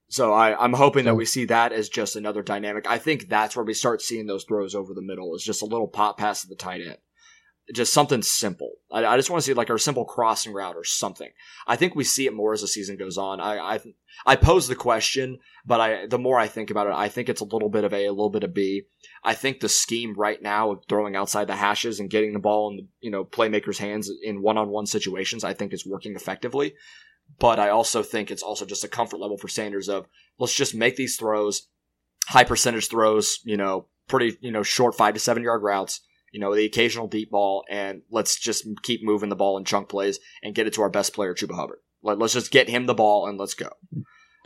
So 0.09 0.33
I, 0.33 0.63
I'm 0.63 0.75
hoping 0.75 1.05
so, 1.05 1.11
that 1.11 1.15
we 1.15 1.25
see 1.25 1.47
that 1.47 1.73
as 1.73 1.89
just 1.89 2.15
another 2.15 2.43
dynamic. 2.43 2.89
I 2.89 2.99
think 2.99 3.29
that's 3.29 3.57
where 3.57 3.65
we 3.65 3.75
start 3.75 4.03
seeing 4.03 4.27
those 4.27 4.45
throws 4.45 4.75
over 4.75 4.95
the 4.95 5.03
middle. 5.03 5.35
Is 5.35 5.43
just 5.43 5.63
a 5.63 5.67
little 5.67 5.89
pop 5.89 6.19
pass 6.19 6.43
to 6.43 6.49
the 6.49 6.55
tight 6.55 6.83
end 6.83 6.99
just 7.73 7.93
something 7.93 8.23
simple. 8.23 8.73
I, 8.93 9.05
I 9.05 9.17
just 9.17 9.29
want 9.29 9.43
to 9.43 9.47
see 9.47 9.55
like 9.55 9.71
a 9.71 9.79
simple 9.79 10.05
crossing 10.05 10.53
route 10.53 10.77
or 10.77 10.85
something. 10.85 11.31
I 11.67 11.77
think 11.77 11.95
we 11.95 12.05
see 12.05 12.27
it 12.27 12.35
more 12.35 12.53
as 12.53 12.61
the 12.61 12.69
season 12.69 12.97
goes 12.97 13.19
on. 13.19 13.41
I, 13.41 13.59
I, 13.59 13.81
I 14.25 14.37
pose 14.37 14.69
the 14.69 14.77
question, 14.77 15.39
but 15.65 15.81
I, 15.81 16.07
the 16.07 16.19
more 16.19 16.39
I 16.39 16.47
think 16.47 16.71
about 16.71 16.87
it, 16.87 16.95
I 16.95 17.09
think 17.09 17.29
it's 17.29 17.41
a 17.41 17.45
little 17.45 17.69
bit 17.69 17.85
of 17.85 17.93
A, 17.93 18.07
a 18.07 18.13
little 18.13 18.31
bit 18.31 18.45
of 18.45 18.55
B. 18.55 18.85
I 19.25 19.35
think 19.35 19.61
the 19.61 19.69
scheme 19.69 20.15
right 20.15 20.41
now 20.41 20.71
of 20.73 20.85
throwing 20.89 21.17
outside 21.17 21.49
the 21.49 21.57
hashes 21.57 21.99
and 21.99 22.11
getting 22.11 22.33
the 22.33 22.39
ball 22.39 22.71
in 22.71 22.77
the, 22.77 22.87
you 23.01 23.11
know, 23.11 23.25
playmakers' 23.25 23.79
hands 23.79 24.11
in 24.23 24.43
one-on-one 24.43 24.87
situations, 24.87 25.43
I 25.43 25.55
think 25.55 25.73
is 25.73 25.87
working 25.87 26.15
effectively. 26.15 26.75
But 27.41 27.59
I 27.59 27.71
also 27.71 28.05
think 28.05 28.31
it's 28.31 28.43
also 28.45 28.65
just 28.65 28.85
a 28.85 28.89
comfort 28.89 29.19
level 29.19 29.37
for 29.37 29.49
Sanders 29.49 29.89
of 29.89 30.07
let's 30.39 30.55
just 30.55 30.77
make 30.77 30.95
these 30.95 31.17
throws, 31.17 31.67
high 32.29 32.45
percentage 32.45 32.89
throws, 32.89 33.41
you 33.43 33.57
know, 33.57 33.87
pretty, 34.07 34.39
you 34.41 34.53
know, 34.53 34.63
short 34.63 34.95
five 34.95 35.15
to 35.15 35.21
seven 35.21 35.43
yard 35.43 35.65
routes 35.65 36.03
you 36.33 36.41
know, 36.41 36.55
the 36.55 36.65
occasional 36.65 37.07
deep 37.07 37.31
ball, 37.31 37.65
and 37.71 38.03
let's 38.11 38.39
just 38.39 38.67
keep 38.83 39.03
moving 39.03 39.29
the 39.29 39.37
ball 39.37 39.57
in 39.57 39.65
chunk 39.65 39.89
plays 39.89 40.19
and 40.43 40.55
get 40.55 40.67
it 40.67 40.75
to 40.75 40.83
our 40.83 40.91
best 40.91 41.15
player, 41.15 41.35
Chuba 41.35 41.55
Hubbard. 41.55 41.79
Let, 42.03 42.21
us 42.21 42.35
just 42.35 42.51
get 42.51 42.69
him 42.69 42.87
the 42.87 42.95
ball 42.95 43.27
and 43.27 43.39
let's 43.39 43.55
go. 43.55 43.71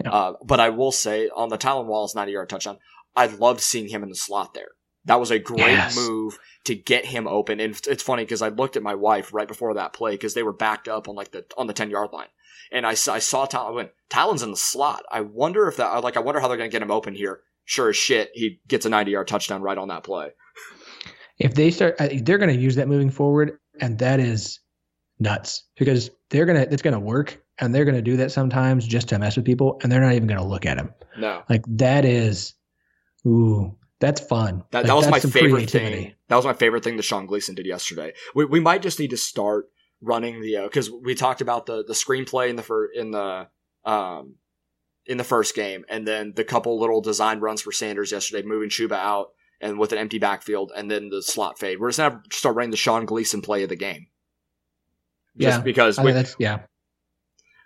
Yeah. 0.03 0.13
Uh, 0.13 0.33
but 0.45 0.61
I 0.61 0.71
will 0.71 0.93
say 0.93 1.29
on 1.35 1.49
the 1.49 1.59
Tylan 1.59 1.87
Wallace 1.87 2.15
90 2.15 2.33
yard 2.33 2.49
touchdown, 2.49 2.79
I 3.15 3.27
loved 3.27 3.61
seeing 3.61 3.89
him 3.89 4.03
in 4.03 4.09
the 4.09 4.15
slot 4.15 4.55
there. 4.55 4.69
That 5.07 5.21
was 5.21 5.31
a 5.31 5.39
great 5.39 5.73
yes. 5.73 5.97
move 5.97 6.39
to 6.65 6.75
get 6.75 7.07
him 7.07 7.27
open. 7.27 7.59
And 7.59 7.79
it's 7.87 8.03
funny 8.03 8.23
because 8.23 8.43
I 8.43 8.49
looked 8.49 8.77
at 8.77 8.83
my 8.83 8.95
wife 8.95 9.33
right 9.33 9.49
before 9.49 9.75
that 9.75 9.93
play 9.93 10.13
because 10.13 10.35
they 10.35 10.43
were 10.43 10.53
backed 10.53 10.89
up 10.89 11.09
on 11.09 11.15
like 11.15 11.33
the 11.33 11.45
on 11.57 11.67
the 11.67 11.73
10 11.73 11.91
yard 11.91 12.11
line. 12.13 12.29
And 12.73 12.87
I, 12.87 12.91
I 12.91 12.95
saw 12.95 13.47
Tylan, 13.47 13.67
I 13.67 13.71
went, 13.71 13.91
Tylan's 14.11 14.43
in 14.43 14.53
the 14.53 14.57
slot. 14.57 15.03
I 15.11 15.23
wonder 15.23 15.67
if 15.67 15.77
that, 15.79 16.05
like, 16.05 16.17
I 16.17 16.21
wonder 16.21 16.41
how 16.41 16.47
they're 16.47 16.57
going 16.57 16.71
to 16.71 16.73
get 16.73 16.83
him 16.83 16.91
open 16.91 17.15
here. 17.15 17.41
Sure 17.65 17.89
as 17.89 17.97
shit, 17.97 18.31
he 18.33 18.61
gets 18.69 18.87
a 18.87 18.89
90 18.89 19.11
yard 19.11 19.27
touchdown 19.27 19.61
right 19.63 19.79
on 19.79 19.89
that 19.89 20.05
play 20.05 20.31
if 21.41 21.55
they 21.55 21.71
start, 21.71 21.97
they're 21.99 22.39
going 22.39 22.55
to 22.55 22.61
use 22.61 22.77
that 22.77 22.87
moving 22.87 23.11
forward, 23.11 23.59
and 23.81 23.99
that 23.99 24.21
is 24.21 24.61
nuts 25.19 25.65
because 25.77 26.11
they're 26.31 26.47
gonna 26.47 26.67
it's 26.71 26.83
gonna 26.83 27.01
work, 27.01 27.43
and 27.59 27.75
they're 27.75 27.85
gonna 27.85 28.03
do 28.03 28.17
that 28.17 28.33
sometimes 28.33 28.87
just 28.87 29.09
to 29.09 29.19
mess 29.19 29.37
with 29.37 29.45
people, 29.45 29.79
and 29.83 29.91
they're 29.91 30.01
not 30.01 30.15
even 30.15 30.29
gonna 30.29 30.47
look 30.47 30.67
at 30.67 30.77
them. 30.77 30.93
No, 31.19 31.43
like 31.49 31.65
that 31.69 32.05
is, 32.05 32.55
ooh, 33.27 33.77
that's 34.01 34.21
fun. 34.21 34.65
That, 34.71 34.79
like, 34.79 34.87
that 34.87 34.97
was 34.97 35.11
my 35.11 35.21
favorite 35.21 35.71
thing. 35.71 36.15
That 36.29 36.37
was 36.37 36.45
my 36.45 36.55
favorite 36.55 36.85
thing 36.85 36.97
that 36.97 37.03
Sean 37.03 37.27
Gleeson 37.27 37.55
did 37.55 37.67
yesterday. 37.67 38.13
We 38.35 38.45
we 38.45 38.61
might 38.61 38.83
just 38.83 38.99
need 38.99 39.11
to 39.11 39.17
start 39.17 39.69
running 40.01 40.41
the 40.41 40.63
because 40.65 40.89
uh, 40.89 40.97
we 41.03 41.15
talked 41.15 41.41
about 41.41 41.67
the 41.67 41.85
the 41.85 41.93
screenplay 41.95 42.49
in 42.49 42.57
the 42.57 42.63
fir- 42.63 42.91
in 42.95 43.11
the 43.11 43.49
um 43.85 44.37
in 45.07 45.19
the 45.19 45.25
first 45.25 45.55
game, 45.55 45.85
and 45.89 46.07
then 46.07 46.33
the 46.35 46.45
couple 46.45 46.79
little 46.79 47.01
design 47.01 47.41
runs 47.41 47.63
for 47.63 47.73
Sanders 47.73 48.13
yesterday, 48.13 48.47
moving 48.47 48.69
Chuba 48.69 48.93
out 48.93 49.31
and 49.61 49.79
with 49.79 49.93
an 49.93 49.99
empty 49.99 50.19
backfield 50.19 50.73
and 50.75 50.91
then 50.91 51.09
the 51.11 51.23
slot 51.23 51.59
fade. 51.59 51.81
We're 51.81 51.91
just 51.91 51.99
gonna 51.99 52.23
start 52.33 52.57
running 52.57 52.71
the 52.71 52.77
Sean 52.77 53.05
Gleeson 53.05 53.43
play 53.43 53.63
of 53.63 53.69
the 53.69 53.77
game. 53.77 54.07
Just 55.37 55.59
yeah, 55.59 55.63
because 55.63 55.99
we, 55.99 56.13
that's 56.13 56.37
yeah. 56.39 56.61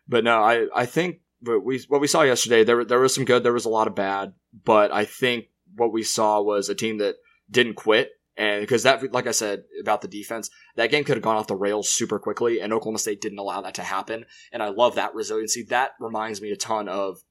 But 0.07 0.25
no, 0.25 0.43
I 0.43 0.67
I 0.75 0.87
think 0.87 1.21
what 1.41 1.65
we 1.65 1.83
what 1.89 2.01
we 2.01 2.07
saw 2.07 2.23
yesterday 2.23 2.65
there 2.65 2.85
there 2.85 3.01
was 3.01 3.15
some 3.15 3.25
good, 3.25 3.43
there 3.43 3.53
was 3.53 3.65
a 3.65 3.71
lot 3.71 3.87
of 3.87 3.95
bad, 3.95 4.35
but 4.65 4.93
I 4.93 5.05
think 5.05 5.47
what 5.77 5.93
we 5.93 6.03
saw 6.03 6.41
was 6.41 6.69
a 6.69 6.75
team 6.75 6.99
that 6.99 7.17
didn't 7.51 7.75
quit. 7.75 8.11
And 8.37 8.63
because 8.63 8.83
that, 8.83 9.13
like 9.13 9.29
I 9.29 9.31
said 9.31 9.63
about 9.81 10.03
the 10.03 10.09
defense, 10.09 10.51
that 10.75 10.91
game 10.91 11.05
could 11.05 11.17
have 11.17 11.23
gone 11.23 11.37
off 11.37 11.47
the 11.47 11.55
rails 11.55 11.89
super 11.89 12.19
quickly, 12.19 12.61
and 12.61 12.73
Oklahoma 12.73 12.99
State 12.99 13.21
didn't 13.21 13.39
allow 13.39 13.61
that 13.61 13.75
to 13.75 13.83
happen. 13.83 14.25
And 14.53 14.61
I 14.61 14.71
love 14.71 14.97
that 14.97 15.15
resiliency. 15.15 15.63
That 15.69 15.93
reminds 16.01 16.43
me 16.43 16.51
a 16.51 16.57
ton 16.57 16.89
of 16.89 17.23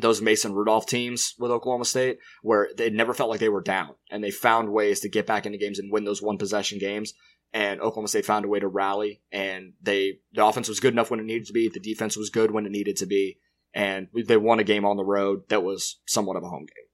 those 0.00 0.20
Mason 0.20 0.52
Rudolph 0.54 0.86
teams 0.86 1.34
with 1.38 1.50
Oklahoma 1.50 1.84
State 1.84 2.18
where 2.42 2.68
they 2.76 2.90
never 2.90 3.14
felt 3.14 3.30
like 3.30 3.40
they 3.40 3.48
were 3.48 3.62
down 3.62 3.94
and 4.10 4.22
they 4.22 4.30
found 4.30 4.72
ways 4.72 5.00
to 5.00 5.08
get 5.08 5.26
back 5.26 5.46
into 5.46 5.58
games 5.58 5.78
and 5.78 5.90
win 5.90 6.04
those 6.04 6.22
one 6.22 6.38
possession 6.38 6.78
games. 6.78 7.14
And 7.52 7.80
Oklahoma 7.80 8.08
State 8.08 8.26
found 8.26 8.44
a 8.44 8.48
way 8.48 8.60
to 8.60 8.68
rally 8.68 9.22
and 9.32 9.72
they, 9.80 10.18
the 10.32 10.44
offense 10.44 10.68
was 10.68 10.80
good 10.80 10.92
enough 10.92 11.10
when 11.10 11.20
it 11.20 11.26
needed 11.26 11.46
to 11.46 11.52
be. 11.52 11.70
The 11.72 11.80
defense 11.80 12.16
was 12.16 12.28
good 12.28 12.50
when 12.50 12.66
it 12.66 12.72
needed 12.72 12.96
to 12.96 13.06
be. 13.06 13.38
And 13.74 14.08
they 14.26 14.36
won 14.36 14.58
a 14.58 14.64
game 14.64 14.84
on 14.84 14.96
the 14.96 15.04
road 15.04 15.48
that 15.48 15.62
was 15.62 16.00
somewhat 16.06 16.36
of 16.36 16.42
a 16.42 16.48
home 16.48 16.66
game. 16.66 16.86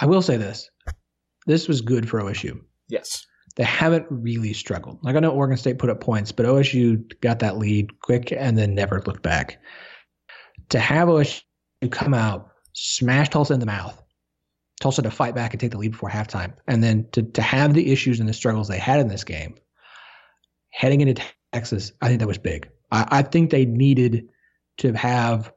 I 0.00 0.06
will 0.06 0.22
say 0.22 0.36
this. 0.36 0.70
This 1.46 1.68
was 1.68 1.80
good 1.80 2.08
for 2.08 2.20
OSU. 2.20 2.60
Yes. 2.88 3.26
They 3.56 3.64
haven't 3.64 4.06
really 4.08 4.54
struggled. 4.54 4.98
Like 5.02 5.16
I 5.16 5.20
know 5.20 5.30
Oregon 5.30 5.58
State 5.58 5.78
put 5.78 5.90
up 5.90 6.00
points, 6.00 6.32
but 6.32 6.46
OSU 6.46 7.02
got 7.20 7.40
that 7.40 7.58
lead 7.58 8.00
quick 8.00 8.32
and 8.32 8.56
then 8.56 8.74
never 8.74 9.02
looked 9.06 9.22
back. 9.22 9.58
To 10.70 10.78
have 10.78 11.08
OSU 11.08 11.42
to 11.82 11.88
come 11.88 12.14
out, 12.14 12.50
smash 12.72 13.28
Tulsa 13.28 13.54
in 13.54 13.60
the 13.60 13.66
mouth, 13.66 14.00
Tulsa 14.80 15.02
to 15.02 15.10
fight 15.10 15.34
back 15.34 15.52
and 15.52 15.60
take 15.60 15.70
the 15.70 15.78
lead 15.78 15.92
before 15.92 16.08
halftime, 16.08 16.54
and 16.66 16.82
then 16.82 17.06
to 17.12 17.22
to 17.22 17.42
have 17.42 17.74
the 17.74 17.92
issues 17.92 18.20
and 18.20 18.28
the 18.28 18.32
struggles 18.32 18.68
they 18.68 18.78
had 18.78 19.00
in 19.00 19.08
this 19.08 19.24
game, 19.24 19.54
heading 20.70 21.00
into 21.00 21.22
Texas, 21.52 21.92
I 22.00 22.08
think 22.08 22.20
that 22.20 22.26
was 22.26 22.38
big. 22.38 22.68
I, 22.90 23.06
I 23.10 23.22
think 23.22 23.50
they 23.50 23.64
needed 23.64 24.28
to 24.78 24.92
have 24.92 25.52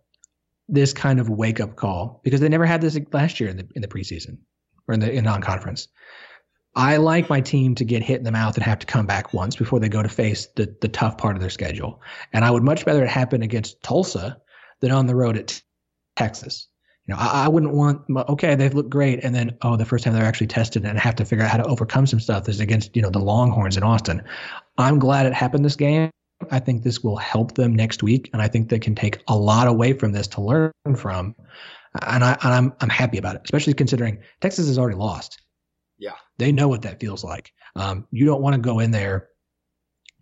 this 0.67 0.93
kind 0.93 1.19
of 1.19 1.29
wake 1.29 1.59
up 1.59 1.75
call 1.75 2.21
because 2.23 2.39
they 2.39 2.49
never 2.49 2.65
had 2.65 2.81
this 2.81 2.99
last 3.13 3.39
year 3.39 3.49
in 3.49 3.57
the 3.57 3.67
in 3.75 3.81
the 3.81 3.87
preseason 3.87 4.37
or 4.87 4.93
in 4.93 4.99
the 4.99 5.11
in 5.11 5.23
non 5.23 5.41
conference. 5.41 5.87
I 6.77 6.97
like 6.97 7.29
my 7.29 7.39
team 7.39 7.73
to 7.75 7.85
get 7.85 8.03
hit 8.03 8.17
in 8.17 8.25
the 8.25 8.33
mouth 8.33 8.55
and 8.55 8.63
have 8.63 8.79
to 8.79 8.85
come 8.85 9.05
back 9.05 9.33
once 9.33 9.55
before 9.55 9.79
they 9.79 9.87
go 9.87 10.03
to 10.03 10.09
face 10.09 10.47
the 10.55 10.75
the 10.81 10.89
tough 10.89 11.17
part 11.17 11.35
of 11.35 11.41
their 11.41 11.49
schedule. 11.49 12.01
And 12.33 12.43
I 12.43 12.51
would 12.51 12.63
much 12.63 12.85
rather 12.85 13.03
it 13.03 13.09
happen 13.09 13.41
against 13.41 13.81
Tulsa 13.81 14.37
than 14.81 14.91
on 14.91 15.07
the 15.07 15.15
road 15.15 15.37
at 15.37 15.61
Texas. 16.15 16.67
You 17.07 17.13
know, 17.13 17.19
I, 17.19 17.45
I 17.45 17.47
wouldn't 17.47 17.73
want 17.73 18.01
okay, 18.29 18.55
they've 18.55 18.73
looked 18.73 18.89
great, 18.89 19.23
and 19.23 19.35
then 19.35 19.57
oh, 19.61 19.77
the 19.77 19.85
first 19.85 20.03
time 20.03 20.13
they're 20.13 20.25
actually 20.25 20.47
tested 20.47 20.85
and 20.85 20.97
have 20.97 21.15
to 21.15 21.25
figure 21.25 21.45
out 21.45 21.51
how 21.51 21.57
to 21.57 21.65
overcome 21.65 22.07
some 22.07 22.19
stuff 22.19 22.49
is 22.49 22.59
against 22.59 22.95
you 22.95 23.01
know 23.01 23.11
the 23.11 23.19
Longhorns 23.19 23.77
in 23.77 23.83
Austin. 23.83 24.23
I'm 24.77 24.97
glad 24.97 25.25
it 25.25 25.33
happened 25.33 25.63
this 25.63 25.75
game. 25.75 26.09
I 26.51 26.59
think 26.59 26.83
this 26.83 27.03
will 27.03 27.17
help 27.17 27.55
them 27.55 27.75
next 27.75 28.01
week, 28.01 28.29
and 28.33 28.41
I 28.41 28.47
think 28.47 28.69
they 28.69 28.79
can 28.79 28.95
take 28.95 29.21
a 29.27 29.37
lot 29.37 29.67
away 29.67 29.93
from 29.93 30.11
this 30.11 30.27
to 30.29 30.41
learn 30.41 30.71
from. 30.97 31.35
And, 32.01 32.23
I, 32.23 32.37
and 32.43 32.53
I'm 32.53 32.73
I'm 32.81 32.89
happy 32.89 33.17
about 33.17 33.35
it, 33.35 33.41
especially 33.45 33.73
considering 33.73 34.19
Texas 34.41 34.67
has 34.67 34.79
already 34.79 34.97
lost. 34.97 35.41
Yeah, 35.97 36.15
they 36.39 36.51
know 36.51 36.67
what 36.67 36.81
that 36.81 36.99
feels 36.99 37.23
like. 37.23 37.51
Um, 37.75 38.07
you 38.11 38.25
don't 38.25 38.41
want 38.41 38.55
to 38.55 38.61
go 38.61 38.79
in 38.79 38.91
there 38.91 39.29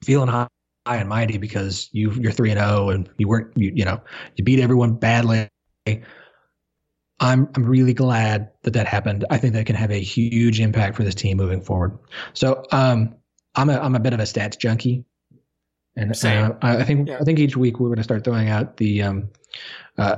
feeling 0.03 0.27
high 0.27 0.47
high 0.85 0.97
and 0.97 1.07
mighty 1.07 1.37
because 1.37 1.89
you 1.93 2.11
you're 2.11 2.31
three 2.31 2.51
and 2.51 2.59
zero 2.59 2.71
oh 2.71 2.89
and 2.89 3.09
you 3.17 3.27
weren't 3.27 3.55
you, 3.55 3.71
you 3.73 3.85
know 3.85 4.01
you 4.35 4.43
beat 4.43 4.59
everyone 4.59 4.93
badly 4.93 5.47
I'm 7.19 7.49
I'm 7.55 7.63
really 7.63 7.93
glad 7.93 8.51
that 8.63 8.73
that 8.73 8.87
happened. 8.87 9.25
I 9.29 9.37
think 9.37 9.53
that 9.53 9.65
can 9.65 9.75
have 9.75 9.91
a 9.91 9.99
huge 9.99 10.59
impact 10.59 10.95
for 10.95 11.03
this 11.03 11.15
team 11.15 11.37
moving 11.37 11.61
forward. 11.61 11.97
So 12.33 12.65
um, 12.71 13.15
I'm 13.55 13.69
a 13.69 13.79
I'm 13.79 13.95
a 13.95 13.99
bit 13.99 14.13
of 14.13 14.19
a 14.19 14.23
stats 14.23 14.57
junkie, 14.57 15.05
and 15.95 16.11
uh, 16.11 16.53
I 16.61 16.83
think 16.83 17.07
yeah. 17.07 17.17
I 17.19 17.23
think 17.23 17.39
each 17.39 17.55
week 17.55 17.79
we're 17.79 17.87
going 17.87 17.97
to 17.97 18.03
start 18.03 18.23
throwing 18.23 18.49
out 18.49 18.77
the 18.77 19.03
um, 19.03 19.29
uh, 19.97 20.17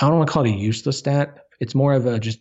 I 0.00 0.06
don't 0.06 0.18
want 0.18 0.28
to 0.28 0.32
call 0.32 0.44
it 0.44 0.50
a 0.50 0.52
useless 0.52 0.98
stat. 0.98 1.46
It's 1.60 1.74
more 1.74 1.94
of 1.94 2.06
a 2.06 2.18
just. 2.18 2.40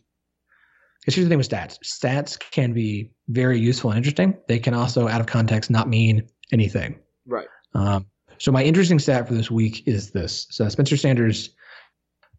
Here's 1.06 1.18
the 1.18 1.30
thing 1.30 1.38
with 1.38 1.50
stats: 1.50 1.78
stats 1.86 2.40
can 2.52 2.74
be 2.74 3.12
very 3.28 3.60
useful 3.60 3.92
and 3.92 3.98
interesting. 3.98 4.36
They 4.48 4.60
can 4.60 4.74
also, 4.74 5.08
out 5.08 5.22
of 5.22 5.28
context, 5.28 5.70
not 5.70 5.88
mean 5.88 6.28
anything. 6.52 7.00
Right. 7.28 7.48
Um, 7.76 8.08
so 8.40 8.52
my 8.52 8.64
interesting 8.64 8.98
stat 8.98 9.28
for 9.28 9.36
this 9.36 9.52
week 9.52 9.88
is 9.88 10.12
this: 10.12 10.48
so 10.50 10.68
Spencer 10.68 10.98
Sanders 10.98 11.52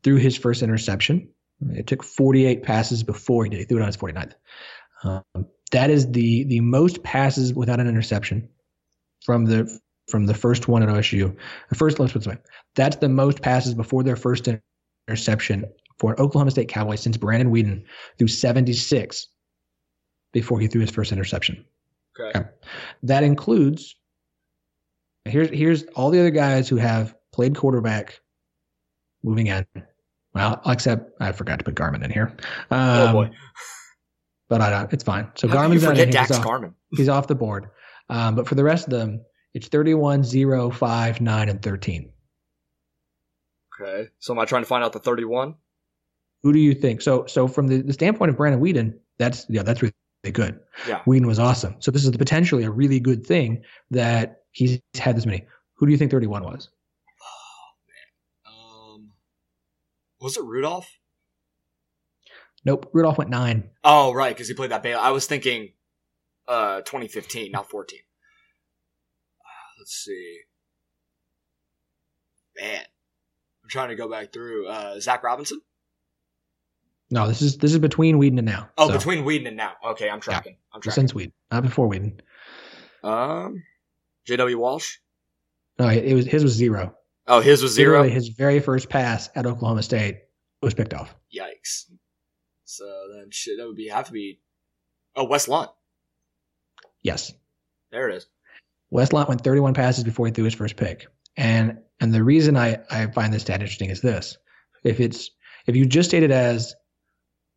threw 0.03 0.17
his 0.17 0.37
first 0.37 0.63
interception. 0.63 1.29
It 1.71 1.87
took 1.87 2.05
48 2.05 2.63
passes 2.63 3.03
before 3.03 3.45
he 3.45 3.51
did. 3.51 3.61
He 3.61 3.65
threw 3.65 3.79
it 3.79 3.83
on 3.83 3.87
his 3.87 3.97
49th. 3.97 4.35
Um, 5.05 5.23
that 5.73 5.91
is 5.91 6.11
the 6.11 6.45
the 6.45 6.61
most 6.61 7.03
passes 7.03 7.55
without 7.55 7.81
an 7.81 7.89
interception 7.89 8.49
from 9.25 9.47
the 9.47 9.81
from 10.09 10.27
the 10.27 10.35
first 10.35 10.69
one 10.69 10.83
at 10.83 10.89
OSU. 10.89 11.37
The 11.69 11.75
first, 11.75 11.99
let's 11.99 12.13
put 12.13 12.21
this 12.21 12.29
way, 12.29 12.39
that's 12.75 12.97
the 12.97 13.09
most 13.09 13.43
passes 13.43 13.75
before 13.75 14.03
their 14.03 14.17
first 14.17 14.49
interception 15.09 15.65
for 15.99 16.13
an 16.13 16.21
Oklahoma 16.21 16.51
State 16.51 16.69
Cowboy 16.69 16.97
since 16.97 17.17
Brandon 17.17 17.51
Weeden 17.51 17.85
threw 18.19 18.29
76 18.29 19.27
before 20.33 20.61
he 20.61 20.69
threw 20.69 20.83
his 20.83 20.91
first 20.91 21.13
interception. 21.13 21.65
Okay. 22.19 22.39
okay. 22.39 22.49
That 23.03 23.25
includes 23.25 23.97
here's 25.25 25.51
here's 25.51 25.85
all 25.95 26.11
the 26.11 26.21
other 26.21 26.31
guys 26.31 26.69
who 26.69 26.77
have 26.77 27.15
played 27.33 27.57
quarterback 27.57 28.21
moving 29.27 29.49
in 29.49 29.67
well, 30.35 30.61
except 30.67 31.11
I 31.21 31.33
forgot 31.33 31.59
to 31.59 31.65
put 31.65 31.75
Garman 31.75 32.03
in 32.03 32.11
here. 32.11 32.37
Um, 32.71 33.09
oh 33.09 33.13
boy. 33.13 33.31
But 34.49 34.61
I 34.61 34.71
don't. 34.71 34.93
It's 34.93 35.03
fine. 35.03 35.29
So 35.35 35.49
How 35.49 35.55
Garman's 35.55 35.85
forget 35.85 36.09
Daxx 36.09 36.29
he's 36.29 36.37
off, 36.39 36.45
Garman. 36.45 36.75
He's 36.91 37.09
off 37.09 37.27
the 37.27 37.35
board. 37.35 37.71
Um, 38.11 38.35
but 38.35 38.47
for 38.47 38.55
the 38.55 38.63
rest 38.63 38.87
of 38.87 38.91
them, 38.91 39.25
it's 39.55 39.69
31, 39.69 40.23
0, 40.23 40.71
5, 40.71 41.21
9, 41.21 41.49
and 41.49 41.63
13. 41.63 42.13
Okay. 43.81 44.09
So 44.19 44.35
am 44.35 44.39
I 44.39 44.45
trying 44.45 44.63
to 44.63 44.67
find 44.67 44.85
out 44.85 44.93
the 44.93 44.99
31? 44.99 45.55
Who 46.43 46.53
do 46.53 46.59
you 46.59 46.75
think? 46.75 47.01
So 47.01 47.27
so 47.27 47.49
from 47.49 47.67
the, 47.69 47.83
the 47.83 47.93
standpoint 47.93 48.31
of 48.31 48.37
Brandon 48.37 48.61
Weeden, 48.61 48.95
that's 49.19 49.47
yeah, 49.49 49.63
that's 49.63 49.83
really 49.83 49.93
good. 50.33 50.61
Yeah. 50.87 51.01
Weeden 51.07 51.27
was 51.27 51.39
awesome. 51.39 51.77
So 51.81 51.91
this 51.91 52.05
is 52.05 52.11
potentially 52.17 52.65
a 52.65 52.71
really 52.71 53.01
good 53.01 53.27
thing 53.27 53.63
that 53.91 54.43
he's 54.53 54.79
had 54.95 55.17
this 55.17 55.27
many. 55.27 55.45
Who 55.75 55.87
do 55.87 55.93
you 55.93 55.99
think 55.99 56.11
31 56.11 56.45
was? 56.45 56.69
Um, 58.47 59.09
was 60.21 60.37
it 60.37 60.45
Rudolph? 60.45 60.89
Nope. 62.65 62.91
Rudolph 62.93 63.19
went 63.19 63.31
nine. 63.31 63.71
Oh, 63.85 64.13
right, 64.13 64.35
because 64.35 64.49
he 64.49 64.55
played 64.55 64.71
that 64.71 64.83
Baylor. 64.83 65.01
I 65.01 65.11
was 65.11 65.27
thinking 65.27 65.73
uh 66.49 66.79
2015, 66.83 67.53
not 67.53 67.71
14. 67.71 67.99
Uh, 69.41 69.43
let's 69.79 69.93
see. 69.93 70.41
Man, 72.61 72.81
I'm 73.63 73.69
trying 73.69 73.91
to 73.91 73.97
go 73.97 74.09
back 74.09 74.33
through. 74.33 74.67
Uh, 74.69 74.99
Zach 75.01 75.23
Robinson. 75.23 75.61
No, 77.11 77.29
this 77.29 77.43
is 77.43 77.59
this 77.59 77.73
is 77.73 77.79
between 77.79 78.19
Weeden 78.19 78.39
and 78.39 78.47
now. 78.47 78.69
Oh, 78.79 78.89
So, 78.89 78.95
between 78.95 79.25
Weeden 79.25 79.47
and 79.47 79.57
now. 79.57 79.75
Okay, 79.91 80.09
I'm 80.11 80.21
tracking. 80.21 80.57
I'm 80.73 80.81
tracking. 80.81 81.09
since 81.09 81.13
Weeden, 81.13 81.33
not 81.53 81.63
before 81.63 81.89
Weeden. 81.89 82.19
Um, 83.05 83.63
J.W. 84.25 84.59
Walsh. 84.59 84.97
No, 85.79 85.89
it 85.89 86.15
was 86.15 86.27
his 86.27 86.43
was 86.43 86.55
zero. 86.55 86.96
Oh, 87.27 87.41
his 87.41 87.63
was 87.63 87.73
zero. 87.73 87.99
Literally, 87.99 88.11
his 88.15 88.29
very 88.29 88.61
first 88.61 88.89
pass 88.89 89.29
at 89.35 89.47
Oklahoma 89.47 89.83
State 89.83 90.19
was 90.63 90.75
picked 90.75 90.95
off. 90.95 91.15
Yikes. 91.35 91.85
So 92.65 92.85
then, 93.15 93.29
shit, 93.31 93.59
that 93.59 93.67
would 93.67 93.77
be 93.77 93.89
have 93.89 94.07
to 94.07 94.13
be. 94.13 94.41
Oh, 95.17 95.25
Wes 95.25 95.49
Lunt. 95.49 95.71
Yes, 97.03 97.33
There 97.93 98.09
it 98.09 98.17
is. 98.17 98.27
Wes 98.91 99.13
Lunt 99.13 99.29
went 99.29 99.43
31 99.43 99.75
passes 99.75 100.05
before 100.05 100.27
he 100.27 100.33
threw 100.33 100.45
his 100.45 100.55
first 100.55 100.77
pick. 100.77 101.07
And 101.37 101.79
and 102.01 102.13
the 102.13 102.25
reason 102.25 102.57
I, 102.57 102.79
I 102.91 103.07
find 103.07 103.33
this 103.33 103.43
stat 103.43 103.61
interesting 103.61 103.91
is 103.91 104.01
this. 104.01 104.37
If 104.85 105.01
it's 105.01 105.31
if 105.67 105.77
you 105.77 105.87
just 105.87 106.11
state 106.11 106.23
it 106.23 106.31
as 106.31 106.75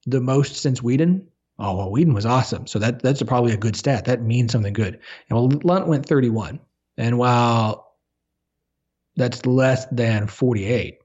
the 0.05 0.21
most 0.21 0.57
since 0.57 0.81
Weeden, 0.81 1.25
oh 1.59 1.75
well 1.77 1.91
Weeden 1.91 2.13
was 2.13 2.25
awesome. 2.25 2.67
So 2.67 2.79
that 2.79 3.01
that's 3.01 3.21
a, 3.21 3.25
probably 3.25 3.53
a 3.53 3.57
good 3.57 3.75
stat. 3.75 4.05
That 4.05 4.21
means 4.21 4.51
something 4.51 4.73
good. 4.73 4.99
And 5.29 5.37
well 5.37 5.49
Lunt 5.63 5.87
went 5.87 6.05
31. 6.05 6.59
And 6.97 7.17
while 7.17 7.88
that's 9.19 9.45
less 9.45 9.85
than 9.87 10.27
48, 10.27 10.97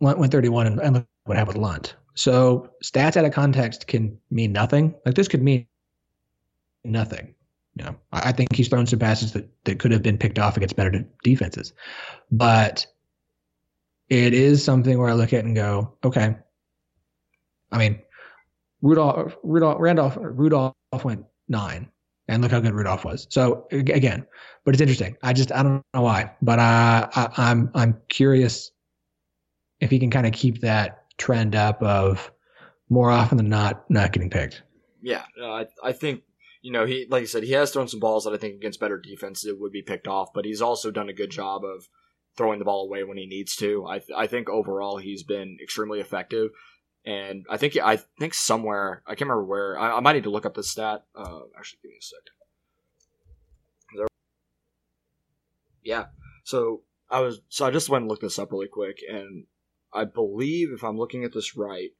Lunt 0.00 0.18
went 0.18 0.32
31 0.32 0.68
and, 0.68 0.80
and 0.80 1.06
what 1.24 1.36
happened 1.36 1.58
with 1.58 1.62
Lunt. 1.66 1.96
So 2.14 2.70
stats 2.82 3.16
out 3.16 3.24
of 3.24 3.32
context 3.32 3.88
can 3.88 4.16
mean 4.30 4.52
nothing. 4.52 4.94
Like 5.04 5.16
this 5.16 5.26
could 5.28 5.42
mean 5.42 5.66
nothing. 6.84 7.34
You 7.74 7.84
know, 7.84 7.96
I 8.12 8.28
I 8.28 8.32
think 8.32 8.54
he's 8.54 8.68
thrown 8.68 8.86
some 8.86 9.00
passes 9.00 9.32
that, 9.32 9.50
that 9.64 9.80
could 9.80 9.90
have 9.90 10.02
been 10.02 10.18
picked 10.18 10.38
off 10.38 10.56
against 10.56 10.76
better 10.76 11.04
defenses. 11.24 11.72
But 12.30 12.86
it 14.08 14.32
is 14.32 14.62
something 14.62 14.96
where 14.96 15.08
I 15.08 15.14
look 15.14 15.32
at 15.32 15.44
and 15.44 15.56
go, 15.56 15.96
okay. 16.04 16.36
I 17.72 17.78
mean, 17.78 17.98
Rudolph, 18.82 19.36
Rudolph, 19.42 19.78
Randolph, 19.80 20.16
Rudolph 20.20 20.74
went 21.02 21.24
nine, 21.48 21.90
and 22.28 22.42
look 22.42 22.52
how 22.52 22.60
good 22.60 22.74
Rudolph 22.74 23.04
was. 23.04 23.26
So 23.30 23.66
again, 23.70 24.26
but 24.64 24.74
it's 24.74 24.80
interesting. 24.80 25.16
I 25.22 25.32
just 25.32 25.52
I 25.52 25.62
don't 25.62 25.82
know 25.92 26.02
why, 26.02 26.32
but 26.42 26.58
I, 26.58 27.08
I'm 27.36 27.70
I'm 27.74 28.00
curious 28.08 28.70
if 29.80 29.90
he 29.90 29.98
can 29.98 30.10
kind 30.10 30.26
of 30.26 30.32
keep 30.32 30.60
that 30.60 31.04
trend 31.18 31.54
up 31.54 31.82
of 31.82 32.32
more 32.88 33.10
often 33.10 33.36
than 33.36 33.48
not 33.48 33.88
not 33.90 34.12
getting 34.12 34.30
picked. 34.30 34.62
Yeah, 35.02 35.24
I 35.42 35.66
I 35.82 35.92
think 35.92 36.22
you 36.62 36.72
know 36.72 36.86
he 36.86 37.06
like 37.10 37.20
you 37.22 37.26
said 37.26 37.42
he 37.42 37.52
has 37.52 37.70
thrown 37.70 37.88
some 37.88 38.00
balls 38.00 38.24
that 38.24 38.32
I 38.32 38.38
think 38.38 38.54
against 38.54 38.80
better 38.80 38.98
defenses 38.98 39.50
it 39.50 39.60
would 39.60 39.72
be 39.72 39.82
picked 39.82 40.08
off, 40.08 40.32
but 40.34 40.44
he's 40.44 40.62
also 40.62 40.90
done 40.90 41.08
a 41.08 41.14
good 41.14 41.30
job 41.30 41.64
of 41.64 41.88
throwing 42.36 42.58
the 42.58 42.64
ball 42.64 42.86
away 42.86 43.04
when 43.04 43.18
he 43.18 43.26
needs 43.26 43.54
to. 43.56 43.86
I 43.86 44.00
I 44.16 44.26
think 44.26 44.48
overall 44.48 44.96
he's 44.96 45.22
been 45.22 45.58
extremely 45.62 46.00
effective, 46.00 46.50
and 47.04 47.44
I 47.50 47.56
think 47.56 47.76
I 47.76 47.96
think 48.18 48.34
somewhere 48.34 49.02
I 49.06 49.10
can't 49.10 49.28
remember 49.28 49.44
where 49.44 49.78
I, 49.78 49.96
I 49.96 50.00
might 50.00 50.14
need 50.14 50.24
to 50.24 50.30
look 50.30 50.46
up 50.46 50.54
the 50.54 50.62
stat. 50.62 51.04
Uh, 51.14 51.40
actually, 51.56 51.80
give 51.82 51.90
me 51.90 51.98
a 51.98 52.02
second. 52.02 54.08
Yeah, 55.82 56.06
so 56.44 56.82
I 57.10 57.20
was 57.20 57.40
so 57.48 57.66
I 57.66 57.70
just 57.70 57.88
went 57.88 58.02
and 58.02 58.10
looked 58.10 58.22
this 58.22 58.38
up 58.38 58.52
really 58.52 58.68
quick, 58.68 58.98
and 59.08 59.44
I 59.92 60.04
believe 60.04 60.72
if 60.72 60.82
I'm 60.82 60.98
looking 60.98 61.24
at 61.24 61.32
this 61.32 61.56
right. 61.56 61.90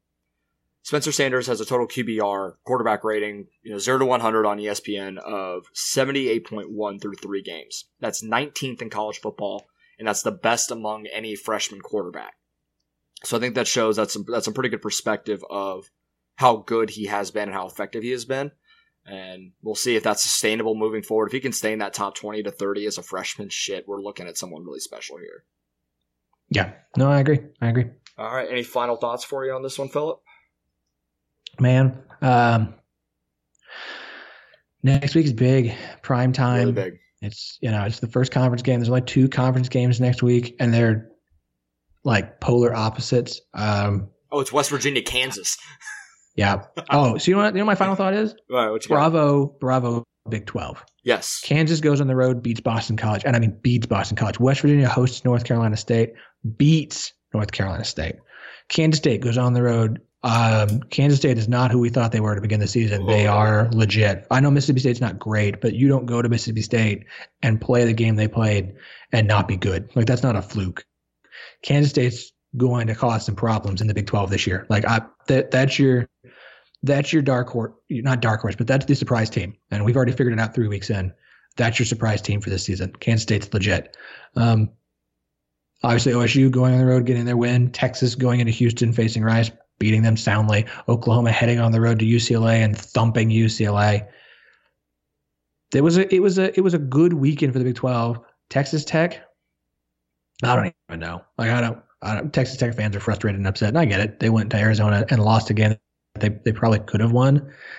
Spencer 0.83 1.13
Sanders 1.13 1.47
has 1.47 1.63
a 1.63 1.65
total 1.65 1.89
QBR 1.89 2.57
quarterback 2.65 3.05
rating, 3.05 3.47
you 3.63 3.73
know, 3.73 3.79
0 3.79 4.01
to 4.01 4.05
100 4.05 4.45
on 4.45 4.61
E 4.61 4.67
ESPN 4.67 5.17
of 5.17 5.65
78.1 5.75 7.01
through 7.01 7.15
3 7.15 7.43
games. 7.43 7.87
That's 8.01 8.23
19th 8.23 8.83
in 8.83 8.91
college 8.91 9.19
football 9.19 9.65
and 9.99 10.09
that's 10.09 10.23
the 10.23 10.33
best 10.33 10.71
among 10.71 11.07
any 11.07 11.37
freshman 11.37 11.81
quarterback. 11.81 12.35
So 13.23 13.37
I 13.37 13.41
think 13.41 13.55
that 13.55 13.67
shows 13.67 13.97
that's 13.97 14.13
some, 14.13 14.25
that's 14.29 14.45
some 14.45 14.55
pretty 14.55 14.69
good 14.69 14.83
perspective 14.83 15.45
of 15.49 15.91
how 16.37 16.57
good 16.57 16.91
he 16.91 17.07
has 17.07 17.31
been 17.31 17.45
and 17.45 17.55
how 17.55 17.67
effective 17.67 18.03
he 18.03 18.11
has 18.11 18.25
been. 18.25 18.51
And 19.07 19.53
we'll 19.63 19.75
see 19.75 19.97
if 19.97 20.03
that's 20.03 20.23
sustainable 20.23 20.75
moving 20.75 21.03
forward. 21.03 21.27
If 21.27 21.33
he 21.33 21.41
can 21.41 21.53
stay 21.53 21.73
in 21.73 21.79
that 21.81 21.93
top 21.93 22.15
20 22.17 22.43
to 22.45 22.51
30 22.51 22.87
as 22.87 22.99
a 22.99 23.03
freshman, 23.03 23.51
shit, 23.51 23.87
we're 23.87 24.01
looking 24.01 24.27
at 24.27 24.39
someone 24.39 24.65
really 24.65 24.81
special 24.81 25.19
here. 25.19 25.45
Yeah, 26.49 26.73
no, 26.97 27.11
I 27.11 27.21
agree. 27.21 27.41
I 27.61 27.69
agree. 27.69 27.87
All 28.17 28.35
right. 28.35 28.49
Any 28.51 28.63
final 28.63 28.97
thoughts 28.97 29.25
for 29.25 29.45
you 29.45 29.53
on 29.53 29.63
this 29.63 29.79
one, 29.79 29.89
Philip? 29.89 30.21
Man, 31.61 32.03
um, 32.21 32.75
next 34.83 35.15
week's 35.15 35.33
big 35.33 35.75
prime 36.03 36.33
time. 36.33 36.61
Really 36.61 36.73
big. 36.73 36.99
It's 37.23 37.59
you 37.61 37.71
know 37.71 37.85
it's 37.85 38.01
the 38.01 38.09
first 38.09 38.33
conference 38.33 38.63
game. 38.63 38.81
There's 38.81 38.89
only 38.89 39.03
two 39.03 39.29
conference 39.29 39.69
games 39.69 40.01
next 40.01 40.23
week, 40.23 40.57
and 40.61 40.75
they're 40.75 41.11
like 42.05 42.41
polar 42.41 42.75
opposites. 42.75 43.41
Um, 43.55 44.09
Oh, 44.33 44.41
it's 44.41 44.53
West 44.53 44.71
Virginia, 44.71 45.01
Kansas. 45.03 45.57
yeah. 46.37 46.65
Oh, 46.91 47.19
so 47.19 47.31
you 47.31 47.37
know 47.37 47.43
what? 47.45 47.55
You 47.55 47.59
know 47.61 47.65
what 47.67 47.73
my 47.73 47.75
final 47.77 47.95
thought 47.95 48.15
is? 48.15 48.35
Right, 48.51 48.67
you 48.67 48.79
got? 48.81 48.89
Bravo, 48.89 49.47
bravo, 49.61 50.03
Big 50.29 50.47
Twelve. 50.47 50.85
Yes. 51.05 51.41
Kansas 51.45 51.81
goes 51.81 52.01
on 52.01 52.09
the 52.09 52.17
road, 52.17 52.43
beats 52.43 52.61
Boston 52.61 52.97
College, 52.97 53.23
and 53.25 53.37
I 53.37 53.39
mean 53.39 53.57
beats 53.63 53.87
Boston 53.87 54.17
College. 54.17 54.41
West 54.41 54.61
Virginia 54.63 54.89
hosts 54.89 55.25
North 55.25 55.45
Carolina 55.45 55.77
State, 55.77 56.15
beats 56.57 57.13
North 57.33 57.53
Carolina 57.53 57.85
State. 57.85 58.17
Kansas 58.69 58.99
State 58.99 59.21
goes 59.21 59.39
on 59.39 59.53
the 59.53 59.63
road. 59.63 60.01
Um, 60.25 60.81
Kansas 60.91 61.19
State 61.21 61.37
is 61.39 61.49
not 61.49 61.71
who 61.71 61.79
we 61.79 61.91
thought 61.91 62.11
they 62.11 62.21
were 62.21 62.35
to 62.35 62.41
begin 62.41 62.59
the 62.59 62.67
season. 62.67 63.05
They 63.07 63.29
Oh. 63.29 63.33
are 63.35 63.69
legit. 63.73 64.27
I 64.31 64.41
know 64.41 64.51
Mississippi 64.51 64.81
State's 64.81 65.01
not 65.01 65.19
great, 65.19 65.61
but 65.61 65.75
you 65.75 65.87
don't 65.87 66.07
go 66.07 66.23
to 66.23 66.29
Mississippi 66.31 66.63
State 66.63 67.05
and 67.43 67.61
play 67.61 67.85
the 67.85 67.93
game 67.93 68.17
they 68.17 68.27
played 68.27 68.73
and 69.13 69.29
not 69.29 69.47
be 69.47 69.57
good. 69.59 69.91
Like 69.95 70.07
that's 70.07 70.23
not 70.23 70.35
a 70.35 70.43
fluke. 70.43 70.85
Kansas 71.63 71.91
State's 71.91 72.33
going 72.57 72.87
to 72.87 72.95
cause 72.95 73.27
some 73.27 73.35
problems 73.35 73.81
in 73.81 73.87
the 73.87 73.95
Big 73.95 74.07
12 74.07 74.31
this 74.31 74.47
year. 74.47 74.67
Like 74.69 74.85
I, 74.87 75.03
that, 75.27 75.51
that's 75.51 75.79
your, 75.79 76.09
that's 76.83 77.13
your 77.13 77.23
dark 77.23 77.49
horse, 77.49 77.73
not 77.91 78.21
dark 78.21 78.41
horse, 78.41 78.57
but 78.57 78.67
that's 78.67 78.85
the 78.87 78.95
surprise 78.95 79.31
team. 79.31 79.57
And 79.71 79.85
we've 79.85 79.97
already 79.97 80.13
figured 80.13 80.33
it 80.33 80.41
out 80.41 80.55
three 80.55 80.69
weeks 80.69 80.91
in. 80.91 81.13
That's 81.57 81.79
your 81.79 81.87
surprise 81.87 82.21
team 82.21 82.41
for 82.41 82.51
this 82.51 82.65
season. 82.65 82.93
Kansas 83.01 83.23
State's 83.23 83.53
legit. 83.53 83.97
Um, 84.37 84.71
obviously 85.85 86.13
OSU 86.13 86.51
going 86.51 86.73
on 86.73 86.81
the 86.81 86.87
road, 86.87 87.07
getting 87.07 87.27
their 87.27 87.37
win. 87.37 87.71
Texas 87.71 88.15
going 88.15 88.41
into 88.41 88.53
Houston, 88.53 88.93
facing 88.93 89.23
Rice, 89.23 89.51
beating 89.79 90.03
them 90.03 90.17
soundly. 90.17 90.67
Oklahoma 90.89 91.31
heading 91.31 91.61
on 91.61 91.73
the 91.73 91.81
road 91.81 91.99
to 92.01 92.05
UCLA 92.05 92.65
and 92.65 92.77
thumping 92.77 93.29
UCLA. 93.31 94.07
It 95.75 95.83
was 95.83 95.99
a 95.99 96.13
it 96.15 96.21
was 96.21 96.39
a 96.39 96.57
it 96.57 96.63
was 96.63 96.75
a 96.75 96.79
good 96.79 97.13
weekend 97.13 97.53
for 97.53 97.59
the 97.59 97.65
Big 97.65 97.75
Twelve. 97.75 98.21
Texas 98.49 98.85
Tech, 98.85 99.25
I 100.43 100.57
don't 100.57 100.75
even 100.89 101.01
know. 101.01 101.23
Like 101.39 101.51
I 101.51 101.61
don't, 101.61 101.79
I 102.03 102.15
don't. 102.17 102.33
Texas 102.33 102.57
Tech 102.57 102.75
fans 102.75 102.97
are 102.97 103.01
frustrated 103.01 103.39
and 103.39 103.47
upset, 103.47 103.69
and 103.69 103.79
I 103.79 103.85
get 103.85 104.01
it. 104.01 104.21
They 104.21 104.31
went 104.31 104.51
to 104.51 104.57
Arizona 104.57 105.05
and 105.09 105.23
lost 105.23 105.51
again. 105.51 105.79
They 106.15 106.31
they 106.45 106.53
probably 106.53 106.81
could 106.81 107.01
have 107.01 107.13
won. 107.13 107.37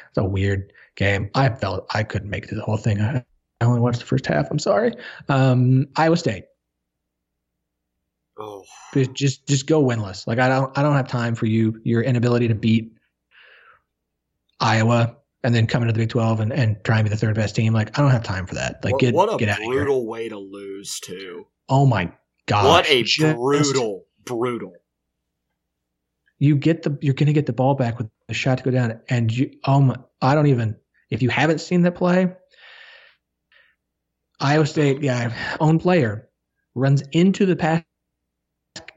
It's 0.10 0.18
a 0.18 0.24
weird 0.24 0.72
game. 0.95 1.30
I 1.36 1.49
felt 1.49 1.86
I 1.93 2.03
couldn't 2.03 2.30
make 2.30 2.47
through 2.47 2.58
the 2.58 2.64
whole 2.64 2.78
thing. 2.78 3.01
I, 3.01 3.26
I 3.62 3.66
only 3.66 3.82
watched 3.82 3.99
the 3.99 4.06
first 4.06 4.26
half. 4.26 4.47
I'm 4.49 4.60
sorry. 4.60 4.93
Um, 5.30 5.88
Iowa 5.95 6.18
State. 6.18 6.45
Oh, 8.38 8.66
Just, 8.93 9.14
just 9.14 9.47
just 9.47 9.68
go 9.68 9.82
winless. 9.82 10.28
Like 10.28 10.39
I 10.39 10.49
don't 10.49 10.78
I 10.78 10.82
don't 10.82 10.95
have 10.95 11.08
time 11.08 11.36
for 11.36 11.45
you 11.45 11.80
your 11.84 12.01
inability 12.01 12.49
to 12.49 12.56
beat 12.56 12.91
Iowa 14.60 15.16
and 15.43 15.56
then 15.56 15.68
come 15.68 15.84
into 15.84 15.93
the 15.93 15.99
Big 15.99 16.10
Twelve 16.10 16.41
and, 16.41 16.51
and 16.51 16.84
try 16.84 16.97
and 16.97 17.06
be 17.06 17.10
the 17.10 17.16
third 17.16 17.36
best 17.36 17.56
team. 17.56 17.74
Like 17.74 17.97
I 17.97 18.01
don't 18.01 18.12
have 18.12 18.24
time 18.24 18.45
for 18.45 18.56
that. 18.56 18.84
Like 18.84 18.93
what, 18.93 19.01
get 19.01 19.14
what 19.14 19.34
a 19.34 19.38
get 19.38 19.49
out 19.49 19.60
of 19.60 19.64
here. 19.64 19.74
brutal 19.74 20.06
way 20.06 20.28
to 20.28 20.38
lose 20.38 20.99
too. 20.99 21.47
Oh 21.70 21.86
my 21.86 22.12
god! 22.48 22.66
what 22.66 22.89
a 22.89 23.34
brutal, 23.34 24.06
brutal. 24.24 24.74
You 26.39 26.56
get 26.56 26.84
the 26.84 26.98
you're 27.02 27.14
gonna 27.14 27.34
get 27.34 27.46
the 27.46 27.54
ball 27.54 27.76
back 27.76 27.98
with 27.98 28.10
a 28.30 28.34
shot 28.34 28.58
to 28.58 28.64
go 28.64 28.72
down, 28.72 29.00
and 29.10 29.36
you 29.36 29.52
oh 29.66 29.82
my 29.82 29.96
I 30.22 30.36
don't 30.36 30.48
even 30.48 30.76
if 31.10 31.22
you 31.22 31.30
haven't 31.30 31.60
seen 31.60 31.82
that 31.84 31.96
play. 31.96 32.34
Iowa 34.39 34.66
State 34.66 35.02
guy, 35.02 35.34
own 35.62 35.80
player, 35.80 36.30
runs 36.76 37.02
into 37.14 37.46
the 37.46 37.56
pass, 37.56 37.84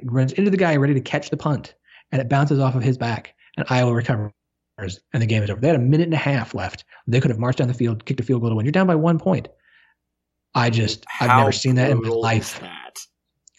runs 0.03 0.33
into 0.33 0.51
the 0.51 0.57
guy 0.57 0.77
ready 0.77 0.95
to 0.95 1.01
catch 1.01 1.31
the 1.31 1.37
punt, 1.37 1.75
and 2.11 2.21
it 2.21 2.29
bounces 2.29 2.59
off 2.59 2.75
of 2.75 2.83
his 2.83 2.99
back, 2.99 3.35
and 3.57 3.65
Iowa 3.71 3.95
recovers, 3.95 4.33
and 4.79 5.23
the 5.23 5.27
game 5.27 5.45
is 5.45 5.51
over. 5.51 5.61
They 5.61 5.69
had 5.69 5.77
a 5.77 5.81
minute 5.81 6.07
and 6.07 6.15
a 6.15 6.19
half 6.19 6.55
left. 6.55 6.85
They 7.07 7.21
could 7.21 7.31
have 7.31 7.39
marched 7.39 7.59
down 7.59 7.69
the 7.69 7.75
field, 7.75 8.05
kicked 8.05 8.21
a 8.21 8.25
field 8.25 8.41
goal 8.41 8.51
to 8.51 8.57
win. 8.57 8.67
You're 8.67 8.73
down 8.73 8.89
by 8.89 8.97
one 8.97 9.19
point. 9.19 9.49
I 10.55 10.71
just 10.71 11.05
I've 11.21 11.29
never 11.29 11.53
seen 11.53 11.77
that 11.77 11.91
in 11.91 12.03
my 12.03 12.09
life. 12.09 12.59
that? 12.61 12.99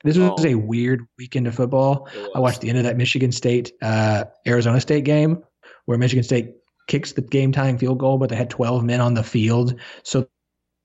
This 0.04 0.18
was 0.18 0.46
Oh. 0.46 0.48
a 0.48 0.56
weird 0.56 1.06
weekend 1.18 1.48
of 1.48 1.56
football. 1.56 2.08
I 2.36 2.40
watched 2.40 2.62
the 2.62 2.70
end 2.70 2.78
of 2.78 2.84
that 2.86 2.98
Michigan 2.98 3.32
State 3.32 3.74
uh, 3.82 4.26
Arizona 4.48 4.80
State 4.80 5.04
game 5.04 5.44
where 5.86 5.98
Michigan 5.98 6.24
State 6.24 6.54
kicks 6.88 7.14
the 7.14 7.22
game 7.22 7.52
tying 7.52 7.78
field 7.78 8.00
goal, 8.00 8.18
but 8.18 8.30
they 8.30 8.36
had 8.36 8.50
12 8.50 8.84
men 8.84 9.02
on 9.02 9.14
the 9.14 9.24
field. 9.24 9.80
So 10.04 10.28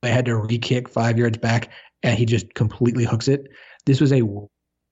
they 0.03 0.11
had 0.11 0.25
to 0.27 0.37
re 0.37 0.59
kick 0.59 0.89
five 0.89 1.17
yards 1.19 1.39
back, 1.39 1.71
and 2.03 2.19
he 2.19 2.25
just 2.27 2.53
completely 2.55 3.05
hooks 3.05 3.29
it. 3.29 3.49
This 3.87 4.01
was 4.01 4.12
a 4.12 4.23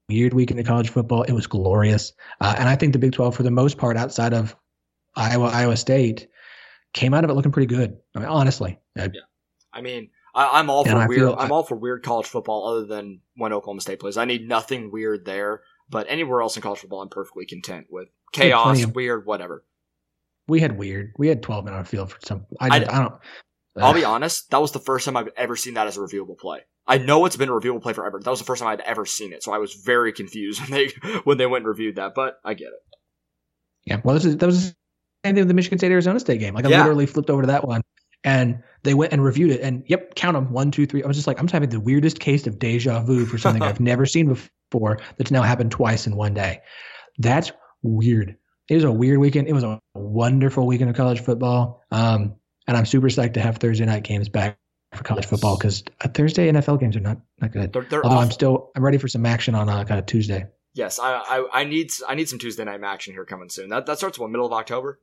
weird 0.08 0.34
weekend 0.34 0.60
of 0.60 0.66
college 0.66 0.90
football. 0.90 1.22
It 1.22 1.32
was 1.32 1.46
glorious. 1.46 2.12
Uh, 2.40 2.54
and 2.58 2.68
I 2.68 2.76
think 2.76 2.92
the 2.92 2.98
Big 2.98 3.12
12, 3.12 3.34
for 3.36 3.42
the 3.42 3.50
most 3.50 3.76
part, 3.78 3.96
outside 3.96 4.34
of 4.34 4.54
Iowa, 5.16 5.46
Iowa 5.48 5.76
State, 5.76 6.28
came 6.94 7.14
out 7.14 7.24
of 7.24 7.30
it 7.30 7.34
looking 7.34 7.52
pretty 7.52 7.74
good. 7.74 7.96
I 8.14 8.20
mean, 8.20 8.28
honestly. 8.28 8.78
yeah. 8.96 9.08
I 9.72 9.80
mean, 9.80 10.10
I, 10.34 10.60
am 10.60 10.70
all 10.70 10.84
for 10.84 11.06
weird. 11.06 11.34
I'm 11.36 11.52
all 11.52 11.62
for 11.62 11.76
weird 11.76 12.02
college 12.02 12.26
football, 12.26 12.66
other 12.68 12.86
than 12.86 13.20
when 13.36 13.52
Oklahoma 13.52 13.80
State 13.80 14.00
plays. 14.00 14.16
I 14.16 14.24
need 14.24 14.48
nothing 14.48 14.90
weird 14.90 15.24
there. 15.24 15.62
But 15.90 16.06
anywhere 16.08 16.40
else 16.40 16.56
in 16.56 16.62
college 16.62 16.80
football, 16.80 17.02
I'm 17.02 17.10
perfectly 17.10 17.44
content 17.44 17.88
with 17.90 18.08
chaos, 18.32 18.82
of, 18.82 18.94
weird, 18.94 19.26
whatever. 19.26 19.64
We 20.48 20.60
had 20.60 20.78
weird. 20.78 21.12
We 21.18 21.28
had 21.28 21.42
12 21.42 21.66
men 21.66 21.74
on 21.74 21.84
field 21.84 22.12
for 22.12 22.18
some. 22.24 22.46
I, 22.58 22.80
just, 22.80 22.90
I, 22.90 22.96
I 22.96 23.00
don't. 23.00 23.14
I'll 23.76 23.94
be 23.94 24.04
honest. 24.04 24.50
That 24.50 24.60
was 24.60 24.72
the 24.72 24.78
first 24.78 25.04
time 25.04 25.16
I've 25.16 25.30
ever 25.36 25.56
seen 25.56 25.74
that 25.74 25.86
as 25.86 25.96
a 25.96 26.00
reviewable 26.00 26.38
play. 26.38 26.60
I 26.86 26.98
know 26.98 27.24
it's 27.26 27.36
been 27.36 27.48
a 27.48 27.52
reviewable 27.52 27.82
play 27.82 27.92
forever. 27.92 28.20
That 28.22 28.30
was 28.30 28.40
the 28.40 28.44
first 28.44 28.60
time 28.60 28.68
I'd 28.68 28.80
ever 28.80 29.06
seen 29.06 29.32
it, 29.32 29.42
so 29.42 29.52
I 29.52 29.58
was 29.58 29.74
very 29.74 30.12
confused 30.12 30.60
when 30.68 30.70
they 30.70 30.88
when 31.24 31.38
they 31.38 31.46
went 31.46 31.62
and 31.62 31.68
reviewed 31.68 31.96
that. 31.96 32.14
But 32.14 32.38
I 32.44 32.54
get 32.54 32.68
it. 32.68 32.96
Yeah, 33.84 34.00
well, 34.04 34.14
this 34.14 34.24
is, 34.24 34.36
that 34.36 34.46
was 34.46 34.70
the 34.70 34.76
same 35.24 35.34
thing 35.34 35.42
with 35.42 35.48
the 35.48 35.54
Michigan 35.54 35.78
State 35.78 35.90
Arizona 35.90 36.20
State 36.20 36.38
game. 36.38 36.54
Like 36.54 36.64
I 36.64 36.68
yeah. 36.68 36.80
literally 36.82 37.06
flipped 37.06 37.30
over 37.30 37.42
to 37.42 37.48
that 37.48 37.66
one, 37.66 37.82
and 38.24 38.62
they 38.82 38.94
went 38.94 39.12
and 39.12 39.22
reviewed 39.22 39.50
it, 39.50 39.60
and 39.60 39.84
yep, 39.86 40.14
count 40.14 40.34
them 40.34 40.52
one, 40.52 40.70
two, 40.70 40.86
three. 40.86 41.02
I 41.02 41.06
was 41.06 41.16
just 41.16 41.26
like, 41.26 41.38
I'm 41.38 41.48
having 41.48 41.68
the 41.68 41.80
weirdest 41.80 42.20
case 42.20 42.46
of 42.46 42.58
deja 42.58 43.02
vu 43.02 43.26
for 43.26 43.38
something 43.38 43.62
I've 43.62 43.80
never 43.92 44.06
seen 44.06 44.28
before 44.28 44.98
that's 45.16 45.30
now 45.30 45.42
happened 45.42 45.70
twice 45.70 46.06
in 46.06 46.16
one 46.16 46.34
day. 46.34 46.60
That's 47.18 47.52
weird. 47.82 48.36
It 48.68 48.74
was 48.76 48.84
a 48.84 48.92
weird 48.92 49.18
weekend. 49.18 49.48
It 49.48 49.52
was 49.52 49.64
a 49.64 49.80
wonderful 49.94 50.66
weekend 50.66 50.90
of 50.90 50.96
college 50.96 51.20
football. 51.20 51.82
Um, 51.90 52.36
and 52.66 52.76
I'm 52.76 52.86
super 52.86 53.08
psyched 53.08 53.34
to 53.34 53.40
have 53.40 53.58
Thursday 53.58 53.84
night 53.84 54.04
games 54.04 54.28
back 54.28 54.56
for 54.94 55.04
college 55.04 55.24
yes. 55.24 55.30
football 55.30 55.56
because 55.56 55.82
uh, 56.00 56.08
Thursday 56.08 56.50
NFL 56.50 56.80
games 56.80 56.96
are 56.96 57.00
not 57.00 57.18
not 57.40 57.52
good. 57.52 57.72
They're, 57.72 57.82
they're 57.82 58.04
Although 58.04 58.16
awful. 58.16 58.24
I'm 58.24 58.30
still 58.30 58.70
I'm 58.76 58.84
ready 58.84 58.98
for 58.98 59.08
some 59.08 59.26
action 59.26 59.54
on 59.54 59.68
uh, 59.68 59.84
kind 59.84 59.98
of 59.98 60.06
Tuesday. 60.06 60.46
Yes, 60.74 60.98
I, 60.98 61.12
I, 61.12 61.60
I 61.60 61.64
need 61.64 61.90
I 62.08 62.14
need 62.14 62.28
some 62.28 62.38
Tuesday 62.38 62.64
night 62.64 62.82
action 62.82 63.12
here 63.12 63.24
coming 63.24 63.48
soon. 63.48 63.68
That 63.68 63.86
that 63.86 63.98
starts 63.98 64.18
what 64.18 64.30
middle 64.30 64.46
of 64.46 64.52
October. 64.52 65.00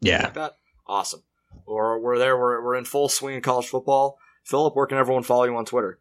Yeah, 0.00 0.24
like 0.24 0.34
that 0.34 0.52
awesome. 0.86 1.22
Or 1.66 2.00
we're 2.00 2.18
there. 2.18 2.36
We're 2.36 2.64
we're 2.64 2.76
in 2.76 2.84
full 2.84 3.08
swing 3.08 3.36
in 3.36 3.42
college 3.42 3.66
football. 3.66 4.18
Philip, 4.44 4.74
where 4.74 4.86
can 4.86 4.98
everyone 4.98 5.22
follow 5.22 5.44
you 5.44 5.56
on 5.56 5.64
Twitter? 5.64 5.98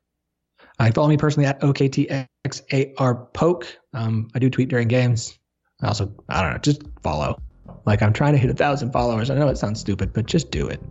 I 0.80 0.92
follow 0.92 1.08
me 1.08 1.18
personally 1.18 1.48
at 1.48 1.60
OKTXAR 1.62 3.34
Poke. 3.34 3.78
Um, 3.94 4.30
I 4.36 4.40
do 4.40 4.50
tweet 4.50 4.70
during 4.70 4.88
games. 4.88 5.38
I 5.82 5.88
also 5.88 6.14
I 6.30 6.42
don't 6.42 6.54
know, 6.54 6.58
just 6.60 6.82
follow. 7.04 7.42
Like 7.86 8.02
I'm 8.02 8.14
trying 8.14 8.34
to 8.34 8.40
hit 8.40 8.50
a 8.50 8.54
thousand 8.54 8.92
followers. 8.92 9.30
I 9.30 9.36
know 9.36 9.48
it 9.48 9.58
sounds 9.58 9.80
stupid, 9.80 10.14
but 10.14 10.26
just 10.26 10.52
do 10.52 10.68
it. 10.68 10.82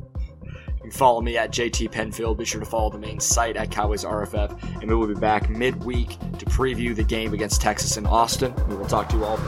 You 0.45 0.83
can 0.83 0.91
follow 0.91 1.21
me 1.21 1.37
at 1.37 1.51
JT 1.51 1.91
Penfield. 1.91 2.39
Be 2.39 2.45
sure 2.45 2.61
to 2.61 2.67
follow 2.67 2.91
the 2.91 2.99
main 2.99 3.21
site 3.21 3.57
at 3.57 3.71
Cowboys 3.71 4.05
RFF, 4.05 4.81
and 4.81 4.89
we 4.89 4.95
will 4.95 5.09
be 5.09 5.14
back 5.14 5.51
midweek 5.51 6.11
to 6.39 6.47
preview 6.47 6.95
the 6.95 7.03
game 7.03 7.35
against 7.35 7.61
Texas 7.61 7.97
in 7.97 8.07
Austin. 8.07 8.55
We 8.69 8.77
will 8.77 8.87
talk 8.87 9.09
to 9.11 9.17
you 9.17 9.25
all. 9.25 9.41